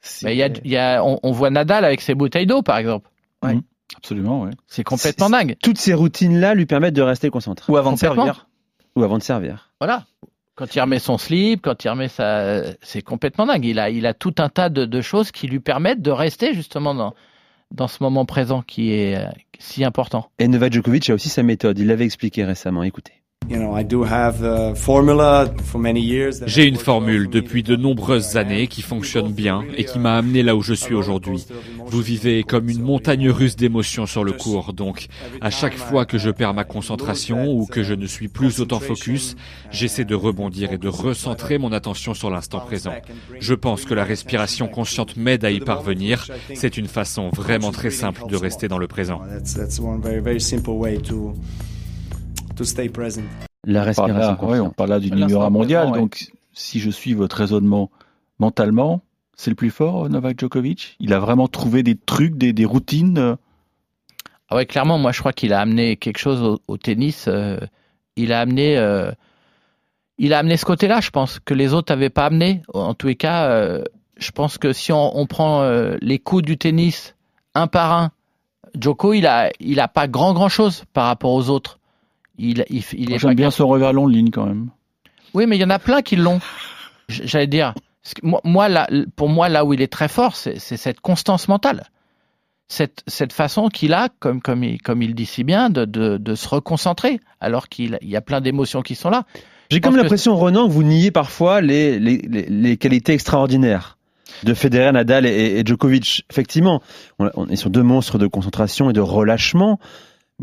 C'est- 0.00 0.26
Mais 0.26 0.34
il 0.34 0.38
y 0.38 0.42
a, 0.42 0.48
il 0.48 0.70
y 0.70 0.76
a- 0.76 1.04
on, 1.04 1.20
on 1.22 1.30
voit 1.30 1.50
Nadal 1.50 1.84
avec 1.84 2.00
ses 2.00 2.14
bouteilles 2.14 2.46
d'eau, 2.46 2.62
par 2.62 2.78
exemple. 2.78 3.08
Ouais. 3.42 3.54
Mmh. 3.54 3.62
Absolument, 3.96 4.42
ouais. 4.42 4.50
C'est 4.66 4.84
complètement 4.84 5.28
dingue. 5.30 5.54
Toutes 5.62 5.78
ces 5.78 5.92
routines-là 5.94 6.54
lui 6.54 6.66
permettent 6.66 6.94
de 6.94 7.02
rester 7.02 7.28
concentré. 7.30 7.70
Ou 7.72 7.76
avant 7.76 7.92
de 7.92 7.98
servir. 7.98 8.48
Ou 8.96 9.04
avant 9.04 9.18
de 9.18 9.22
servir. 9.22 9.70
Voilà. 9.80 10.04
Quand 10.54 10.74
il 10.74 10.80
remet 10.80 10.98
son 10.98 11.18
slip, 11.18 11.62
quand 11.62 11.84
il 11.84 11.88
remet 11.88 12.08
sa, 12.08 12.62
c'est 12.82 13.02
complètement 13.02 13.46
dingue. 13.46 13.64
Il 13.64 13.78
a, 13.78 13.90
il 13.90 14.06
a 14.06 14.14
tout 14.14 14.34
un 14.38 14.48
tas 14.48 14.68
de, 14.70 14.84
de 14.86 15.00
choses 15.00 15.30
qui 15.30 15.46
lui 15.46 15.60
permettent 15.60 16.02
de 16.02 16.10
rester 16.10 16.52
justement 16.54 16.94
dans, 16.94 17.14
dans 17.70 17.88
ce 17.88 18.02
moment 18.02 18.24
présent 18.26 18.62
qui 18.62 18.92
est 18.92 19.16
euh, 19.16 19.26
si 19.58 19.84
important. 19.84 20.30
Et 20.38 20.48
Novak 20.48 20.72
Djokovic 20.72 21.08
a 21.10 21.14
aussi 21.14 21.28
sa 21.30 21.42
méthode. 21.42 21.78
Il 21.78 21.86
l'avait 21.86 22.04
expliqué 22.04 22.44
récemment. 22.44 22.82
Écoutez. 22.82 23.14
J'ai 26.46 26.66
une 26.66 26.76
formule 26.76 27.28
depuis 27.28 27.62
de 27.62 27.76
nombreuses 27.76 28.36
années 28.36 28.66
qui 28.66 28.82
fonctionne 28.82 29.32
bien 29.32 29.64
et 29.76 29.84
qui 29.84 29.98
m'a 29.98 30.16
amené 30.16 30.42
là 30.42 30.56
où 30.56 30.62
je 30.62 30.74
suis 30.74 30.94
aujourd'hui. 30.94 31.44
Vous 31.86 32.00
vivez 32.00 32.42
comme 32.44 32.68
une 32.68 32.82
montagne 32.82 33.28
russe 33.30 33.56
d'émotions 33.56 34.06
sur 34.06 34.24
le 34.24 34.32
cours, 34.32 34.72
donc 34.72 35.08
à 35.40 35.50
chaque 35.50 35.76
fois 35.76 36.06
que 36.06 36.18
je 36.18 36.30
perds 36.30 36.54
ma 36.54 36.64
concentration 36.64 37.52
ou 37.52 37.66
que 37.66 37.82
je 37.82 37.94
ne 37.94 38.06
suis 38.06 38.28
plus 38.28 38.60
autant 38.60 38.80
focus, 38.80 39.36
j'essaie 39.70 40.04
de 40.04 40.14
rebondir 40.14 40.72
et 40.72 40.78
de 40.78 40.88
recentrer 40.88 41.58
mon 41.58 41.72
attention 41.72 42.14
sur 42.14 42.30
l'instant 42.30 42.60
présent. 42.60 42.94
Je 43.40 43.54
pense 43.54 43.84
que 43.84 43.94
la 43.94 44.04
respiration 44.04 44.68
consciente 44.68 45.16
m'aide 45.16 45.44
à 45.44 45.50
y 45.50 45.60
parvenir. 45.60 46.26
C'est 46.54 46.76
une 46.76 46.88
façon 46.88 47.30
vraiment 47.30 47.72
très 47.72 47.90
simple 47.90 48.22
de 48.28 48.36
rester 48.36 48.68
dans 48.68 48.78
le 48.78 48.86
présent. 48.86 49.20
La 53.64 53.82
respiration. 53.84 54.16
là, 54.18 54.30
ouais, 54.32 54.36
consciente. 54.38 54.68
on 54.68 54.70
parle 54.70 54.90
là 54.90 55.00
du 55.00 55.08
L'instant 55.08 55.26
numéro 55.26 55.42
un 55.42 55.50
mondial. 55.50 55.82
présent, 55.82 55.92
ouais. 55.94 56.00
Donc, 56.00 56.30
si 56.52 56.80
je 56.80 56.90
suis 56.90 57.14
votre 57.14 57.36
raisonnement 57.36 57.90
mentalement, 58.38 59.00
c'est 59.36 59.50
le 59.50 59.56
plus 59.56 59.70
fort, 59.70 60.08
Novak 60.08 60.38
Djokovic? 60.38 60.96
Il 61.00 61.12
a 61.14 61.18
vraiment 61.18 61.48
trouvé 61.48 61.82
des 61.82 61.96
trucs, 61.96 62.36
des, 62.36 62.52
des 62.52 62.64
routines 62.64 63.18
euh, 63.18 63.36
Ah 64.48 64.56
ouais, 64.56 64.66
clairement, 64.66 64.98
moi 64.98 65.12
je 65.12 65.20
crois 65.20 65.32
qu'il 65.32 65.52
a 65.52 65.60
amené 65.60 65.96
quelque 65.96 66.18
chose 66.18 66.42
au, 66.42 66.60
au 66.68 66.76
tennis. 66.76 67.26
euh, 67.28 67.58
il 68.16 68.32
a 68.32 68.40
amené, 68.40 68.76
euh, 68.76 69.10
il 70.18 70.34
a 70.34 70.38
amené 70.38 70.56
ce 70.58 70.64
côté-là, 70.66 71.00
je 71.00 71.10
pense, 71.10 71.38
que 71.40 71.54
les 71.54 71.72
autres 71.72 71.92
n'avaient 71.92 72.10
pas 72.10 72.26
amené. 72.26 72.62
En 72.74 72.92
tous 72.94 73.06
les 73.06 73.16
cas, 73.16 73.46
euh, 73.46 73.84
je 74.18 74.30
pense 74.32 74.58
que 74.58 74.72
si 74.72 74.92
on, 74.92 75.16
on 75.18 75.26
prend 75.26 75.62
euh, 75.62 75.96
les 76.02 76.18
coups 76.18 76.42
du 76.42 76.58
tennis 76.58 77.14
un 77.54 77.66
par 77.68 77.92
un, 77.92 78.10
Djoko, 78.78 79.12
il 79.14 79.26
a, 79.26 79.50
il 79.60 79.80
a 79.80 79.88
pas 79.88 80.08
grand 80.08 80.32
grand 80.34 80.48
chose 80.48 80.84
par 80.92 81.06
rapport 81.06 81.32
aux 81.32 81.48
autres. 81.48 81.78
Il, 82.38 82.64
il, 82.70 82.82
il 82.94 83.12
est 83.12 83.18
J'aime 83.18 83.34
bien 83.34 83.50
son 83.50 83.68
revers 83.68 83.92
long 83.92 84.08
de 84.08 84.12
ligne 84.12 84.30
quand 84.30 84.46
même. 84.46 84.70
Oui, 85.34 85.46
mais 85.46 85.56
il 85.56 85.60
y 85.60 85.64
en 85.64 85.70
a 85.70 85.78
plein 85.78 86.02
qui 86.02 86.16
l'ont. 86.16 86.40
J'allais 87.08 87.46
dire, 87.46 87.74
moi, 88.44 88.68
là, 88.68 88.88
pour 89.16 89.28
moi, 89.28 89.48
là 89.48 89.64
où 89.64 89.72
il 89.74 89.82
est 89.82 89.92
très 89.92 90.08
fort, 90.08 90.36
c'est 90.36 90.58
cette 90.58 91.00
constance 91.00 91.48
mentale. 91.48 91.84
Cette, 92.68 93.02
cette 93.06 93.34
façon 93.34 93.68
qu'il 93.68 93.92
a, 93.92 94.08
comme, 94.18 94.40
comme, 94.40 94.64
il, 94.64 94.80
comme 94.80 95.02
il 95.02 95.14
dit 95.14 95.26
si 95.26 95.44
bien, 95.44 95.68
de, 95.68 95.84
de, 95.84 96.16
de 96.16 96.34
se 96.34 96.48
reconcentrer, 96.48 97.20
alors 97.38 97.68
qu'il 97.68 97.98
il 98.00 98.08
y 98.08 98.16
a 98.16 98.22
plein 98.22 98.40
d'émotions 98.40 98.80
qui 98.80 98.94
sont 98.94 99.10
là. 99.10 99.24
J'ai 99.70 99.80
comme 99.80 99.96
l'impression, 99.96 100.36
Renan, 100.36 100.68
que 100.68 100.72
vous 100.72 100.82
niez 100.82 101.10
parfois 101.10 101.60
les, 101.60 101.98
les, 101.98 102.18
les, 102.18 102.46
les 102.46 102.76
qualités 102.78 103.12
extraordinaires 103.12 103.98
de 104.44 104.54
Federer, 104.54 104.92
Nadal 104.92 105.26
et, 105.26 105.58
et 105.58 105.62
Djokovic. 105.66 106.24
Effectivement, 106.30 106.82
on, 107.18 107.30
on 107.34 107.48
est 107.48 107.56
sur 107.56 107.68
deux 107.68 107.82
monstres 107.82 108.16
de 108.18 108.26
concentration 108.26 108.88
et 108.88 108.94
de 108.94 109.00
relâchement, 109.00 109.78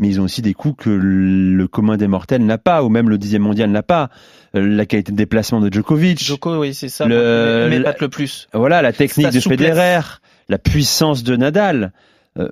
mais 0.00 0.08
ils 0.08 0.20
ont 0.20 0.24
aussi 0.24 0.42
des 0.42 0.54
coups 0.54 0.82
que 0.84 0.90
le 0.90 1.68
commun 1.68 1.96
des 1.96 2.08
mortels 2.08 2.44
n'a 2.44 2.58
pas, 2.58 2.82
ou 2.82 2.88
même 2.88 3.08
le 3.08 3.18
dixième 3.18 3.42
mondial 3.42 3.70
n'a 3.70 3.84
pas. 3.84 4.10
Euh, 4.56 4.66
La 4.66 4.84
qualité 4.86 5.12
de 5.12 5.16
déplacement 5.16 5.60
de 5.60 5.72
Djokovic. 5.72 6.20
Joko, 6.24 6.58
oui, 6.58 6.74
c'est 6.74 6.88
ça. 6.88 7.06
Le- 7.06 7.68
mais, 7.70 7.78
pas 7.80 7.94
le 8.00 8.08
plus. 8.08 8.48
Voilà, 8.52 8.82
la 8.82 8.92
technique 8.92 9.30
de 9.30 9.38
souplesse. 9.38 9.60
Federer, 9.60 10.00
la 10.48 10.58
puissance 10.58 11.22
de 11.22 11.36
Nadal. 11.36 11.92
Euh, 12.38 12.48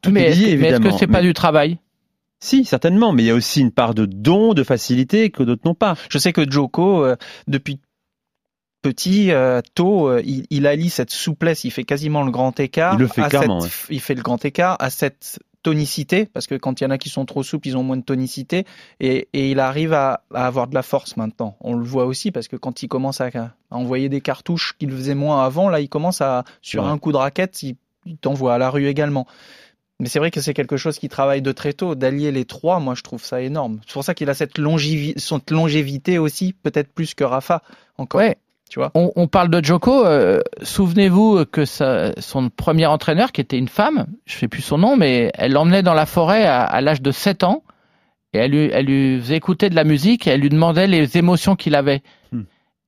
tout 0.00 0.10
mais 0.10 0.22
est 0.22 0.28
est-ce 0.30 0.36
que, 0.38 0.44
mais 0.44 0.46
est-ce 0.46 0.54
évidemment. 0.54 0.90
que 0.90 0.98
c'est 0.98 1.06
pas 1.06 1.20
Mais- 1.20 1.26
du 1.26 1.34
travail? 1.34 1.78
Si, 2.38 2.64
certainement, 2.64 3.12
mais 3.12 3.24
il 3.24 3.26
y 3.26 3.30
a 3.30 3.34
aussi 3.34 3.60
une 3.60 3.72
part 3.72 3.94
de 3.94 4.04
don, 4.06 4.52
de 4.54 4.62
facilité 4.62 5.30
que 5.30 5.42
d'autres 5.42 5.62
n'ont 5.64 5.74
pas. 5.74 5.96
Je 6.10 6.18
sais 6.18 6.32
que 6.32 6.48
Joko, 6.50 7.02
euh, 7.04 7.16
depuis 7.48 7.80
petit, 8.82 9.32
euh, 9.32 9.60
tôt, 9.74 10.08
euh, 10.08 10.22
il, 10.24 10.46
il 10.50 10.66
allie 10.66 10.90
cette 10.90 11.10
souplesse, 11.10 11.64
il 11.64 11.70
fait 11.70 11.84
quasiment 11.84 12.22
le 12.22 12.30
grand 12.30 12.58
écart. 12.60 12.94
Il 12.94 13.00
le 13.00 13.08
fait 13.08 13.22
à 13.22 13.28
clairement, 13.28 13.60
cette- 13.60 13.72
Il 13.90 14.00
fait 14.00 14.14
le 14.14 14.22
grand 14.22 14.44
écart 14.44 14.76
à 14.80 14.90
cette 14.90 15.38
tonicité, 15.66 16.26
parce 16.26 16.46
que 16.46 16.54
quand 16.54 16.80
il 16.80 16.84
y 16.84 16.86
en 16.86 16.90
a 16.90 16.98
qui 16.98 17.08
sont 17.08 17.24
trop 17.26 17.42
souples, 17.42 17.66
ils 17.66 17.76
ont 17.76 17.82
moins 17.82 17.96
de 17.96 18.04
tonicité, 18.04 18.64
et, 19.00 19.26
et 19.32 19.50
il 19.50 19.58
arrive 19.58 19.92
à, 19.92 20.22
à 20.32 20.46
avoir 20.46 20.68
de 20.68 20.74
la 20.76 20.82
force 20.84 21.16
maintenant. 21.16 21.56
On 21.60 21.74
le 21.74 21.84
voit 21.84 22.04
aussi, 22.06 22.30
parce 22.30 22.46
que 22.46 22.54
quand 22.54 22.84
il 22.84 22.88
commence 22.88 23.20
à, 23.20 23.26
à 23.34 23.50
envoyer 23.70 24.08
des 24.08 24.20
cartouches 24.20 24.74
qu'il 24.78 24.92
faisait 24.92 25.16
moins 25.16 25.44
avant, 25.44 25.68
là, 25.68 25.80
il 25.80 25.88
commence 25.88 26.20
à, 26.20 26.44
sur 26.62 26.84
Ouais. 26.84 26.88
un 26.88 26.98
coup 26.98 27.10
de 27.10 27.16
raquette, 27.16 27.64
il, 27.64 27.74
il 28.04 28.16
t'envoie 28.16 28.54
à 28.54 28.58
la 28.58 28.70
rue 28.70 28.86
également. 28.86 29.26
Mais 29.98 30.08
c'est 30.08 30.20
vrai 30.20 30.30
que 30.30 30.40
c'est 30.40 30.54
quelque 30.54 30.76
chose 30.76 30.98
qui 31.00 31.08
travaille 31.08 31.42
de 31.42 31.52
très 31.52 31.72
tôt. 31.72 31.94
D'allier 31.96 32.30
les 32.30 32.44
trois, 32.44 32.78
moi, 32.78 32.94
je 32.94 33.02
trouve 33.02 33.24
ça 33.24 33.40
énorme. 33.42 33.80
C'est 33.86 33.94
pour 33.94 34.04
ça 34.04 34.14
qu'il 34.14 34.30
a 34.30 34.34
cette, 34.34 34.58
longévité 34.58 36.18
aussi, 36.18 36.52
peut-être 36.52 36.92
plus 36.92 37.14
que 37.14 37.24
Rafa, 37.24 37.62
encore. 37.98 38.20
Ouais. 38.20 38.36
Tu 38.68 38.78
vois 38.80 38.90
on, 38.94 39.12
on 39.16 39.28
parle 39.28 39.48
de 39.50 39.62
Joko. 39.64 40.04
euh, 40.04 40.40
Souvenez-vous 40.62 41.44
que 41.46 41.64
sa- 41.64 42.12
son 42.20 42.50
premier 42.50 42.86
entraîneur, 42.86 43.32
qui 43.32 43.40
était 43.40 43.58
une 43.58 43.68
femme, 43.68 44.06
je 44.26 44.36
sais 44.36 44.48
plus 44.48 44.62
son 44.62 44.78
nom, 44.78 44.96
mais 44.96 45.30
elle 45.34 45.52
l'emmenait 45.52 45.82
dans 45.82 45.94
la 45.94 46.06
forêt 46.06 46.44
à, 46.46 46.62
à 46.62 46.80
l'âge 46.80 47.00
de 47.02 47.10
7 47.12 47.44
ans 47.44 47.62
et 48.32 48.38
elle 48.38 48.50
lui, 48.50 48.70
elle 48.72 48.86
lui 48.86 49.20
faisait 49.20 49.36
écouter 49.36 49.70
de 49.70 49.76
la 49.76 49.84
musique 49.84 50.26
et 50.26 50.30
elle 50.30 50.40
lui 50.40 50.48
demandait 50.48 50.88
les 50.88 51.16
émotions 51.16 51.54
qu'il 51.54 51.74
avait. 51.76 52.02
Hmm. 52.32 52.42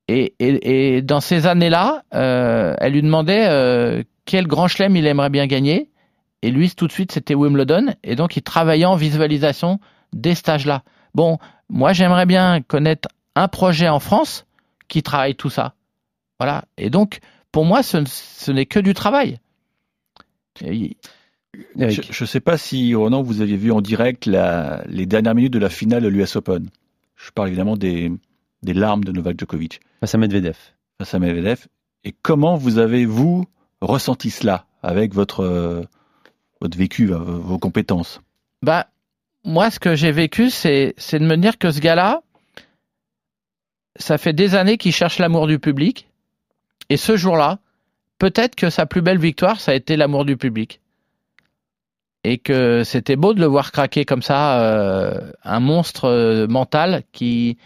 Et, 0.09 0.35
et, 0.41 0.97
et 0.97 1.03
dans 1.03 1.21
ces 1.21 1.47
années-là, 1.47 2.03
euh, 2.15 2.75
elle 2.79 2.93
lui 2.95 3.03
demandait 3.03 3.47
euh, 3.49 4.03
quel 4.25 4.47
grand 4.47 4.67
chelem 4.67 4.97
il 4.97 5.07
aimerait 5.07 5.31
bien 5.31 5.47
gagner. 5.47 5.91
Et 6.43 6.51
lui, 6.51 6.71
tout 6.71 6.87
de 6.87 6.93
suite, 6.93 7.13
c'était 7.13 7.35
Wimbledon. 7.35 7.95
Et 8.05 8.15
donc, 8.17 8.37
il 8.37 8.43
travaillait 8.43 8.85
en 8.85 8.97
visualisation 8.97 9.81
dès 10.13 10.35
cet 10.35 10.49
âge-là. 10.49 10.83
Bon, 11.15 11.39
moi, 11.69 11.93
j'aimerais 11.93 12.27
bien 12.27 12.61
connaître 12.63 13.09
un 13.37 13.49
projet 13.49 13.89
en 13.89 14.01
France 14.01 14.45
qui 14.89 15.03
travaille 15.03 15.35
tout 15.35 15.51
ça. 15.51 15.75
Voilà. 16.39 16.65
Et 16.77 16.91
donc, 16.91 17.21
pour 17.53 17.65
moi, 17.65 17.83
ce, 17.83 18.05
ce 18.07 18.51
n'est 18.53 18.67
que 18.67 18.81
du 18.81 18.95
travail. 18.95 19.39
Et- 20.65 20.97
Je 21.77 22.23
ne 22.23 22.27
sais 22.27 22.41
pas 22.41 22.59
si, 22.59 22.95
Ronan, 22.95 23.23
vous 23.23 23.41
aviez 23.41 23.57
vu 23.57 23.73
en 23.73 23.81
direct 23.81 24.27
la- 24.27 24.85
les 24.87 25.07
dernières 25.07 25.35
minutes 25.35 25.53
de 25.53 25.59
la 25.59 25.71
finale 25.71 26.03
de 26.03 26.09
l'US 26.09 26.37
Open. 26.37 26.69
Je 27.17 27.31
parle 27.31 27.49
évidemment 27.49 27.77
des, 27.77 28.13
des 28.63 28.75
larmes 28.75 29.03
de 29.05 29.13
Novak 29.13 29.39
Djokovic 29.41 29.81
Face 30.01 30.15
à 30.15 30.19
Medvedev. 30.19 30.57
face 30.99 31.15
à 31.15 31.19
Medvedev. 31.19 31.67
Et 32.05 32.13
comment 32.23 32.57
vous 32.57 32.79
avez, 32.79 33.07
vous, 33.07 33.45
ressenti 33.81 34.31
cela 34.31 34.67
avec 34.83 35.15
votre, 35.15 35.87
votre 36.61 36.79
vécu, 36.79 37.07
vos 37.07 37.59
compétences? 37.59 38.21
Bah, 38.63 38.89
moi, 39.45 39.71
ce 39.71 39.81
que 39.81 39.95
j'ai 39.97 40.13
vécu, 40.13 40.51
c'est, 40.51 40.95
c'est 40.97 41.19
de 41.19 41.25
me 41.25 41.37
dire 41.37 41.59
que 41.59 41.71
ce 41.71 41.81
gars-là, 41.81 42.23
ça 43.99 44.19
fait 44.19 44.33
des 44.33 44.55
années 44.55 44.79
qu'il 44.79 44.93
cherche 44.93 45.19
l'amour 45.19 45.47
du 45.47 45.59
public. 45.59 46.09
Et 46.89 46.97
ce 46.97 47.17
jour-là, 47.17 47.59
peut-être 48.19 48.55
que 48.55 48.71
sa 48.71 48.87
plus 48.87 49.03
belle 49.03 49.19
victoire, 49.19 49.61
ça 49.61 49.73
a 49.73 49.75
été 49.75 49.97
l'amour 49.97 50.25
du 50.25 50.37
public. 50.37 50.81
Et 52.25 52.39
que 52.39 52.83
c'était 52.85 53.17
beau 53.17 53.35
de 53.35 53.41
le 53.41 53.47
voir 53.47 53.73
craquer 53.73 54.05
comme 54.05 54.23
ça, 54.23 54.61
euh, 54.63 55.33
un 55.45 55.61
monstre 55.61 56.07
euh, 56.07 56.47
mental 56.47 57.03
qui, 57.13 57.59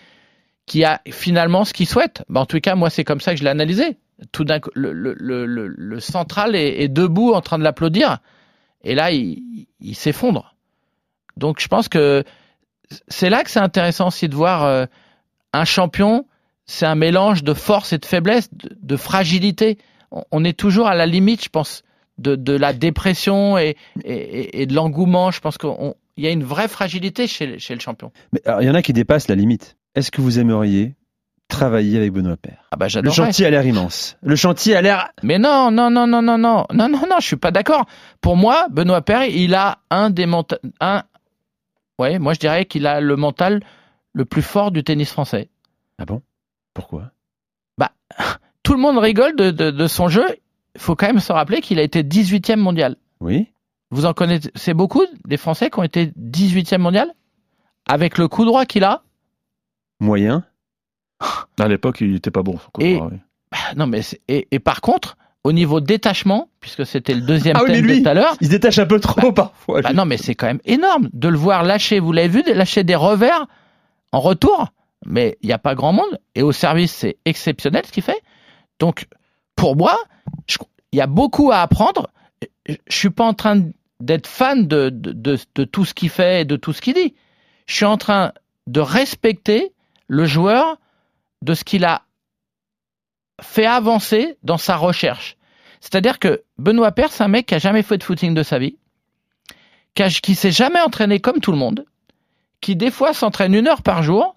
qui 0.67 0.85
a 0.85 1.01
finalement 1.11 1.65
ce 1.65 1.73
qu'il 1.73 1.87
souhaite. 1.87 2.25
Bah, 2.29 2.41
en 2.41 2.47
tout 2.47 2.61
cas, 2.61 2.75
moi, 2.75 2.91
c'est 2.91 3.05
comme 3.05 3.21
ça 3.21 3.33
que 3.33 3.39
je 3.39 3.45
l'ai 3.45 3.51
analysé. 3.51 3.97
Tout 4.31 4.45
d'un 4.45 4.61
coup, 4.61 4.71
le, 4.75 6.01
central 6.01 6.55
est, 6.55 6.89
debout 6.89 7.33
en 7.33 7.41
train 7.41 7.59
de 7.59 7.65
l'applaudir. 7.65 8.19
Et 8.85 8.95
là, 8.95 9.11
il, 9.11 9.67
il 9.81 9.95
s'effondre. 9.95 10.55
Donc, 11.37 11.61
je 11.61 11.69
pense 11.69 11.89
que 11.89 12.25
c'est 13.09 13.31
là 13.31 13.43
que 13.43 13.51
c'est 13.51 13.61
intéressant 13.61 14.09
aussi 14.09 14.29
de 14.29 14.35
voir 14.35 14.65
euh, 14.65 14.87
un 15.53 15.65
champion. 15.65 16.27
C'est 16.67 16.87
un 16.87 16.95
mélange 16.95 17.43
de 17.43 17.55
force 17.55 17.93
et 17.93 17.99
de 17.99 18.07
faiblesse, 18.07 18.49
de, 18.53 18.77
de 18.81 18.97
fragilité. 18.97 19.79
On, 20.11 20.23
on 20.31 20.45
est 20.45 20.59
toujours 20.59 20.87
à 20.87 20.95
la 20.95 21.07
limite, 21.07 21.45
je 21.45 21.49
pense, 21.49 21.83
de, 22.19 22.37
de 22.37 22.53
la 22.53 22.73
dépression 22.73 23.59
et, 23.59 23.77
et, 24.05 24.63
et 24.63 24.67
de 24.67 24.75
l'engouement. 24.75 25.31
Je 25.31 25.41
pense 25.41 25.59
qu'il 25.59 25.71
y 26.17 26.27
a 26.27 26.31
une 26.31 26.45
vraie 26.45 26.69
fragilité 26.69 27.27
chez, 27.27 27.59
chez 27.59 27.75
le 27.75 27.81
champion. 27.81 28.13
Mais 28.33 28.41
alors, 28.47 28.63
il 28.63 28.67
y 28.67 28.71
en 28.71 28.75
a 28.75 28.83
qui 28.83 28.93
dépassent 28.93 29.29
la 29.29 29.35
limite. 29.35 29.77
Est-ce 29.95 30.11
que 30.11 30.21
vous 30.21 30.39
aimeriez 30.39 30.95
travailler 31.49 31.99
avec 31.99 32.13
Benoît 32.13 32.37
Père 32.37 32.65
ah 32.71 32.77
bah 32.77 32.87
Le 33.03 33.11
chantier 33.11 33.47
a 33.47 33.51
l'air 33.51 33.67
immense. 33.67 34.17
Le 34.23 34.37
chantier 34.37 34.75
a 34.75 34.83
l'air. 34.83 35.11
Mais 35.23 35.39
non, 35.39 35.71
non, 35.71 35.91
non, 35.91 36.07
non, 36.07 36.23
non, 36.23 36.39
non, 36.39 36.65
non, 36.73 36.89
non, 36.89 36.89
non, 36.89 37.17
je 37.21 37.27
suis 37.27 37.37
pas 37.37 37.51
d'accord. 37.51 37.85
Pour 38.21 38.37
moi, 38.37 38.67
Benoît 38.71 39.03
Père, 39.03 39.25
il 39.25 39.55
a 39.55 39.79
un 39.91 40.11
des 40.11 40.27
mentaux, 40.27 40.57
un, 40.81 41.03
ouais, 41.99 42.19
moi 42.19 42.33
je 42.33 42.39
dirais 42.39 42.65
qu'il 42.65 42.87
a 42.87 43.01
le 43.01 43.17
mental 43.17 43.61
le 44.15 44.25
plus 44.25 44.43
fort 44.43 44.71
du 44.71 44.85
tennis 44.85 45.11
français. 45.11 45.49
Ah 45.99 46.05
bon? 46.05 46.23
Pourquoi? 46.75 47.11
Bah, 47.79 47.93
tout 48.63 48.75
le 48.75 48.81
monde 48.81 48.99
rigole 48.99 49.37
de, 49.37 49.51
de, 49.51 49.71
de 49.71 49.87
son 49.87 50.09
jeu. 50.09 50.25
Il 50.75 50.81
faut 50.81 50.97
quand 50.97 51.07
même 51.07 51.21
se 51.21 51.33
rappeler 51.33 51.61
qu'il 51.61 51.79
a 51.79 51.83
été 51.83 52.03
18e 52.03 52.57
mondial. 52.57 52.97
Oui. 53.21 53.49
Vous 53.91 54.07
en 54.07 54.15
connaissez 54.15 54.73
beaucoup 54.75 55.05
des 55.27 55.37
Français 55.37 55.69
qui 55.71 55.79
ont 55.79 55.83
été 55.83 56.07
18e 56.19 56.79
mondial? 56.79 57.13
Avec 57.87 58.17
le 58.17 58.29
coup 58.29 58.45
droit 58.45 58.65
qu'il 58.65 58.85
a? 58.85 59.03
Moyen. 60.01 60.45
À 61.61 61.69
l'époque, 61.69 62.01
il 62.01 62.13
n'était 62.13 62.31
pas 62.31 62.43
bon. 62.43 62.59
Son 62.59 62.71
coup 62.73 62.81
Et- 62.81 62.97
droit, 62.97 63.09
oui. 63.13 63.19
Bah, 63.51 63.59
Non, 63.77 63.87
mais 63.87 64.01
et, 64.29 64.49
et 64.51 64.59
par 64.59 64.81
contre, 64.81 65.17
au 65.45 65.53
niveau 65.53 65.81
détachement, 65.81 66.49
puisque 66.61 66.87
c'était 66.87 67.15
le 67.15 67.21
deuxième 67.21 67.57
Ah 67.57 67.63
oui, 67.65 67.73
thème 67.73 67.85
lui, 67.85 67.99
de 67.99 68.03
tout 68.05 68.09
à 68.09 68.15
l'heure, 68.15 68.35
il 68.41 68.47
se 68.47 68.51
détache 68.53 68.79
un 68.79 68.87
peu 68.87 68.99
trop 68.99 69.31
parfois. 69.33 69.83
bah 69.83 69.93
non, 69.93 70.07
mais 70.07 70.17
c'est 70.17 70.35
quand 70.35 70.47
même 70.47 70.61
énorme 70.65 71.11
de 71.13 71.29
le 71.29 71.37
voir 71.37 71.63
lâcher. 71.63 72.01
Vous 72.01 72.13
l'avez 72.13 72.29
vu, 72.29 72.43
lâcher 72.55 72.83
des 72.85 72.95
revers 72.95 73.47
en 74.13 74.21
retour, 74.21 74.69
mais 75.05 75.37
il 75.43 75.47
n'y 75.47 75.53
a 75.53 75.59
pas 75.59 75.75
grand 75.75 75.93
monde. 75.93 76.19
Et 76.35 76.43
au 76.43 76.53
service, 76.53 76.93
c'est 76.93 77.17
exceptionnel 77.25 77.85
ce 77.87 77.93
qu'il 77.93 78.03
fait. 78.03 78.21
Donc, 78.79 79.07
pour 79.57 79.77
moi, 79.77 79.99
il 80.93 80.99
y 80.99 81.01
a 81.01 81.07
beaucoup 81.07 81.51
à 81.51 81.59
apprendre. 81.61 82.11
Je 82.67 82.77
suis 82.89 83.11
pas 83.11 83.25
en 83.25 83.35
train 83.35 83.63
d'être 84.01 84.27
fan 84.27 84.67
de 84.67 85.65
tout 85.65 85.85
ce 85.85 85.95
qu'il 85.95 86.11
fait 86.11 86.43
et 86.43 86.45
de 86.45 86.57
tout 86.57 86.73
ce 86.73 86.81
qu'il 86.81 86.95
dit. 86.95 87.15
Je 87.67 87.75
suis 87.75 87.85
en 87.85 87.97
train 87.97 88.33
de 88.67 88.81
respecter 88.81 89.73
le 90.09 90.25
joueur 90.25 90.77
de 91.43 91.55
ce 91.55 91.65
qu'il 91.65 91.85
a 91.85 92.03
fait 93.41 93.67
avancer 93.67 94.37
dans 94.43 94.59
sa 94.59 94.77
recherche. 94.77 95.37
C'est-à-dire 95.81 96.19
que 96.21 96.45
Benoît 96.59 96.93
Père, 96.93 97.11
c'est 97.11 97.25
un 97.25 97.29
mec 97.29 97.47
qui 97.47 97.55
a 97.55 97.59
jamais 97.59 97.83
fait 97.83 97.99
de 97.99 98.05
footing 98.05 98.35
de 98.35 98.43
sa 98.45 98.59
vie, 98.59 98.77
qui, 99.95 100.03
a- 100.05 100.09
qui 100.11 100.35
s'est 100.37 100.53
jamais 100.53 100.81
entraîné 100.81 101.19
comme 101.19 101.41
tout 101.41 101.51
le 101.51 101.59
monde, 101.59 101.85
qui 102.63 102.77
des 102.77 102.91
fois 102.91 103.13
s'entraîne 103.13 103.53
une 103.53 103.69
heure 103.69 103.83
par 103.83 104.03
jour, 104.03 104.37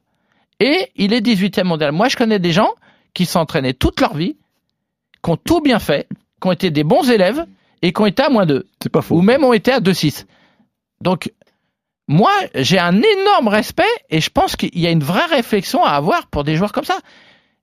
et 0.60 0.92
il 0.98 1.14
est 1.14 1.22
18e 1.22 1.64
mondial. 1.64 1.94
Moi, 1.94 2.10
je 2.10 2.18
connais 2.18 2.40
des 2.40 2.52
gens 2.52 2.72
qui 3.14 3.26
s'entraînaient 3.26 3.74
toute 3.74 4.02
leur 4.02 4.16
vie, 4.16 4.36
qui 5.24 5.30
ont 5.30 5.38
tout 5.38 5.62
bien 5.62 5.80
fait, 5.80 6.10
qui 6.42 6.48
ont 6.48 6.52
été 6.52 6.72
des 6.72 6.84
bons 6.84 7.10
élèves, 7.10 7.46
et 7.82 7.94
qui 7.94 8.02
ont 8.02 8.06
été 8.06 8.24
à 8.24 8.30
moins 8.30 8.46
2. 8.46 8.68
C'est 8.82 8.90
pas 8.90 9.02
faux. 9.02 9.16
Ou 9.16 9.22
même 9.22 9.44
ont 9.44 9.54
été 9.54 9.72
à 9.72 9.80
2-6. 9.80 10.26
Donc, 11.02 11.32
moi, 12.08 12.32
j'ai 12.56 12.80
un 12.80 13.02
énorme 13.02 13.48
respect, 13.48 13.84
et 14.10 14.20
je 14.20 14.30
pense 14.30 14.56
qu'il 14.56 14.78
y 14.78 14.88
a 14.88 14.92
une 14.92 15.04
vraie 15.04 15.26
réflexion 15.26 15.84
à 15.84 15.92
avoir 15.92 16.28
pour 16.28 16.44
des 16.44 16.56
joueurs 16.56 16.72
comme 16.72 16.84
ça. 16.84 16.98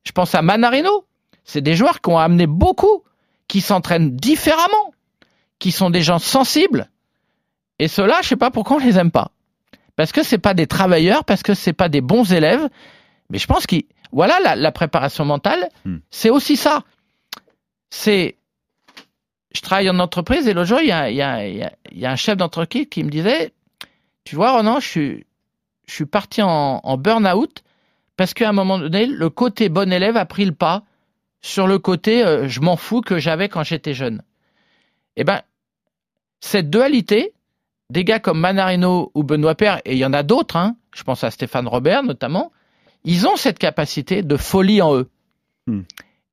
Je 0.05 0.13
pense 0.13 0.35
à 0.35 0.43
Manarino. 0.43 1.05
C'est 1.45 1.61
des 1.61 1.75
joueurs 1.75 2.01
qui 2.01 2.11
ont 2.11 2.19
amené 2.19 2.47
beaucoup, 2.47 3.03
qui 3.49 3.61
s'entraînent 3.61 4.15
différemment, 4.15 4.95
qui 5.59 5.73
sont 5.73 5.91
des 5.91 6.03
gens 6.03 6.21
sensibles. 6.21 6.89
Et 7.81 7.89
ceux-là, 7.89 8.21
je 8.23 8.29
sais 8.29 8.37
pas 8.37 8.53
pourquoi 8.53 8.77
on 8.77 8.81
les 8.81 8.99
aime 8.99 9.11
pas. 9.11 9.33
Parce 9.97 10.13
que 10.13 10.23
c'est 10.23 10.39
pas 10.39 10.55
des 10.55 10.67
travailleurs, 10.67 11.25
parce 11.25 11.43
que 11.43 11.55
c'est 11.55 11.73
pas 11.73 11.89
des 11.89 12.01
bons 12.01 12.33
élèves. 12.33 12.69
Mais 13.31 13.39
je 13.39 13.47
pense 13.47 13.67
que 13.67 13.77
voilà 14.11 14.39
la, 14.43 14.57
la 14.57 14.73
préparation 14.73 15.25
mentale, 15.25 15.69
Hmm. 15.85 15.99
c'est 16.11 16.31
aussi 16.31 16.57
ça. 16.57 16.85
C'est 17.91 18.37
je 19.55 19.61
travaille 19.61 19.91
en 19.91 19.99
entreprise 19.99 20.49
et 20.49 20.55
l'autre 20.55 20.69
jour, 20.69 20.81
il 20.81 20.89
y 20.89 20.93
a, 20.93 21.11
il 21.11 21.17
y 21.17 21.21
a- 21.23 21.47
il 21.47 21.57
y 21.59 21.63
a- 21.63 21.73
il 21.91 21.99
y 21.99 22.07
a 22.07 22.11
un 22.11 22.17
chef 22.17 22.39
d'entreprise 22.39 22.87
qui 22.91 23.05
me 23.05 23.11
disait, 23.11 23.53
tu 24.25 24.35
vois, 24.35 24.53
Ronan, 24.53 24.81
je 24.81 24.89
suis, 24.89 25.27
je 25.87 25.93
suis 25.95 26.07
parti 26.07 26.41
en, 26.41 26.81
en 26.83 26.97
burn-out 26.97 27.63
parce 28.17 28.33
qu'à 28.33 28.49
un 28.49 28.53
moment 28.53 28.79
donné, 28.79 29.05
le 29.05 29.29
côté 29.29 29.69
bon 29.69 29.93
élève 29.93 30.17
a 30.17 30.25
pris 30.25 30.47
le 30.47 30.53
pas 30.55 30.85
sur 31.43 31.67
le 31.67 31.79
côté 31.79 32.25
euh, 32.25 32.49
je 32.49 32.61
m'en 32.61 32.77
fous 32.77 33.03
que 33.03 33.19
j'avais 33.19 33.51
quand 33.51 33.63
j'étais 33.63 33.93
jeune. 33.93 34.23
Eh 35.17 35.25
ben, 35.25 35.43
cette 36.41 36.71
dualité, 36.71 37.35
des 37.93 38.05
gars 38.05 38.19
comme 38.19 38.41
Manarino 38.41 39.13
ou 39.15 39.23
Benoît 39.23 39.55
Père, 39.55 39.81
et 39.85 39.93
il 39.93 39.99
y 39.99 40.05
en 40.05 40.15
a 40.15 40.23
d'autres, 40.23 40.57
hein, 40.57 40.77
je 40.95 41.03
pense 41.03 41.23
à 41.25 41.31
Stéphane 41.31 41.69
Robert 41.69 42.03
notamment, 42.03 42.51
ils 43.05 43.27
ont 43.27 43.37
cette 43.37 43.59
capacité 43.59 44.23
de 44.23 44.37
folie 44.37 44.81
en 44.81 44.97
eux. 44.97 45.11
Hmm. 45.67 45.83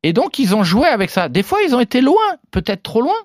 Et 0.02 0.14
donc, 0.14 0.40
ils 0.40 0.56
ont 0.56 0.64
joué 0.64 0.88
avec 0.88 1.10
ça. 1.10 1.28
Des 1.28 1.44
fois, 1.44 1.62
ils 1.62 1.76
ont 1.76 1.82
été 1.82 2.00
loin, 2.00 2.38
peut-être 2.52 2.84
trop 2.84 3.02
loin. 3.02 3.18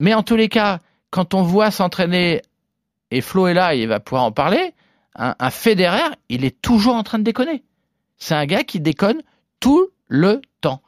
Mais 0.00 0.14
en 0.14 0.22
tous 0.22 0.36
les 0.36 0.48
cas, 0.48 0.78
quand 1.10 1.34
on 1.34 1.42
voit 1.42 1.70
s'entraîner, 1.70 2.40
et 3.10 3.20
Flo 3.20 3.46
est 3.46 3.54
là, 3.54 3.74
il 3.74 3.86
va 3.88 4.00
pouvoir 4.00 4.24
en 4.24 4.32
parler, 4.32 4.72
un, 5.14 5.34
un 5.38 5.50
Federer, 5.50 6.14
il 6.30 6.46
est 6.46 6.62
toujours 6.62 6.94
en 6.94 7.02
train 7.02 7.18
de 7.18 7.24
déconner. 7.24 7.62
C'est 8.16 8.34
un 8.34 8.46
gars 8.46 8.64
qui 8.64 8.80
déconne 8.80 9.20
tout 9.60 9.88
le 10.06 10.40
temps. 10.62 10.82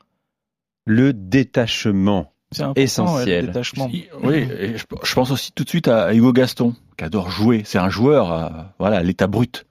Le 0.86 1.12
détachement. 1.12 2.32
C'est 2.52 2.64
Essentiel. 2.76 3.28
ouais, 3.28 3.40
le 3.42 3.46
détachement. 3.48 3.90
Oui, 4.22 4.34
et 4.36 4.76
je, 4.76 4.84
je 5.04 5.14
pense 5.14 5.30
aussi 5.30 5.52
tout 5.52 5.62
de 5.64 5.68
suite 5.68 5.86
à, 5.88 6.12
Hugo 6.12 6.32
Gaston, 6.32 6.74
qui 6.98 7.04
adore 7.04 7.30
jouer. 7.30 7.62
C'est 7.64 7.78
un 7.78 7.90
joueur, 7.90 8.32
à, 8.32 8.74
voilà, 8.80 8.98
à 8.98 9.02
l'état 9.02 9.28
brut. 9.28 9.66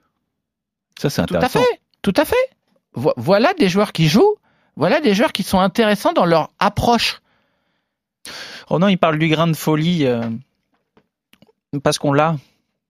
Ça, 0.98 1.10
c'est 1.10 1.24
Tout 1.26 1.34
à 1.34 1.38
intéressant. 1.38 1.60
fait, 1.60 1.80
tout 2.02 2.14
à 2.16 2.24
fait. 2.24 2.36
Vo- 2.94 3.12
voilà 3.18 3.52
des 3.54 3.68
joueurs 3.68 3.92
qui 3.92 4.08
jouent, 4.08 4.34
voilà 4.76 5.00
des 5.00 5.14
joueurs 5.14 5.32
qui 5.32 5.42
sont 5.42 5.60
intéressants 5.60 6.12
dans 6.14 6.24
leur 6.24 6.50
approche. 6.58 7.20
Ronan, 8.66 8.88
il 8.88 8.98
parle 8.98 9.18
du 9.18 9.28
grain 9.28 9.46
de 9.46 9.52
folie 9.56 10.06
euh, 10.06 10.22
parce 11.82 11.98
qu'on 11.98 12.12
l'a. 12.12 12.36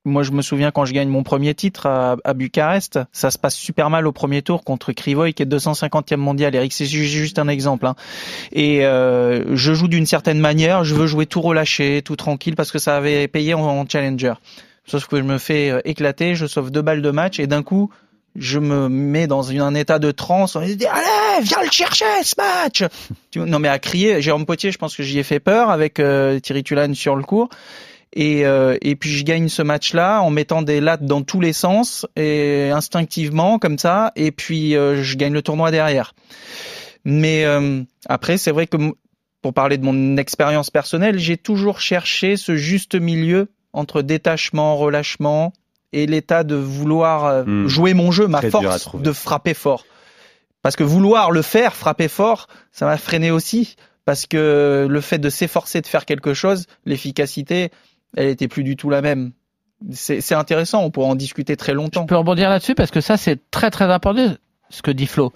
Moi, 0.07 0.23
je 0.23 0.31
me 0.31 0.41
souviens 0.41 0.71
quand 0.71 0.87
je 0.87 0.95
gagne 0.95 1.09
mon 1.11 1.23
premier 1.23 1.55
titre 1.55 1.87
à, 1.87 2.17
à 2.25 2.33
Bucarest, 2.33 2.99
ça 3.13 3.31
se 3.31 3.37
passe 3.39 3.55
super 3.55 3.91
mal 3.91 4.07
au 4.07 4.13
premier 4.13 4.41
tour 4.41 4.65
contre 4.65 4.93
Krivoy 4.93 5.35
qui 5.35 5.43
est 5.43 5.47
250e 5.47 6.17
mondial. 6.17 6.55
Eric, 6.55 6.73
c'est 6.73 6.87
ju- 6.87 7.05
juste 7.05 7.39
un 7.39 7.49
exemple. 7.49 7.87
hein. 7.87 7.95
Et 8.53 8.87
euh, 8.87 9.55
je 9.55 9.75
joue 9.75 9.89
d'une 9.89 10.07
certaine 10.07 10.41
manière. 10.41 10.85
Je 10.85 10.95
veux 10.95 11.07
jouer 11.07 11.27
tout 11.27 11.43
relâché, 11.43 12.01
tout 12.03 12.17
tranquille 12.17 12.57
parce 12.57 12.73
que 12.73 12.79
ça 12.79 12.97
avait 12.97 13.29
payé 13.29 13.53
en, 13.53 13.61
en 13.61 13.85
challenger. 13.87 14.33
Sauf 14.87 15.07
que 15.07 15.19
je 15.19 15.23
me 15.23 15.37
fais 15.37 15.71
euh, 15.71 15.81
éclater, 15.85 16.35
je 16.35 16.47
sauve 16.47 16.71
deux 16.71 16.83
balles 16.83 17.03
de 17.03 17.11
match 17.11 17.39
et 17.39 17.47
d'un 17.47 17.63
coup, 17.63 17.91
je 18.37 18.59
me 18.59 18.89
mets 18.89 19.27
dans 19.27 19.51
un 19.53 19.75
état 19.75 19.99
de 19.99 20.13
transe. 20.13 20.57
On 20.57 20.67
se 20.67 20.73
dit 20.73 20.87
allez, 20.87 21.43
viens 21.45 21.63
le 21.63 21.71
chercher 21.71 22.07
ce 22.25 22.37
match. 22.39 22.85
Non 23.37 23.59
mais 23.59 23.69
à 23.69 23.79
crier, 23.79 24.23
Jérôme 24.23 24.47
Potier, 24.47 24.73
je 24.73 24.79
pense 24.79 24.97
que 24.97 25.03
j'y 25.03 25.19
ai 25.19 25.25
fait 25.25 25.41
peur 25.41 25.69
avec 25.69 26.01
euh, 26.01 26.39
Thierry 26.41 26.63
Tulane 26.63 26.95
sur 26.95 27.17
le 27.17 27.23
court. 27.23 27.51
Et, 28.13 28.45
euh, 28.45 28.77
et 28.83 28.97
puis 28.97 29.11
je 29.11 29.25
gagne 29.25 29.49
ce 29.49 29.63
match-là 29.63 30.21
en 30.21 30.31
mettant 30.31 30.63
des 30.63 30.81
lattes 30.81 31.05
dans 31.05 31.23
tous 31.23 31.41
les 31.41 31.53
sens 31.53 32.07
et 32.17 32.71
instinctivement 32.71 33.59
comme 33.59 33.79
ça. 33.79 34.13
Et 34.17 34.33
puis 34.33 34.77
euh, 34.77 35.03
je 35.03 35.17
gagne 35.17 35.33
le 35.33 35.43
tournoi 35.43 35.71
derrière. 35.71 36.15
Mais 37.05 37.45
euh, 37.45 37.83
après, 38.07 38.37
c'est 38.37 38.51
vrai 38.51 38.67
que 38.67 38.77
pour 39.43 39.55
parler 39.55 39.79
de 39.79 39.85
mon 39.85 40.17
expérience 40.17 40.71
personnelle, 40.71 41.19
j'ai 41.19 41.37
toujours 41.37 41.81
cherché 41.81 42.37
ce 42.37 42.57
juste 42.57 42.95
milieu 42.95 43.49
entre 43.73 44.03
détachement, 44.03 44.77
relâchement 44.77 45.53
et 45.93 46.07
l'état 46.07 46.45
de 46.45 46.57
vouloir 46.57 47.27
euh, 47.27 47.45
Hmm. 47.45 47.67
jouer 47.69 47.95
mon 47.95 48.11
jeu, 48.11 48.27
ma 48.27 48.39
Très 48.39 48.51
force 48.51 48.97
de 48.97 49.13
frapper 49.13 49.55
fort. 49.55 49.85
Parce 50.63 50.77
que 50.77 50.85
vouloir 50.85 51.31
le 51.31 51.43
faire, 51.43 51.75
frapper 51.75 52.09
fort, 52.09 52.49
ça 52.71 52.87
m'a 52.87 52.99
freiné 52.99 53.31
aussi. 53.31 53.77
Parce 54.05 54.27
que 54.27 54.87
le 54.89 55.01
fait 55.01 55.19
de 55.19 55.31
s'efforcer 55.31 55.81
de 55.81 55.87
faire 55.87 56.05
quelque 56.05 56.35
chose, 56.35 56.67
l'efficacité, 56.85 57.71
elle 58.17 58.29
était 58.29 58.49
plus 58.49 58.65
du 58.65 58.77
tout 58.77 58.91
la 58.91 59.03
même. 59.03 59.33
C'est 59.93 60.35
intéressant, 60.35 60.83
on 60.83 60.91
pourra 60.91 61.07
en 61.09 61.15
discuter 61.15 61.57
très 61.57 61.73
longtemps. 61.73 62.03
Je 62.03 62.07
peux 62.09 62.17
rebondir 62.17 62.51
là-dessus 62.51 62.75
parce 62.75 62.91
que 62.91 63.01
ça, 63.01 63.17
c'est 63.17 63.51
très 63.51 63.71
très 63.71 63.91
important 63.91 64.35
ce 64.69 64.83
que 64.83 64.91
dit 64.91 65.07
Flo. 65.07 65.33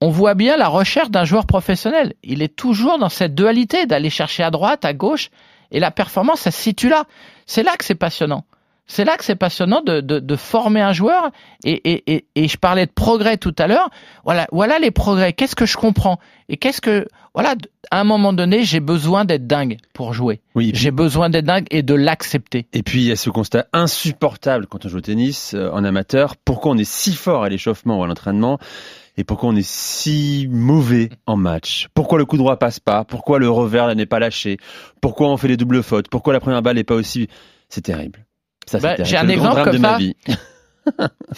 On 0.00 0.10
voit 0.10 0.34
bien 0.34 0.56
la 0.56 0.68
recherche 0.68 1.10
d'un 1.10 1.24
joueur 1.24 1.46
professionnel. 1.46 2.14
Il 2.22 2.42
est 2.42 2.54
toujours 2.54 2.98
dans 2.98 3.08
cette 3.08 3.34
dualité 3.34 3.86
d'aller 3.86 4.10
chercher 4.10 4.42
à 4.42 4.50
droite, 4.50 4.84
à 4.84 4.92
gauche, 4.92 5.30
et 5.70 5.80
la 5.80 5.90
performance, 5.90 6.40
ça 6.40 6.50
se 6.50 6.60
situe 6.60 6.88
là. 6.88 7.04
C'est 7.46 7.62
là 7.62 7.76
que 7.76 7.84
c'est 7.84 7.94
passionnant. 7.94 8.44
C'est 8.90 9.04
là 9.04 9.16
que 9.18 9.24
c'est 9.24 9.36
passionnant 9.36 9.82
de, 9.82 10.00
de, 10.00 10.18
de 10.18 10.36
former 10.36 10.80
un 10.80 10.94
joueur. 10.94 11.30
Et, 11.62 11.72
et, 11.92 12.14
et, 12.14 12.24
et 12.34 12.48
je 12.48 12.56
parlais 12.56 12.86
de 12.86 12.90
progrès 12.90 13.36
tout 13.36 13.54
à 13.58 13.66
l'heure. 13.66 13.90
Voilà, 14.24 14.48
voilà 14.50 14.78
les 14.78 14.90
progrès. 14.90 15.34
Qu'est-ce 15.34 15.54
que 15.54 15.66
je 15.66 15.76
comprends? 15.76 16.18
Et 16.48 16.56
qu'est-ce 16.56 16.80
que 16.80 17.06
voilà 17.34 17.54
À 17.90 18.00
un 18.00 18.04
moment 18.04 18.32
donné, 18.32 18.64
j'ai 18.64 18.80
besoin 18.80 19.26
d'être 19.26 19.46
dingue 19.46 19.76
pour 19.92 20.14
jouer. 20.14 20.40
Oui, 20.54 20.72
J'ai 20.74 20.90
besoin 20.90 21.28
d'être 21.28 21.44
dingue 21.44 21.66
et 21.70 21.82
de 21.82 21.92
l'accepter. 21.94 22.66
Et 22.72 22.82
puis 22.82 23.02
il 23.02 23.08
y 23.08 23.12
a 23.12 23.16
ce 23.16 23.28
constat 23.28 23.66
insupportable 23.74 24.66
quand 24.66 24.86
on 24.86 24.88
joue 24.88 24.98
au 24.98 25.02
tennis 25.02 25.52
euh, 25.54 25.70
en 25.70 25.84
amateur. 25.84 26.36
Pourquoi 26.36 26.72
on 26.72 26.78
est 26.78 26.88
si 26.88 27.12
fort 27.14 27.44
à 27.44 27.50
l'échauffement 27.50 28.00
ou 28.00 28.04
à 28.04 28.06
l'entraînement? 28.06 28.58
Et 29.18 29.24
pourquoi 29.24 29.50
on 29.50 29.56
est 29.56 29.68
si 29.68 30.48
mauvais 30.50 31.10
en 31.26 31.36
match? 31.36 31.88
Pourquoi 31.92 32.18
le 32.18 32.24
coup 32.24 32.38
droit 32.38 32.56
passe 32.56 32.80
pas? 32.80 33.04
Pourquoi 33.04 33.38
le 33.38 33.50
revers 33.50 33.94
n'est 33.94 34.06
pas 34.06 34.20
lâché? 34.20 34.56
Pourquoi 35.02 35.28
on 35.28 35.36
fait 35.36 35.48
les 35.48 35.56
doubles 35.56 35.82
fautes? 35.82 36.08
Pourquoi 36.08 36.32
la 36.32 36.40
première 36.40 36.62
balle 36.62 36.76
n'est 36.76 36.84
pas 36.84 36.94
aussi 36.94 37.28
C'est 37.68 37.82
terrible. 37.82 38.24
Bah, 38.72 38.80
terrible. 38.80 39.04
j'ai 39.04 39.16
un 39.16 39.28
exemple 39.28 39.64
comme 39.64 39.78
ça. 39.78 39.98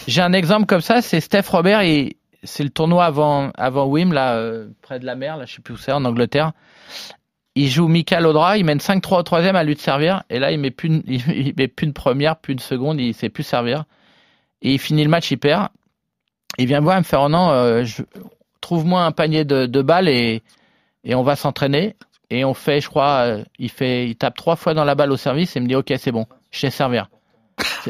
J'ai 0.07 0.21
un 0.21 0.33
exemple 0.33 0.65
comme 0.65 0.81
ça, 0.81 1.01
c'est 1.01 1.19
Steph 1.19 1.49
Robert 1.49 1.81
et 1.81 2.17
c'est 2.43 2.63
le 2.63 2.69
tournoi 2.69 3.05
avant 3.05 3.51
avant 3.57 3.85
Wim 3.85 4.13
là 4.13 4.35
euh, 4.35 4.69
près 4.81 4.99
de 4.99 5.05
la 5.05 5.15
mer, 5.15 5.37
là 5.37 5.45
je 5.45 5.55
sais 5.55 5.61
plus 5.61 5.73
où 5.73 5.77
c'est 5.77 5.91
en 5.91 6.05
Angleterre. 6.05 6.53
il 7.55 7.67
joue 7.69 7.87
Michael 7.87 8.25
Audra, 8.25 8.57
il 8.57 8.65
mène 8.65 8.79
5-3 8.79 9.19
au 9.19 9.23
troisième 9.23 9.55
à 9.55 9.63
lui 9.63 9.75
de 9.75 9.79
servir, 9.79 10.23
et 10.29 10.39
là 10.39 10.51
il 10.51 10.59
met 10.59 10.71
plus 10.71 10.87
une, 10.87 11.03
il 11.07 11.53
met 11.57 11.67
plus 11.67 11.85
une 11.85 11.93
première, 11.93 12.37
plus 12.37 12.53
une 12.53 12.59
seconde, 12.59 12.99
il 12.99 13.13
sait 13.13 13.29
plus 13.29 13.43
servir. 13.43 13.85
Et 14.61 14.73
il 14.73 14.79
finit 14.79 15.03
le 15.03 15.09
match, 15.09 15.31
il 15.31 15.37
perd. 15.37 15.69
Il 16.57 16.67
vient 16.67 16.81
me 16.81 16.85
voir, 16.85 16.97
il 16.97 16.99
me 16.99 17.03
fait 17.03 17.17
oh 17.17 17.29
non, 17.29 17.49
euh, 17.51 17.83
trouve-moi 18.59 19.03
un 19.03 19.11
panier 19.11 19.43
de, 19.43 19.65
de 19.65 19.81
balles 19.81 20.07
et, 20.07 20.43
et 21.03 21.15
on 21.15 21.23
va 21.23 21.35
s'entraîner. 21.35 21.95
Et 22.29 22.45
on 22.45 22.53
fait, 22.53 22.79
je 22.79 22.87
crois, 22.87 23.25
euh, 23.25 23.43
il 23.57 23.69
fait, 23.69 24.07
il 24.07 24.15
tape 24.15 24.35
trois 24.35 24.55
fois 24.55 24.73
dans 24.73 24.85
la 24.85 24.95
balle 24.95 25.11
au 25.11 25.17
service 25.17 25.55
et 25.55 25.59
il 25.59 25.63
me 25.63 25.67
dit 25.67 25.75
ok 25.75 25.93
c'est 25.97 26.11
bon, 26.11 26.27
je 26.51 26.59
sais 26.59 26.69
servir. 26.69 27.09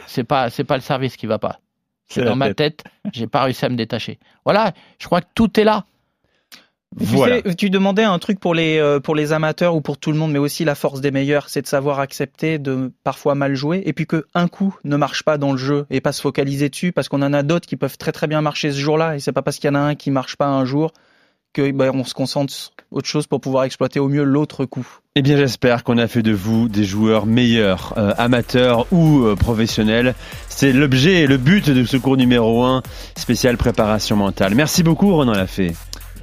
C'est- 0.07 0.23
pas, 0.23 0.49
c'est 0.49 0.63
pas 0.63 0.75
le 0.75 0.81
service 0.81 1.17
qui 1.17 1.25
va 1.27 1.39
pas. 1.39 1.59
C'est 2.07 2.21
dans 2.25 2.35
ma 2.35 2.53
tête, 2.53 2.83
j'ai 3.13 3.27
pas 3.27 3.43
réussi 3.43 3.63
à 3.65 3.69
me 3.69 3.75
détacher. 3.75 4.19
Voilà, 4.45 4.73
je 4.99 5.05
crois 5.05 5.21
que 5.21 5.27
tout 5.33 5.59
est 5.59 5.63
là. 5.63 5.85
Tu 6.99 7.05
sais, 7.45 7.55
tu 7.55 7.69
demandais 7.69 8.03
un 8.03 8.19
truc 8.19 8.37
pour 8.37 8.53
les 8.53 8.77
euh, 8.77 8.99
pour 8.99 9.15
les 9.15 9.31
amateurs 9.31 9.75
ou 9.75 9.81
pour 9.81 9.97
tout 9.97 10.11
le 10.11 10.17
monde, 10.17 10.33
mais 10.33 10.39
aussi 10.39 10.65
la 10.65 10.75
force 10.75 10.99
des 10.99 11.11
meilleurs, 11.11 11.47
c'est 11.47 11.61
de 11.61 11.67
savoir 11.67 11.99
accepter 12.01 12.59
de 12.59 12.91
parfois 13.05 13.33
mal 13.33 13.55
jouer 13.55 13.81
et 13.85 13.93
puis 13.93 14.05
que 14.05 14.25
un 14.33 14.49
coup 14.49 14.77
ne 14.83 14.97
marche 14.97 15.23
pas 15.23 15.37
dans 15.37 15.53
le 15.53 15.57
jeu 15.57 15.85
et 15.89 16.01
pas 16.01 16.11
se 16.11 16.21
focaliser 16.21 16.67
dessus 16.67 16.91
parce 16.91 17.07
qu'on 17.07 17.21
en 17.21 17.31
a 17.31 17.43
d'autres 17.43 17.65
qui 17.65 17.77
peuvent 17.77 17.97
très 17.97 18.11
très 18.11 18.27
bien 18.27 18.41
marcher 18.41 18.71
ce 18.71 18.77
jour-là 18.77 19.15
et 19.15 19.19
c'est 19.21 19.31
pas 19.31 19.41
parce 19.41 19.57
qu'il 19.57 19.69
y 19.69 19.71
en 19.71 19.75
a 19.75 19.79
un 19.79 19.95
qui 19.95 20.11
marche 20.11 20.35
pas 20.35 20.47
un 20.47 20.65
jour 20.65 20.91
que 21.53 21.71
ben, 21.71 21.91
on 21.93 22.03
se 22.03 22.13
concentre 22.13 22.53
sur 22.53 22.71
autre 22.91 23.07
chose 23.07 23.27
pour 23.27 23.41
pouvoir 23.41 23.63
exploiter 23.63 23.99
au 23.99 24.09
mieux 24.09 24.23
l'autre 24.23 24.65
coup. 24.65 24.85
Eh 25.15 25.21
bien, 25.21 25.37
j'espère 25.37 25.83
qu'on 25.83 25.97
a 25.97 26.07
fait 26.07 26.21
de 26.21 26.31
vous 26.31 26.69
des 26.69 26.83
joueurs 26.83 27.25
meilleurs, 27.25 27.93
euh, 27.97 28.13
amateurs 28.17 28.85
ou 28.91 29.23
euh, 29.23 29.35
professionnels. 29.35 30.15
C'est 30.49 30.73
l'objet 30.73 31.21
et 31.21 31.27
le 31.27 31.37
but 31.37 31.69
de 31.69 31.83
ce 31.85 31.97
cours 31.97 32.17
numéro 32.17 32.63
1, 32.63 32.81
spécial 33.15 33.57
préparation 33.57 34.15
mentale. 34.15 34.55
Merci 34.55 34.83
beaucoup, 34.83 35.13
Ronan 35.13 35.33
Lafay. 35.33 35.73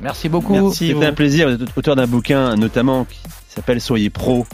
Merci 0.00 0.28
beaucoup. 0.28 0.54
Merci. 0.54 0.88
C'était 0.88 1.06
un 1.06 1.12
plaisir. 1.12 1.48
Vous 1.48 1.62
êtes 1.62 1.76
auteur 1.76 1.96
d'un 1.96 2.06
bouquin, 2.06 2.54
notamment, 2.56 3.04
qui 3.04 3.18
s'appelle 3.48 3.80
Soyez 3.80 4.10
pro. 4.10 4.46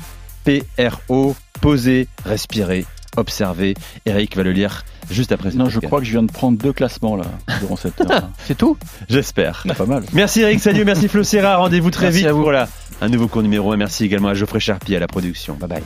P-R-O. 0.44 1.34
Posez, 1.60 2.08
respirez, 2.26 2.84
observez. 3.16 3.74
Eric 4.06 4.36
va 4.36 4.42
le 4.42 4.52
lire 4.52 4.84
juste 5.10 5.32
après 5.32 5.50
Non, 5.52 5.68
je 5.68 5.80
crois 5.80 6.00
que 6.00 6.06
je 6.06 6.12
viens 6.12 6.22
de 6.22 6.30
prendre 6.32 6.58
deux 6.58 6.72
classements 6.72 7.16
là, 7.16 7.24
durant 7.60 7.76
cette 7.76 8.00
heure. 8.00 8.30
C'est 8.46 8.56
tout 8.56 8.76
J'espère. 9.08 9.64
Pas 9.76 9.86
mal. 9.86 10.02
Merci 10.12 10.40
Eric, 10.42 10.60
salut, 10.60 10.84
merci 10.84 11.08
Flo 11.08 11.22
Serra. 11.22 11.56
Rendez-vous 11.56 11.90
très 11.90 12.06
Merci 12.06 12.18
vite 12.20 12.28
à 12.28 12.32
vous. 12.32 12.42
pour 12.42 12.52
la, 12.52 12.68
un 13.00 13.08
nouveau 13.08 13.28
cours 13.28 13.42
numéro 13.42 13.72
1. 13.72 13.76
Merci 13.76 14.04
également 14.04 14.28
à 14.28 14.34
Geoffrey 14.34 14.60
Charpie 14.60 14.96
à 14.96 15.00
la 15.00 15.06
production. 15.06 15.54
Bye 15.54 15.68
bye. 15.68 15.82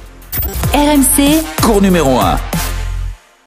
RMC, 0.74 1.42
Cours 1.62 1.82
numéro 1.82 2.18
1. 2.18 2.36